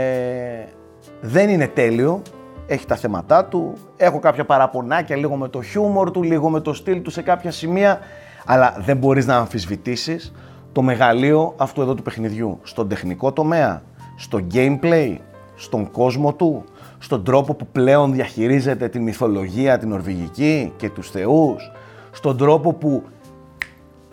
[1.21, 2.21] δεν είναι τέλειο,
[2.67, 6.73] έχει τα θέματά του, έχω κάποια παραπονάκια λίγο με το χιούμορ του, λίγο με το
[6.73, 7.99] στυλ του σε κάποια σημεία,
[8.45, 10.33] αλλά δεν μπορείς να αμφισβητήσεις
[10.71, 13.81] το μεγαλείο αυτού εδώ του παιχνιδιού, στον τεχνικό τομέα,
[14.17, 15.15] στο gameplay,
[15.55, 16.63] στον κόσμο του,
[16.97, 21.71] στον τρόπο που πλέον διαχειρίζεται τη μυθολογία την νορβηγική και τους θεούς,
[22.11, 23.03] στον τρόπο που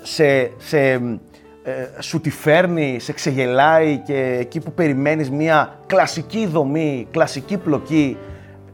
[0.07, 1.01] σε, σε, ε,
[2.01, 8.17] σου τη φέρνει, σε ξεγελάει και εκεί που περιμένεις μια κλασική δομή, κλασική πλοκή,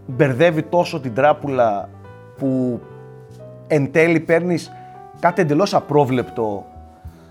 [0.07, 1.89] μπερδεύει τόσο την τράπουλα
[2.39, 2.81] που
[3.67, 4.73] εν τέλει παίρνεις
[5.21, 6.65] κάτι εντελώς απρόβλεπτο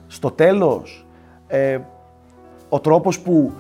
[0.08, 1.06] στο τέλος.
[1.48, 1.80] Ε,
[2.70, 3.52] ο τρόπος που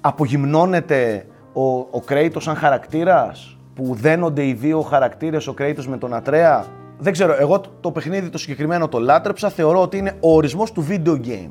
[0.00, 6.14] απογυμνώνεται ο, ο Κρέιτος σαν χαρακτήρας, που δένονται οι δύο χαρακτήρες, ο Κρέιτος με τον
[6.14, 6.66] Ατρέα.
[6.98, 10.72] Δεν ξέρω, εγώ το, το παιχνίδι το συγκεκριμένο το λάτρεψα, θεωρώ ότι είναι ο ορισμός
[10.72, 11.50] του video game.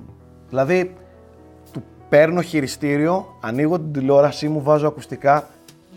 [0.49, 0.95] Δηλαδή,
[1.71, 5.47] του παίρνω χειριστήριο, ανοίγω την τηλεόρασή μου, βάζω ακουστικά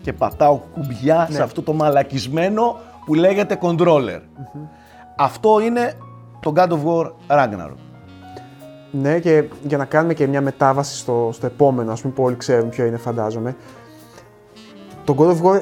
[0.01, 4.19] και πατάω κουμπιά σε αυτό το μαλακισμένο που λέγεται controller.
[5.17, 5.93] Αυτό είναι
[6.39, 7.77] το God of War Ragnarok.
[8.91, 12.35] Ναι, και για να κάνουμε και μια μετάβαση στο, στο επόμενο, ας πούμε, που όλοι
[12.35, 13.55] ξέρουν ποιο είναι, φαντάζομαι.
[15.03, 15.61] Το God of War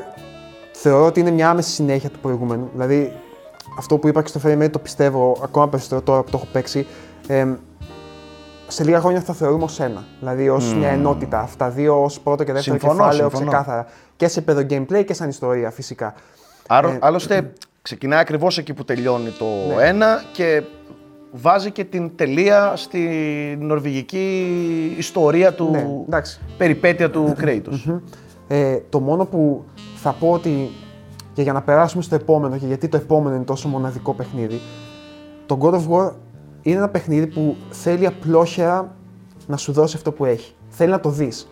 [0.72, 2.70] θεωρώ ότι είναι μια άμεση συνέχεια του προηγούμενου.
[2.74, 3.14] Δηλαδή,
[3.78, 6.86] αυτό που είπα και στο Frame το πιστεύω ακόμα περισσότερο τώρα που το έχω παίξει.
[7.28, 7.48] Ε,
[8.68, 10.04] σε λίγα χρόνια θα θεωρούμε ως ένα.
[10.20, 11.40] Δηλαδή ως μια ενότητα.
[11.40, 13.50] Αυτά δύο ως πρώτο και δεύτερο Συμφωνώ, κεφάλαιο συμφωνώ.
[13.52, 13.88] ξεκάθαρα.
[14.16, 16.14] Και σε επίπεδο gameplay και σαν ιστορία φυσικά.
[16.68, 19.46] Άρα, Ε, άλλωστε, ξεκινάει ακριβώς εκεί που τελειώνει το
[19.76, 19.84] Ναι.
[19.88, 20.64] ένα και
[21.32, 23.08] βάζει και την τελεία στη
[23.60, 24.46] νορβηγική
[24.98, 25.70] ιστορία του.
[25.72, 26.40] Ναι, εντάξει.
[26.58, 28.00] περιπέτεια του Kratos.
[28.48, 29.64] Ε, το μόνο που
[29.96, 30.70] θα πω ότι
[31.38, 34.60] και για να περάσουμε στο επόμενο και γιατί το επόμενο είναι τόσο μοναδικό παιχνίδι,
[35.46, 36.12] το God of War
[36.62, 38.96] είναι ένα παιχνίδι που θέλει απλόχερα
[39.48, 40.54] να σου δώσει αυτό που έχει.
[40.70, 41.48] Θέλει να το δεις.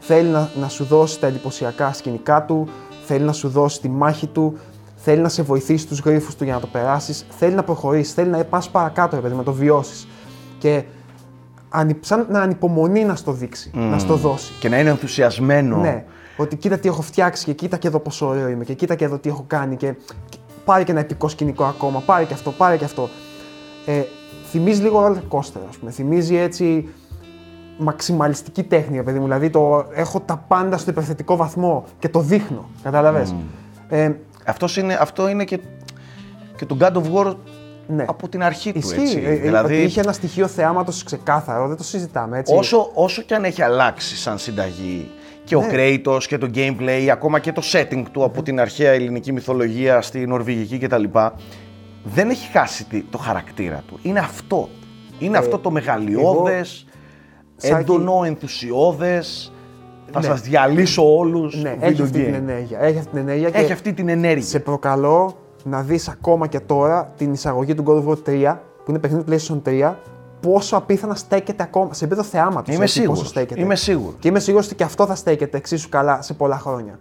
[0.00, 2.68] Θέλει να, να σου δώσει τα εντυπωσιακά σκηνικά του,
[3.04, 4.58] θέλει να σου δώσει τη μάχη του,
[4.96, 8.28] θέλει να σε βοηθήσει τους γρίφους του για να το περάσεις, θέλει να προχωρήσεις, θέλει
[8.30, 10.08] να πας παρακάτω, ρε παιδί, να το βιώσεις.
[10.58, 10.84] Και
[11.68, 14.52] ανυ- σαν να ανυπομονεί να στο δείξει, να στο δώσει.
[14.60, 15.76] Και να είναι ενθουσιασμένο.
[15.76, 16.04] Ναι.
[16.40, 19.04] Ότι κοίτα τι έχω φτιάξει και κοίτα και εδώ πόσο ωραίο είμαι και κοίτα και
[19.04, 19.94] εδώ τι έχω κάνει και,
[20.28, 23.08] και πάρε και ένα επικό σκηνικό ακόμα, πάρε και αυτό, πάρε και αυτό.
[23.86, 24.02] Ε,
[24.50, 25.90] θυμίζει λίγο roller coaster, ας πούμε.
[25.90, 26.88] Θυμίζει έτσι
[27.78, 29.24] μαξιμαλιστική τέχνη, ρε παιδί μου.
[29.24, 32.68] Δηλαδή το έχω τα πάντα στο υπερθετικό βαθμό και το δείχνω.
[32.82, 33.34] Κατάλαβες;
[33.88, 34.10] Ε,
[34.44, 35.60] Αυτός είναι, αυτό είναι και,
[36.56, 37.34] και το God of War
[37.86, 38.04] ναι.
[38.08, 38.78] από την αρχή του.
[38.78, 39.00] Ισχύει.
[39.00, 39.22] Έτσι.
[39.24, 42.38] Ε, ε, δηλαδή, ότι είχε ένα στοιχείο θεάματος ξεκάθαρο, δεν το συζητάμε.
[42.38, 42.54] Έτσι.
[42.56, 45.10] όσο, όσο και αν έχει αλλάξει σαν συνταγή
[45.50, 45.68] και ο Ναι.
[45.72, 50.26] Kratos και το gameplay, ακόμα και το setting του από την αρχαία ελληνική μυθολογία στη
[50.26, 51.04] νορβηγική κτλ.
[52.04, 53.98] Δεν έχει χάσει τη- το χαρακτήρα του.
[54.02, 54.68] Είναι αυτό.
[55.18, 56.86] Είναι αυτό το μεγαλειώδες,
[57.60, 59.52] Ε, Σάκη- έντονο, ενθουσιώδες.
[60.12, 60.24] Θα Ναι.
[60.26, 62.24] σας διαλύσω όλους ναι, video έχει αυτή game.
[62.24, 62.78] την ενέργεια.
[62.80, 64.46] Έχει αυτή την ενέργεια και Έχει αυτή την ενέργεια.
[64.46, 68.90] σε προκαλώ να δεις ακόμα και τώρα την εισαγωγή του God of War 3, που
[68.90, 69.98] είναι παιχνίδι του PlayStation 3,
[70.40, 72.74] πόσο απίθανα στέκεται ακόμα, σε επίπεδο θεάματος.
[72.74, 73.18] Είμαι έτσι, σίγουρος.
[73.18, 73.60] Πόσο στέκεται.
[73.60, 74.14] Είμαι σίγουρος.
[74.18, 76.98] Και είμαι σίγουρος ότι και αυτό θα στέκεται εξίσου καλά σε πολλά χρόνια.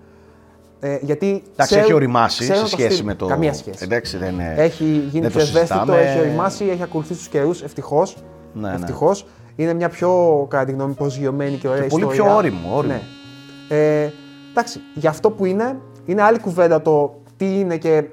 [0.79, 3.05] Ε, γιατί Εντάξει, ξέρουν- έχει οριμάσει ξέρουν σε το σχέση στυλ.
[3.05, 3.25] με το.
[3.25, 3.77] Καμία σχέση.
[3.83, 4.53] Εντάξει, δεν είναι.
[4.57, 6.01] Έχει γίνει δεν πιο το ευαίσθητο, συζητάμε.
[6.01, 7.61] έχει οριμάσει, έχει ακολουθήσει τους καιρούς.
[7.61, 8.15] Ευτυχώς.
[8.53, 8.75] Ναι, ναι.
[8.75, 9.25] Ευτυχώς.
[9.55, 12.23] Είναι μια πιο, κατά τη γνώμη, προσγειωμένη και ωραία πολύ ιστορία.
[12.23, 12.93] πιο όριμο, όριμο.
[12.93, 13.75] Ναι.
[13.77, 14.11] Ε,
[14.51, 18.03] εντάξει, για αυτό που είναι, είναι άλλη κουβέντα το τι είναι και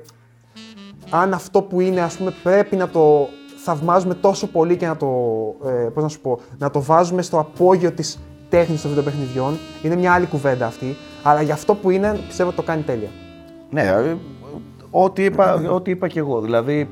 [1.11, 3.29] αν αυτό που είναι, ας πούμε, πρέπει να το
[3.67, 5.07] θαυμάζουμε τόσο πολύ και να το,
[5.67, 9.59] ε, πώς να σου πω, να το βάζουμε στο απόγειο της τέχνης των βιντεοπαιχνιδιών.
[9.83, 10.97] Είναι μια άλλη κουβέντα αυτή.
[11.23, 13.09] Αλλά για αυτό που είναι, πιστεύω ότι το κάνει τέλεια.
[13.71, 14.17] Ναι, ε,
[14.91, 16.41] ό,τι είπα, ό,τι είπα και εγώ.
[16.41, 16.89] Δηλαδή,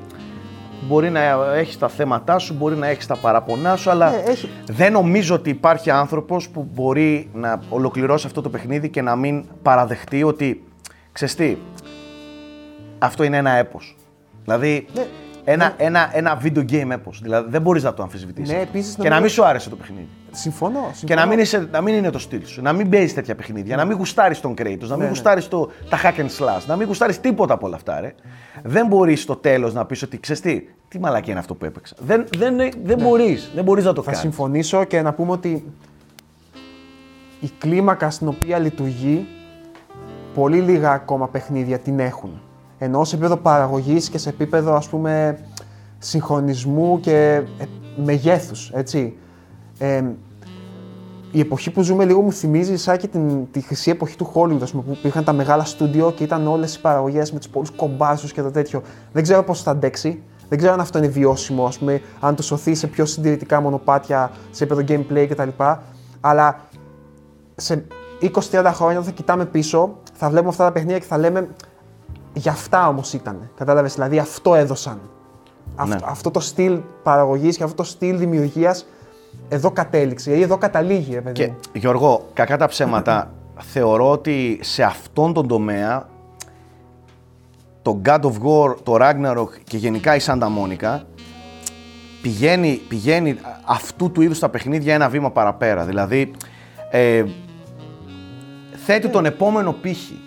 [0.88, 1.20] μπορεί να
[1.54, 4.48] έχεις τα θέματά σου, μπορεί να έχεις τα παραπονά σου, αλλά Ε, έχει.
[4.66, 9.44] δεν νομίζω ότι υπάρχει άνθρωπος που μπορεί να ολοκληρώσει αυτό το παιχνίδι και να μην
[9.62, 10.64] παραδεχτεί ότι
[11.12, 11.56] ξέρεις τι,
[12.98, 13.96] αυτό είναι ένα έπος.
[14.44, 15.06] Δηλαδή, Ναι.
[15.44, 17.20] Ένα, ένα, ένα video game έπος.
[17.22, 18.48] Δηλαδή, δεν μπορείς να το αμφισβητήσεις.
[18.54, 18.68] Ναι, αυτό.
[18.70, 20.08] επίσης, και να νομίζω- μην σου άρεσε το παιχνίδι.
[20.30, 20.78] Συμφωνώ.
[20.78, 20.92] συμφωνώ.
[21.06, 23.76] Και να μην, είσαι, να μην είναι το στυλ σου, να μην παίζεις τέτοια παιχνίδια,
[23.76, 25.08] να μην γουστάρεις τον Kratos, να μην ναι.
[25.08, 28.00] γουστάρεις το, τα hack and slash, να μην γουστάρεις τίποτα από όλα αυτά.
[28.00, 28.14] Ρε.
[28.62, 31.94] Δεν μπορείς στο τέλος να πεις ότι ξέρεις τι, τι μαλακία είναι αυτό που έπαιξα.
[31.98, 34.20] Δεν, δεν, δεν μπορείς δεν μπορείς να το Θα κάνεις.
[34.20, 35.72] συμφωνήσω και να πούμε ότι
[37.40, 39.26] η κλίμακα στην οποία λειτουργεί
[40.34, 42.40] πολύ λίγα ακόμα παιχνίδια την έχουν.
[42.84, 45.38] Ενώ σε επίπεδο παραγωγής και σε επίπεδο ας πούμε
[45.98, 47.64] συγχρονισμού και ε,
[48.04, 49.16] μεγέθους, έτσι.
[49.78, 50.04] Ε,
[51.30, 54.62] η εποχή που ζούμε λίγο μου θυμίζει σαν και την, τη χρυσή εποχή του Hollywood,
[54.62, 57.70] ας πούμε, που υπήρχαν τα μεγάλα στούντιο και ήταν όλες οι παραγωγές με τους πολλούς
[57.70, 58.82] κομπάσους και το τέτοιο.
[59.12, 60.22] Δεν ξέρω πώς θα αντέξει.
[60.48, 64.30] Δεν ξέρω αν αυτό είναι βιώσιμο, ας πούμε, αν το σωθεί σε πιο συντηρητικά μονοπάτια,
[64.50, 65.48] σε επίπεδο gameplay κτλ.
[66.20, 66.60] Αλλά
[67.54, 67.86] σε
[68.20, 68.30] 20-30
[68.74, 71.48] χρόνια όταν θα κοιτάμε πίσω, θα βλέπουμε αυτά τα παιχνίδια και θα λέμε
[72.34, 73.50] για αυτά όμως ήταν.
[73.56, 75.00] Κατάλαβες, δηλαδή αυτό έδωσαν.
[75.76, 76.00] Αυτό, Ναι.
[76.04, 78.86] αυτό το στυλ παραγωγής και αυτό το στυλ δημιουργίας
[79.48, 81.34] εδώ κατέληξε ή εδώ καταλήγει, ρε παιδί.
[81.34, 81.56] Και μου.
[81.72, 83.30] Γιώργο, κακά τα ψέματα,
[83.72, 86.08] θεωρώ ότι σε αυτόν τον τομέα
[87.82, 91.00] το God of War, το Ragnarok και γενικά η Santa Monica
[92.22, 95.84] πηγαίνει, πηγαίνει αυτού του είδους τα παιχνίδια ένα βήμα παραπέρα.
[95.84, 96.30] Δηλαδή,
[96.90, 97.24] ε,
[98.84, 100.18] θέτει τον επόμενο πύχη.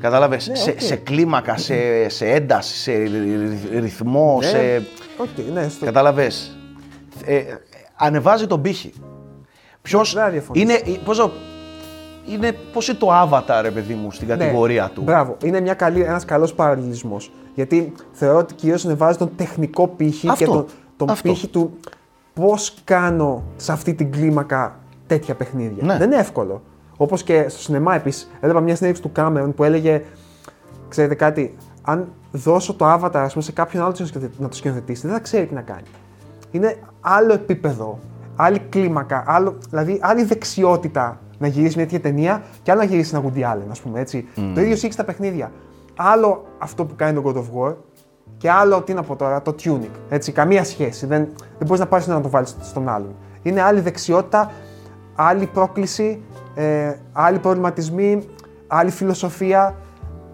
[0.00, 0.80] Κατάλαβες, Ναι, σε, οκ.
[0.80, 4.82] σε κλίμακα, σε, σε ένταση, σε ρυ- ρυθμό, Ναι, σε...
[5.16, 5.84] οκ, ναι, στο...
[5.84, 6.58] Κατάλαβες.
[7.24, 7.42] Ε,
[7.96, 8.92] ανεβάζει τον πύχη.
[9.82, 10.64] Ποιος Δεν θα διαφωνήσω.
[10.64, 11.30] είναι, πώς, να-
[12.32, 15.36] είναι, πώς είναι το Avatar, ρε παιδί μου, στην Ναι, κατηγορία του; Μπράβο.
[15.44, 17.32] Είναι μια καλή, ένας καλός παραλληλισμός.
[17.54, 21.28] Γιατί θεωρώ ότι κυρίως ανεβάζει τον τεχνικό πύχη Αυτό, και τον, τον αυτό.
[21.32, 21.78] πύχη του
[22.34, 25.84] πώς κάνω σε αυτή την κλίμακα τέτοια παιχνίδια.
[25.84, 25.96] Ναι.
[25.96, 26.62] Δεν είναι εύκολο.
[27.02, 28.30] Όπως και στο σινεμά επίσης.
[28.40, 30.02] Έβλεπα μια συνέντευξη του Κάμερον που έλεγε,
[30.88, 33.94] ξέρετε κάτι, αν δώσω το avatar ας πούμε, σε κάποιον άλλο
[34.38, 35.86] να το σκηνοθετήσει, δεν θα ξέρει τι να κάνει.
[36.50, 37.98] Είναι άλλο επίπεδο,
[38.36, 43.14] άλλη κλίμακα, άλλο, δηλαδή άλλη δεξιότητα να γυρίσει μια τέτοια ταινία και άλλο να γυρίσει
[43.14, 44.28] ένα Woody Allen, ας πούμε έτσι.
[44.54, 45.52] Το ίδιο ισχύει στα παιχνίδια.
[45.96, 47.74] Άλλο αυτό που κάνει το God of War
[48.36, 49.90] και άλλο, τι να πω τώρα, το tuning.
[50.08, 51.06] Έτσι, καμία σχέση.
[51.06, 51.28] Δεν,
[51.58, 53.14] δεν μπορείς να πάρεις να το βάλεις στον άλλον.
[53.42, 54.50] Είναι άλλη δεξιότητα,
[55.14, 56.22] άλλη πρόκληση,
[56.60, 58.28] ε, άλλοι προβληματισμοί,
[58.66, 59.74] άλλη φιλοσοφία.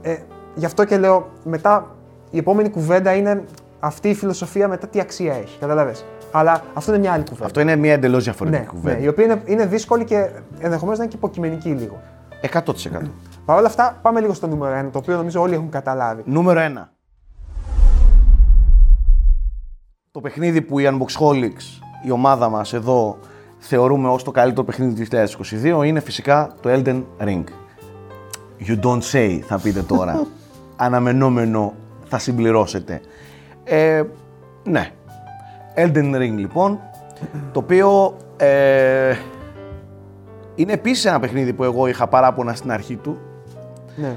[0.02, 0.16] Ε,
[0.54, 1.96] γι' αυτό και λέω, μετά
[2.30, 3.44] η επόμενη κουβέντα είναι
[3.80, 5.58] αυτή η φιλοσοφία μετά τι αξία έχει.
[5.58, 6.04] Καταλαβες.
[6.32, 7.46] Αλλά αυτό είναι μια άλλη κουβέντα.
[7.46, 8.96] Αυτό είναι μια εντελώς διαφορετική ναι, κουβέντα.
[8.96, 12.02] Ναι, η οποία είναι, είναι δύσκολη και ενδεχομένως να είναι και υποκειμενική λίγο.
[12.52, 12.60] 100%.
[13.44, 16.22] Παρ' όλα αυτά, πάμε λίγο στο νούμερο 1, το οποίο νομίζω όλοι έχουν καταλάβει.
[16.26, 16.88] Νούμερο 1.
[20.10, 23.18] Το παιχνίδι που η Unboxholics, η ομάδα μας εδώ,
[23.66, 25.16] θεωρούμε ως το καλύτερο παιχνίδι του
[25.80, 27.44] 2022 είναι φυσικά το Elden Ring.
[28.66, 30.26] You don't say, θα πείτε τώρα.
[30.76, 33.00] Αναμενόμενο θα συμπληρώσετε.
[33.64, 34.02] Ε,
[34.64, 34.90] ναι.
[35.74, 36.80] Elden Ring λοιπόν,
[37.52, 39.14] το οποίο ε,
[40.54, 43.18] είναι επίσης ένα παιχνίδι που εγώ είχα παράπονα στην αρχή του.
[43.96, 44.16] Ναι.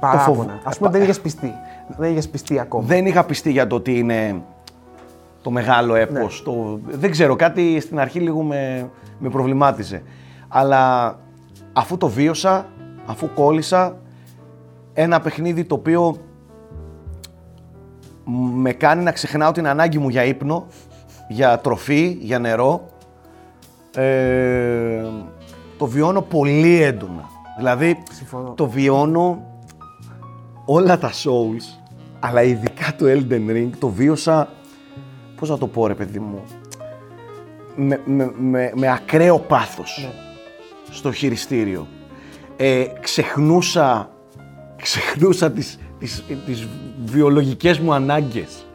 [0.00, 0.60] Παράπονα.
[0.64, 1.52] Ας πούμε δεν είχες πιστεί.
[1.96, 2.86] Δεν είχες πιστεί ακόμα.
[2.86, 4.42] Δεν είχα πιστεί για το ότι είναι
[5.48, 6.42] το μεγάλο έπος.
[6.46, 6.52] Ναι.
[6.52, 6.80] Το...
[6.84, 10.02] Δεν ξέρω, κάτι στην αρχή λίγο με, με προβλημάτιζε.
[10.48, 11.14] Αλλά
[11.72, 12.66] αφού το βίωσα,
[13.06, 13.96] αφού κόλλησα,
[14.92, 16.16] ένα παιχνίδι το οποίο
[18.54, 20.66] με κάνει να ξεχνάω την ανάγκη μου για ύπνο,
[21.28, 22.86] για τροφή, για νερό.
[23.94, 25.04] Ε,
[25.78, 27.28] το βιώνω πολύ έντονα.
[27.56, 28.52] Δηλαδή, Συμφωνώ.
[28.56, 29.42] το βιώνω
[30.64, 31.80] όλα τα Souls,
[32.20, 34.48] αλλά ειδικά το Elden Ring, το βίωσα,
[35.38, 36.42] πώς να το πω ρε παιδί μου,
[37.76, 40.12] με, με, με, με ακραίο πάθος Ναι.
[40.94, 41.86] στο χειριστήριο.
[42.56, 44.10] Ε, ξεχνούσα,
[44.82, 46.66] ξεχνούσα τις, τις, τις
[47.04, 48.66] βιολογικές μου ανάγκες.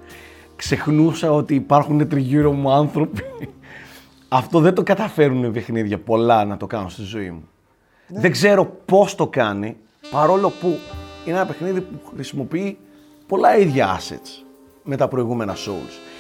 [0.56, 3.24] Ξεχνούσα ότι υπάρχουν τριγύρω μου άνθρωποι.
[4.28, 7.48] Αυτό δεν το καταφέρουν παιχνίδια πολλά να το κάνω στη ζωή μου.
[8.08, 9.78] Δεν ξέρω πώς το κάνει,
[10.12, 10.78] παρόλο που
[11.26, 12.78] είναι ένα παιχνίδι που χρησιμοποιεί
[13.28, 14.44] πολλά ίδια assets
[14.84, 16.13] με τα προηγούμενα Souls.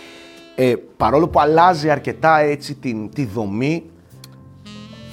[0.56, 3.84] Ε, παρόλο που αλλάζει αρκετά έτσι την, τη δομή,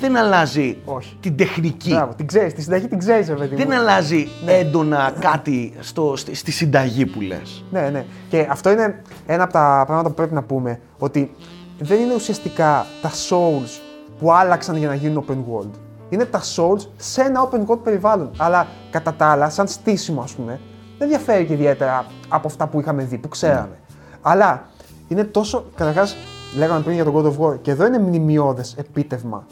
[0.00, 1.16] δεν αλλάζει Όχι.
[1.20, 1.90] την τεχνική.
[1.90, 3.56] Μπράβο, την ξέρεις, τη συνταγή την ξέρεις, ρε παιδί μου.
[3.56, 7.64] Δεν αλλάζει έντονα κάτι στο, στη, στη συνταγή που λες.
[7.70, 8.04] Ναι, ναι.
[8.28, 10.80] Και αυτό είναι ένα από τα πράγματα που πρέπει να πούμε.
[10.98, 11.30] Ότι
[11.78, 13.80] δεν είναι ουσιαστικά τα Souls
[14.18, 15.70] που άλλαξαν για να γίνουν open world.
[16.08, 18.30] Είναι τα Souls σε ένα open world περιβάλλον.
[18.36, 20.60] Αλλά κατά τα άλλα, σαν στήσιμο, ας πούμε,
[20.98, 23.78] δεν διαφέρει και ιδιαίτερα από αυτά που είχαμε δει, που ξέραμε.
[24.20, 24.68] Αλλά
[25.10, 25.64] είναι τόσο.
[25.76, 26.16] Καταρχάς,
[26.56, 29.46] λέγαμε πριν για τον God of War, και εδώ είναι μνημειώδες επίτευγμα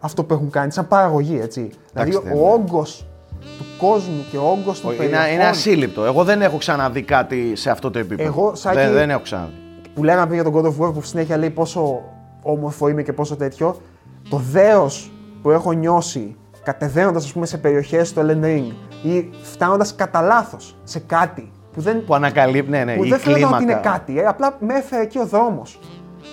[0.00, 1.70] αυτό που έχουν κάνει, σαν παραγωγή, έτσι.
[1.92, 2.50] δηλαδή, δεν ο είναι.
[2.52, 3.06] όγκος
[3.40, 5.32] του κόσμου και ο όγκος των Είναι, περιοχών.
[5.32, 6.04] είναι ασύλληπτο.
[6.04, 8.28] Εγώ δεν έχω ξαναδεί κάτι σε αυτό το επίπεδο.
[8.28, 9.52] Εγώ, Σάκη- δεν, δεν έχω ξαναδεί.
[9.94, 12.02] που λέγαμε πριν για τον God of War που συνέχεια λέει πόσο
[12.42, 13.80] όμορφο είμαι και πόσο τέτοιο,
[14.28, 15.12] το δέος
[15.42, 20.76] που έχω νιώσει κατεβαίνοντας ας πούμε σε περιοχές του Elden Ring ή φτάνοντας κατά λάθος
[20.84, 23.54] σε κάτι που δεν, Που ανακαλύπτει, ναι, ναι, που η δεν θέλω κλίμακα.
[23.56, 25.78] ότι είναι κάτι, ε, απλά με έφερε εκεί ο δρόμος.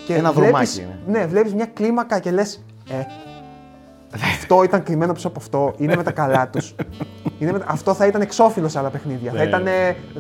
[0.06, 1.20] Και Ένα βλέπεις, δρομάκι είναι.
[1.20, 2.96] Ναι, βλέπεις μια κλίμακα και λες, ε,
[4.14, 6.76] αυτό ήταν κρυμμένο πίσω από αυτό, είναι με τα καλά τους.
[7.40, 9.32] Είναι με τα- Αυτό θα ήταν εξώφυλλος σε άλλα παιχνίδια.
[9.32, 9.44] Θα Ναι.
[9.44, 9.66] ήταν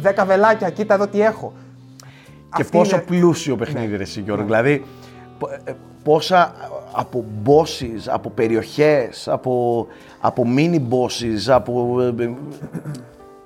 [0.01, 1.53] 10 βελάκια, κοίτα εδώ τι έχω.
[2.55, 4.43] Και Αυτή πόσο είναι- πλούσιο παιχνίδι, ρε εσύ, Γιώργο.
[4.43, 4.83] Δηλαδή,
[5.39, 5.71] πο- ε,
[6.03, 6.53] πόσα
[6.91, 9.87] από bosses, από περιοχές, από,
[10.21, 11.97] από mini bosses, από...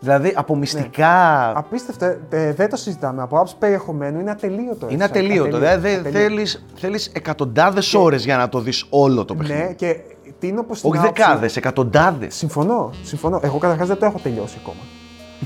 [0.08, 1.50] ε, ε, δηλαδή, από μυστικά.
[1.58, 3.22] Απίστευτο, ε, ε, δεν το συζητάμε.
[3.22, 4.88] Από άψη περιεχομένου είναι ατελείωτο.
[4.90, 5.58] Είναι έτσι, ατελείωτο.
[5.58, 6.18] Δηλαδή, δεν ατελείωτο.
[6.20, 9.62] θέλεις, θέλεις εκατοντάδες ώρες για να το δεις όλο το παιχνίδι.
[9.62, 9.98] Ναι, και
[10.40, 12.36] τίνω προς την Όχι άποψη- δεκάδες, εκατοντάδες.
[12.36, 13.40] Συμφωνώ, συμφωνώ.
[13.44, 14.82] Εγώ καταρχάς δεν το έχω τελειώσει ακόμα.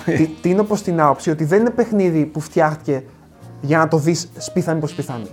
[0.17, 3.03] Τι- Τίνω προς την άποψη ότι δεν είναι παιχνίδι που φτιάχτηκε
[3.61, 5.29] για να το δεις σπίθανη προς πιθανή.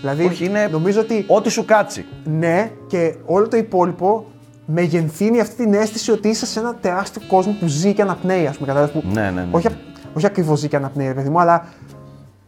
[0.00, 2.04] Δηλαδή, Όχι, είναι νομίζω ότι ό,τι σου κάτσει.
[2.24, 4.24] ναι, και όλο το υπόλοιπο
[4.66, 8.56] μεγενθύνει αυτή την αίσθηση ότι είσαι σε ένα τεράστιο κόσμο που ζει και αναπνέει, ας
[8.56, 8.66] πούμε.
[8.66, 9.08] Κατάλαβες, που...
[9.12, 9.46] Ναι, ναι, ναι.
[9.50, 9.66] Όχι,
[10.14, 11.66] όχι ακριβώς ζει και αναπνέει, ρε παιδί μου, αλλά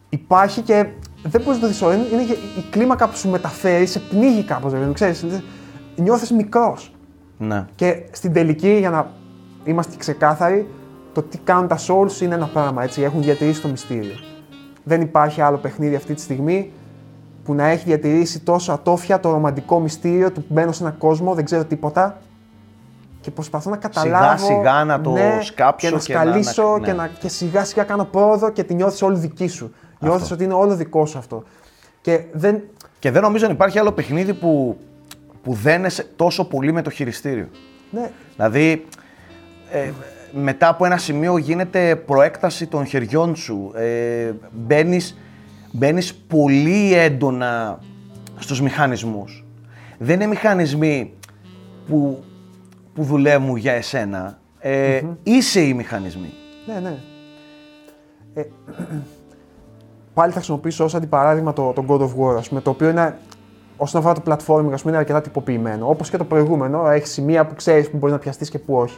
[0.09, 0.85] υπάρχει και
[1.23, 1.93] δεν μπορείς να το δεις όλο.
[1.93, 4.93] Είναι, είναι και η κλίμακα που σου μεταφέρει, σε πνίγει κάπως, ρε παιδί μου.
[4.93, 5.25] Ξέρεις,
[5.95, 6.93] νιώθεις μικρός.
[7.37, 7.65] Ναι.
[7.75, 9.11] Και στην τελική, για να
[9.63, 10.67] είμαστε ξεκάθαροι,
[11.13, 13.01] το τι κάνουν τα Souls είναι ένα πράγμα, έτσι.
[13.01, 14.13] Έχουν διατηρήσει το μυστήριο.
[14.83, 16.71] Δεν υπάρχει άλλο παιχνίδι αυτή τη στιγμή
[17.45, 21.45] που να έχει διατηρήσει τόσο ατόφια το ρομαντικό μυστήριο του μπαίνω σε έναν κόσμο, δεν
[21.45, 22.17] ξέρω τίποτα
[23.21, 24.45] και προσπαθώ να καταλάβω.
[24.45, 26.97] σιγά να το σκάψω και να και να- σκαλίσω να- και, ναι.
[26.97, 29.73] να, και σιγά σιγά κάνω πρόοδο και τη νιώθεις όλη δική σου.
[29.99, 31.43] Νιώθεις ότι είναι όλο δικό σου αυτό.
[32.01, 32.61] Και δεν,
[32.99, 34.77] Και δεν νομίζω να υπάρχει άλλο παιχνίδι που,
[35.43, 37.47] που δένεσαι τόσο πολύ με το χειριστήριο.
[37.91, 38.85] ναι, Δηλαδή,
[39.71, 39.89] ε,
[40.31, 43.71] μετά από ένα σημείο γίνεται προέκταση των χεριών σου.
[43.75, 45.17] Ε, μπαίνεις,
[45.75, 47.79] μπαίνεις πολύ έντονα
[48.37, 49.45] στους μηχανισμούς.
[49.97, 51.13] Δεν είναι μηχανισμοί
[51.87, 52.23] που,
[52.93, 54.39] που δουλεύουν για εσένα.
[54.59, 56.33] Ε, Είσαι οι μηχανισμοί.
[56.67, 56.97] Ναι, ναι.
[58.33, 58.43] Ε,
[60.13, 63.17] πάλι θα χρησιμοποιήσω ως αντιπαράδειγμα το, το God of War, ας πούμε, το οποίο είναι,
[63.77, 65.89] όσον αφορά το platforming, ας πούμε, είναι αρκετά τυποποιημένο.
[65.89, 68.97] Όπως και το προηγούμενο, έχεις σημεία που ξέρεις που μπορείς να πιαστείς και που όχι.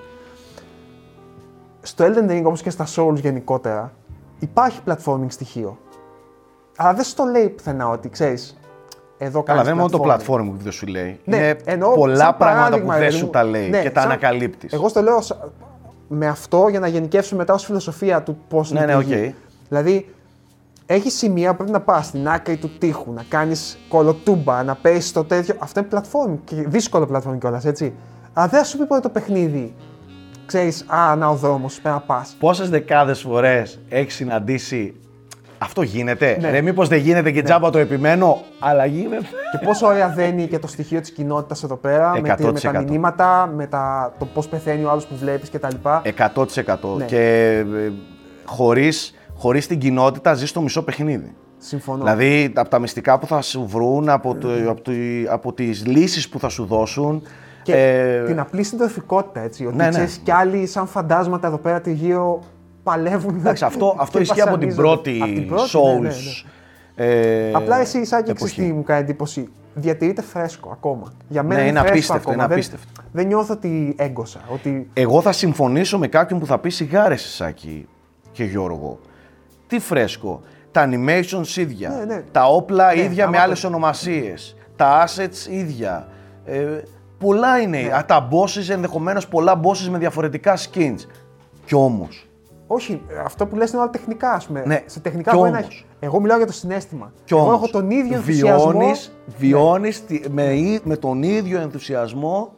[1.81, 3.93] Στο Elden Ring, όπως και στα Souls γενικότερα,
[4.39, 5.77] υπάρχει platforming στοιχείο.
[6.79, 8.57] Αλλά δεν στο λέει πουθενά ότι, ξέρεις,
[9.17, 10.39] εδώ Καλά, κάνεις δεν είναι μόνο το platforming.
[10.41, 11.19] platform που δεν σου λέει.
[11.23, 13.31] Ναι, είναι εννοώ πολλά σαν πράγματα που παράδειγμα, δεν ρε σου μου.
[13.31, 14.73] τα λέει Ναι, και τα σαν- ανακαλύπτεις.
[14.73, 15.37] Εγώ στο λέω σα-
[16.07, 19.27] με αυτό για να γενικεύσω μετά ως φιλοσοφία του πώς Ναι, ναι, λειτουργεί.
[19.27, 19.33] οκ.
[19.67, 20.13] Δηλαδή,
[20.85, 25.13] έχεις σημεία που πρέπει να πας στην άκρη του τείχου, να κάνεις κολοτούμπα, να πέσει
[25.13, 25.55] το τέτοιο.
[25.59, 27.93] Αυτό είναι platform και δύσκολο platform κιόλας, έτσι.
[28.33, 29.73] Αλλά δεν θα σου πει ποτέ το παιχνίδι.
[30.45, 32.35] Ξέρεις, α, να ο δρόμος, πρέπει να πας.
[32.39, 34.95] Πόσες δεκάδες φορές έχεις συναντήσει
[35.57, 36.37] αυτό γίνεται.
[36.41, 36.49] Ναι.
[36.49, 39.25] Ρε, μήπως δεν γίνεται και τζάμπα το επιμένω, αλλά γίνεται.
[39.51, 42.71] Και πόσο ωραία δένει και το στοιχείο της κοινότητας εδώ πέρα, με, τη- με τα
[42.81, 42.83] 100%.
[42.89, 45.75] μηνύματα, με τα, το πώς πεθαίνει ο άλλος που βλέπεις κτλ.
[46.03, 46.97] 100%.
[46.97, 47.05] Ναι.
[47.05, 47.91] Και ε,
[48.45, 51.35] χωρίς, χωρίς την κοινότητα ζεις το μισό παιχνίδι.
[51.57, 52.03] Συμφωνώ.
[52.03, 54.91] Δηλαδή, από τα μυστικά που θα σου βρουν, από, το, από, το,
[55.29, 57.23] από τις λύσεις που θα σου δώσουν.
[57.63, 59.65] Και ε, την απλή συντροφικότητα, έτσι.
[59.65, 59.89] Ότι ναι, ναι.
[59.89, 62.39] ξέρεις κι άλλοι σαν φαντάσματα εδώ πέρα τριγύρω
[62.91, 63.35] παλεύουν.
[63.35, 64.81] Εντάξει, αυτό, αυτό και ισχύει από την βασανίζονται.
[64.81, 66.01] πρώτη, Από την πρώτη, Souls.
[66.01, 66.15] ναι, ναι,
[66.95, 67.05] ναι.
[67.05, 68.61] ε, Απλά εσύ, Σάκη, ξέρεις εποχή.
[68.69, 69.49] τι μου κάνει εντύπωση.
[69.73, 71.13] Διατηρείται φρέσκο ακόμα.
[71.27, 72.33] Για μένα Ναι, είναι, είναι φρέσκο απίστευτο, ακόμα.
[72.43, 73.01] είναι δεν, απίστευτο.
[73.11, 74.39] δεν νιώθω ότι έγκωσα.
[74.53, 77.87] Ότι Εγώ θα συμφωνήσω με κάποιον που θα πει σιγάρες Σάκη
[78.31, 78.99] και Γιώργο.
[79.67, 80.41] Τι φρέσκο.
[80.71, 81.89] Τα animations ίδια.
[81.89, 82.23] Ναι, ναι.
[82.31, 84.55] Τα όπλα Ναι, ίδια άμα με το- άλλες ονομασίες.
[84.75, 86.07] Τα assets ίδια.
[86.45, 86.61] Ε,
[87.17, 87.81] πολλά είναι.
[87.81, 87.93] Ναι.
[87.95, 90.95] Α, τα bosses ενδεχομένως πολλά bosses με διαφορετικά skins.
[91.65, 92.26] Κι όμως.
[92.67, 94.63] Όχι, αυτό που λες είναι όλα τεχνικά, ας πούμε.
[94.65, 95.69] Ναι, Σε τεχνικά κι μπορεί να όμως.
[95.69, 95.85] έχεις.
[95.99, 97.11] Εγώ μιλάω για το συνέστημα.
[97.23, 98.71] Κι Εγώ όμως, έχω τον ίδιο ενθουσιασμό.
[98.71, 102.53] βιώνεις, βιώνεις τη- με, ή- με τον ίδιο ενθουσιασμό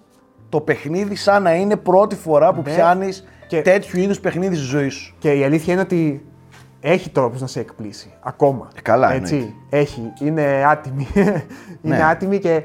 [0.49, 2.74] το παιχνίδι σαν να είναι πρώτη φορά που Ναι.
[2.74, 5.16] πιάνεις Και- τέτοιου είδους παιχνίδι στη ζωή σου.
[5.20, 6.26] Και η αλήθεια είναι ότι
[6.82, 8.14] έχει τρόπους να σε εκπλήσει.
[8.20, 8.68] Ακόμα.
[8.78, 9.36] Ε, καλά, Έτσι.
[9.36, 9.53] εννοείται.
[9.70, 10.12] Έχει.
[10.20, 11.07] Είναι άτιμη.
[11.16, 11.45] είναι
[11.82, 12.03] Ναι.
[12.03, 12.64] άτιμη και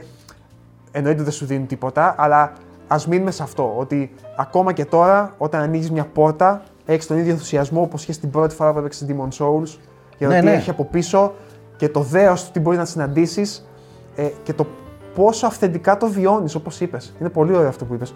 [0.93, 2.53] εννοείται δεν σου δίνουν τίποτα, αλλά
[2.89, 3.75] ας μείνουμε σε αυτό.
[3.77, 8.31] Ότι ακόμα και τώρα, όταν ανοίγεις μια πόρτα, έχεις τον ίδιο ενθουσιασμό όπως είχες την
[8.31, 9.79] πρώτη φορά που έπαιξες Demon Souls
[10.19, 10.53] για το Ναι, τι ναι.
[10.53, 11.33] έχει από πίσω
[11.77, 13.69] και το δέος του τι μπορεί να συναντήσεις
[14.17, 14.67] ε, και το
[15.15, 17.15] πόσο αυθεντικά το βιώνεις, όπως είπες.
[17.21, 18.15] Είναι πολύ ωραίο αυτό που είπες.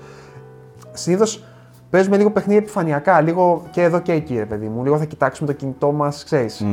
[0.93, 1.45] Συνήθως
[1.91, 4.83] παίζουμε λίγο παιχνίδι επιφανειακά, λίγο και εδώ και εκεί, ρε παιδί μου.
[4.85, 6.65] Λίγο θα κοιτάξουμε το κινητό μας, ξέρεις.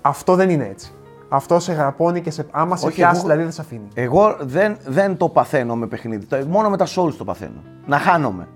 [0.00, 0.90] Αυτό δεν είναι έτσι.
[1.28, 3.88] Αυτό σε γραπώνει και σε, άμα σε Όχι, πιάσει, εγώ- δηλαδή δεν σε αφήνει.
[3.94, 6.24] Εγώ δεν, δεν το παθαίνω με παιχνίδι.
[6.26, 7.62] Το- Μόνο με τα Souls το παθαίνω.
[7.86, 8.48] Να χάνομαι.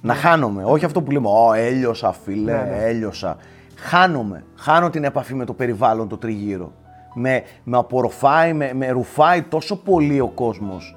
[0.00, 0.62] Να χάνομαι.
[0.64, 2.82] Όχι αυτό που λέμε, Ω, έλειωσα, φίλε, Ναι, ναι.
[2.84, 3.36] έλειωσα.
[3.76, 4.44] Χάνομαι.
[4.56, 6.72] Χάνω την επαφή με το περιβάλλον, το τριγύρω.
[7.14, 10.96] Με, με απορροφάει, με, με ρουφάει τόσο πολύ ο κόσμος.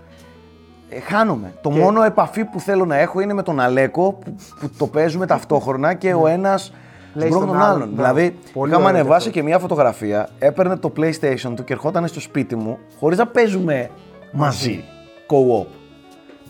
[0.89, 1.53] Ε, χάνομαι.
[1.61, 4.87] Το Και- μόνο επαφή που θέλω να έχω είναι με τον Αλέκο που, που το
[4.87, 6.73] παίζουμε ταυτόχρονα και ο ένας
[7.13, 7.81] Λέει σμπρώχνει στον τον άλλον.
[7.81, 7.93] άλλον.
[7.95, 8.13] Μπράβο.
[8.13, 9.39] Δηλαδή, Πολύ είχαμε ωραίο και ανεβάσει αυτό.
[9.39, 13.89] και μια φωτογραφία, έπαιρνε το PlayStation του και ερχόταν στο σπίτι μου χωρίς να παίζουμε
[14.31, 14.83] μαζί.
[15.27, 15.65] Co-op.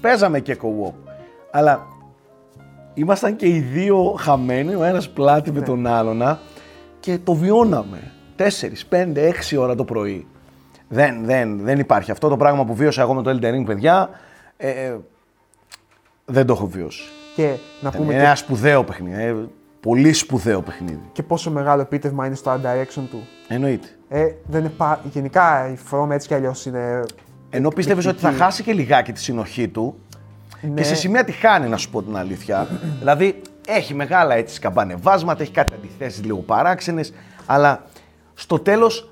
[0.02, 0.94] Παίζαμε και co-op.
[1.52, 1.80] Αλλά
[2.94, 5.60] ήμασταν και οι δύο χαμένοι, ο ένας πλάτη Ναι.
[5.60, 6.40] με τον άλλον
[7.00, 8.12] και το βιώναμε.
[8.38, 8.44] 4,
[8.90, 9.18] 5,
[9.52, 10.28] 6 ώρα το πρωί.
[10.88, 12.12] Δεν, δεν, δεν υπάρχει.
[12.12, 14.10] Αυτό το πράγμα που βίωσα εγώ με το Elden Ring, παιδιά,
[14.58, 14.98] ε, ε,
[16.26, 17.04] δεν το έχω βιώσει.
[17.36, 19.22] Και να πούμε Είναι και, ένα σπουδαίο παιχνίδι.
[19.24, 19.36] ε,
[19.80, 21.00] πολύ σπουδαίο παιχνίδι.
[21.12, 23.28] και πόσο μεγάλο επίτευγμα είναι στο art direction του.
[23.48, 23.88] Εννοείται.
[24.10, 25.02] Ε, δεν είναι πα...
[25.12, 27.04] Γενικά η From έτσι κι αλλιώς είναι.
[27.50, 28.44] Ενώ πίστευες ότι θα εκπληκτική.
[28.44, 29.96] χάσει και λιγάκι τη συνοχή του.
[30.62, 30.74] Ναι.
[30.74, 32.68] Και σε σημεία τη χάνει, να σου πω την αλήθεια.
[33.00, 37.14] δηλαδή έχει μεγάλα έτσι σκαμπανεβάσματα, έχει κάτι αντιθέσεις λίγο παράξενες,
[37.46, 37.84] αλλά
[38.34, 39.12] στο τέλος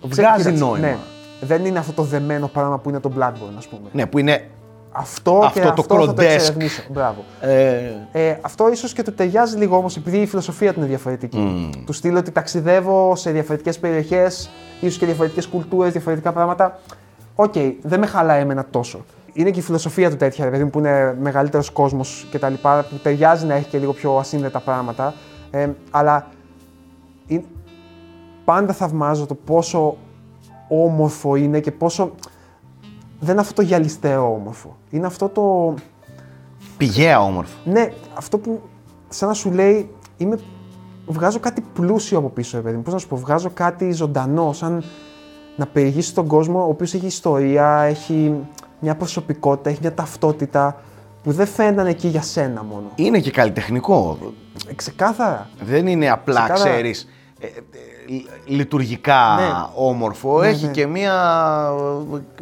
[0.00, 0.86] βγάζει Κοίταξε, νόημα.
[0.86, 0.96] Ναι.
[1.40, 3.88] Δεν είναι αυτό το δεμένο πράγμα που είναι το Blackburn, ας πούμε.
[3.92, 4.48] Ναι, που είναι.
[4.96, 6.24] Αυτό, Αυτό και το αυτό θα το Crondesk.
[6.24, 6.82] εξερευνήσω.
[6.90, 7.24] Μπράβο.
[7.40, 7.80] Ε,
[8.12, 11.70] Ε, αυτό ίσως και του ταιριάζει λίγο όμως, επειδή η φιλοσοφία του είναι διαφορετική.
[11.86, 14.50] Του στείλω ότι ταξιδεύω σε διαφορετικές περιοχές,
[14.80, 16.78] ίσως και διαφορετικές κουλτούρες, διαφορετικά πράγματα.
[17.34, 19.04] Οκ, δεν με χαλάει εμένα τόσο.
[19.36, 22.52] Είναι και η φιλοσοφία του τέτοια, δηλαδή που είναι μεγαλύτερος κόσμος κτλ.
[22.62, 25.14] που ταιριάζει να έχει και λίγο πιο ασύνδετα πράγματα.
[25.50, 26.26] Ε, αλλά
[27.26, 27.44] είναι-
[28.44, 29.96] πάντα θαυμάζω το πόσο
[30.68, 32.12] όμορφο είναι και πόσο.
[33.20, 34.76] Δεν είναι αυτό το γυαλιστερό όμορφο.
[34.90, 35.74] Είναι αυτό το.
[36.76, 37.56] πηγαία όμορφο.
[37.64, 38.60] Ναι, αυτό που
[39.08, 40.38] σαν να σου λέει, είμαι,
[41.06, 42.82] βγάζω κάτι πλούσιο από πίσω, ρε παιδί μου.
[42.82, 44.84] Πώς να σου πω, βγάζω κάτι ζωντανό, σαν
[45.56, 48.34] να περιηγήσει τον κόσμο, ο οποίος έχει ιστορία, έχει
[48.84, 50.76] μια προσωπικότητα, έχει μια ταυτότητα.
[51.22, 52.84] που δεν φαίνονταν εκεί για σένα μόνο.
[52.94, 54.18] Είναι και καλλιτεχνικό.
[54.70, 55.48] Ε, ξεκάθαρα.
[55.64, 56.70] Δεν είναι απλά, Ξεκάθαρα.
[56.70, 57.08] ξέρεις,
[57.40, 57.50] ε, ε,
[58.14, 59.46] λ- λειτουργικά Ναι.
[59.74, 60.40] όμορφο.
[60.40, 60.70] Ναι, Έχει ναι.
[60.70, 61.12] και μία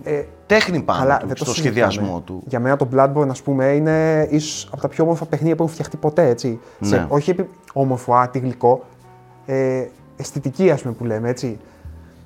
[0.03, 1.81] Ε, τέχνη πάνω Καλά, του, δεν το στο συζητάμε.
[1.91, 2.43] σχεδιασμό του.
[2.47, 5.75] Για μένα το Bloodborne, ας πούμε, είναι ίσως από τα πιο όμορφα παιχνίδια που έχουν
[5.75, 6.29] φτιαχτεί ποτέ.
[6.29, 6.61] Έτσι.
[6.79, 6.89] Ναι.
[6.89, 8.85] Σε, όχι επί, όμορφο, α, τι γλυκό.
[9.47, 9.85] Ε,
[10.17, 11.59] αισθητική, ας πούμε, που λέμε έτσι.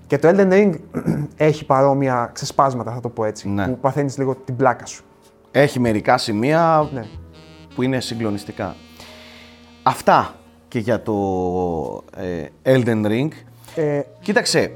[0.06, 0.72] Και το Elden Ring
[1.36, 3.48] έχει παρόμοια ξεσπάσματα, θα το πω έτσι.
[3.48, 3.66] Ναι.
[3.68, 5.02] Που παθαίνεις λίγο την πλάκα σου.
[5.50, 7.04] Έχει μερικά σημεία Ναι.
[7.74, 8.74] που είναι συγκλονιστικά.
[9.82, 10.34] Αυτά
[10.68, 11.14] και για το
[12.16, 13.28] ε, Elden Ring.
[13.74, 14.72] Ε, Κοίταξε,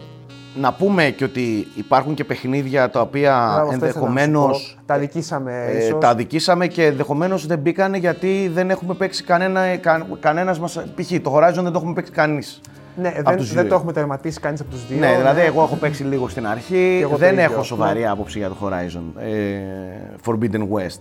[0.54, 4.74] να πούμε και ότι υπάρχουν και παιχνίδια τα οποία μπράβο, αυτό ήθελα να σου ενδεχομένως.
[4.78, 4.82] πω.
[4.86, 6.00] Τα δικήσαμε, Ε, ίσως.
[6.00, 11.12] τα αδικήσαμε και ενδεχομένως δεν μπήκανε γιατί δεν έχουμε παίξει κανένα, κα, κανένας μας, π.χ.
[11.22, 12.60] το Horizon δεν το έχουμε παίξει κανείς.
[12.96, 13.70] Ναι, από δεν, τους δεν δύο.
[13.70, 14.98] το έχουμε τερματίσει κανείς από τους δύο.
[14.98, 17.44] Ναι, δηλαδή εγώ έχω παίξει λίγο στην αρχή, εγώ το δεν ίδιο.
[17.44, 19.28] έχω σοβαρή άποψη για το Horizon ε,
[20.26, 20.98] Forbidden West.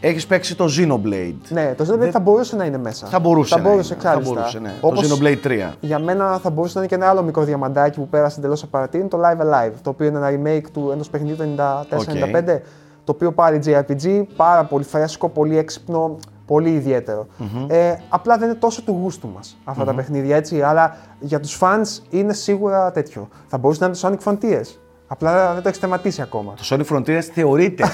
[0.00, 1.34] Έχεις παίξει το Xenoblade.
[1.48, 3.06] Ναι, το Xenoblade θα μπορούσε να είναι μέσα.
[3.06, 4.34] Θα μπορούσε θα να μπορούσε είναι, θα εξάριστα.
[4.34, 4.72] μπορούσε, ναι.
[4.80, 5.72] Όπως Το Xenoblade 3.
[5.80, 9.04] Για μένα θα μπορούσε να είναι και ένα άλλο μικρό διαμαντάκι που πέρασε εντελώς απαρατήρη,
[9.04, 9.72] το Live Alive.
[9.82, 12.60] Το οποίο είναι ένα remake του ενός παιχνιδιού του 94-95.
[13.04, 16.16] Το οποίο πάρει JRPG, πάρα πολύ φρέσκο, πολύ έξυπνο,
[16.46, 17.26] πολύ ιδιαίτερο.
[17.66, 21.58] Ε, απλά δεν είναι τόσο του γούστου μας αυτά τα παιχνίδια έτσι, αλλά για τους
[21.60, 23.28] fans είναι σίγουρα τέτοιο.
[23.46, 24.76] Θα μπορούσε να είναι το Sonic Frontiers.
[25.06, 26.54] Απλά δεν το έχεις τερματίσει ακόμα.
[26.54, 27.84] Το Sonic Frontiers θεωρείται.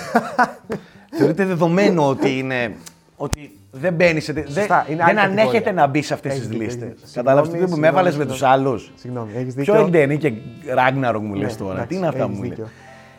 [1.17, 2.75] θεωρείται δεδομένο ότι είναι.
[3.17, 4.33] Ότι δεν μπαίνει σε.
[4.33, 5.73] Δεν, Σωστά, είναι δεν άλλη ανέχεται κατηγορία.
[5.73, 6.89] να μπει σε αυτές Έχεις τις δίκιο, λίστες.
[6.89, 7.13] έχεις δίκιο.
[7.15, 9.75] Κατάλαβες Συγγνώμη, τι που με έβαλες με συγγνώμη, του άλλους; Συγγνώμη, έχεις δίκιο.
[9.75, 10.33] Ποιο Elden Ring και
[10.77, 11.73] Ragnarok μου λες Ναι, τώρα.
[11.73, 12.57] εντάξει, Τι είναι αυτά που έχεις μου λες.
[12.57, 12.69] δίκιο.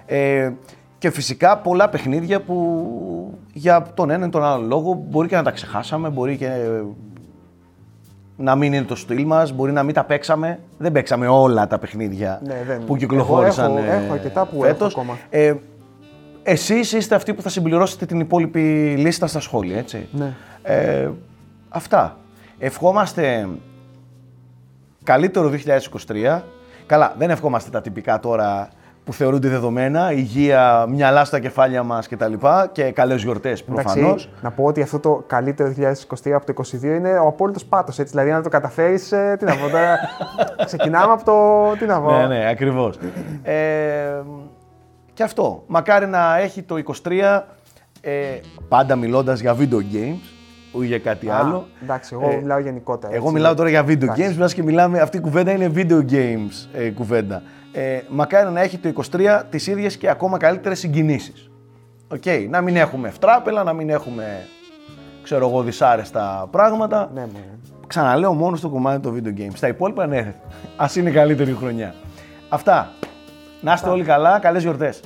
[0.05, 0.51] Ε,
[0.97, 5.43] και φυσικά πολλά παιχνίδια που για τον ένα ή τον άλλο λόγο μπορεί και να
[5.43, 6.49] τα ξεχάσαμε, μπορεί και
[8.37, 10.59] να μην είναι το στυλ μας, μπορεί να μην τα παίξαμε.
[10.77, 13.77] Δεν παίξαμε όλα τα παιχνίδια Ναι, δεν- που κυκλοφόρησαν.
[13.77, 14.91] Εγώ έχω- ε, έχω αρκετά που φέτος.
[14.91, 15.17] έχω ακόμα.
[15.29, 15.53] Ε,
[16.47, 20.07] εσείς είστε αυτοί που θα συμπληρώσετε την υπόλοιπη λίστα στα σχόλια, έτσι.
[20.11, 20.33] Ναι.
[20.63, 21.09] Ε,
[21.69, 22.17] αυτά.
[22.57, 23.47] Ευχόμαστε
[25.03, 25.51] καλύτερο
[26.07, 26.41] 2023.
[26.85, 28.69] Καλά, δεν ευχόμαστε τα τυπικά τώρα
[29.03, 32.33] που θεωρούνται δεδομένα, υγεία, μυαλά στα κεφάλια μας κτλ.
[32.71, 33.97] Και καλές γιορτές προφανώς.
[33.97, 37.95] Εντάξει, να πω ότι αυτό το καλύτερο 2023 από το 2022 είναι ο απόλυτος πάτος.
[37.95, 39.97] Δηλαδή, αν το καταφέρεις, τι να πω τώρα.
[40.65, 41.77] ξεκινάμε από το.
[41.79, 42.11] Τι να πω.
[42.17, 42.99] Ναι, ναι, ακριβώς.
[43.43, 43.55] ε,
[45.15, 45.63] και αυτό.
[45.67, 47.41] Μακάρι να έχει το 23,
[48.01, 50.21] ε, πάντα μιλώντας για video games,
[50.71, 51.67] όχι για κάτι Α, άλλο.
[51.83, 53.13] Εντάξει, εγώ Ε, μιλάω γενικότερα.
[53.13, 53.35] Εγώ έτσι.
[53.35, 54.27] μιλάω τώρα για video Εντάξει.
[54.31, 57.41] games, μιας και μιλάμε, αυτή η κουβέντα είναι video games ε, κουβέντα.
[57.71, 61.49] Ε, μακάρι να έχει το 23 τις ίδιες και ακόμα καλύτερες συγκινήσεις.
[62.07, 64.47] Οκ, να μην έχουμε ευτράπελα, να μην έχουμε,
[65.23, 67.09] ξέρω εγώ, δυσάρεστα πράγματα.
[67.13, 67.39] Ναι, ναι.
[67.87, 69.57] Ξαναλέω μόνο στο κομμάτι των video games.
[69.59, 70.33] Τα υπόλοιπα ναι,
[70.77, 71.93] ας είναι η καλύτερη χρονιά.
[72.49, 72.91] Αυτά.
[73.65, 74.99] Να είστε όλοι καλά, καλές γιορτές.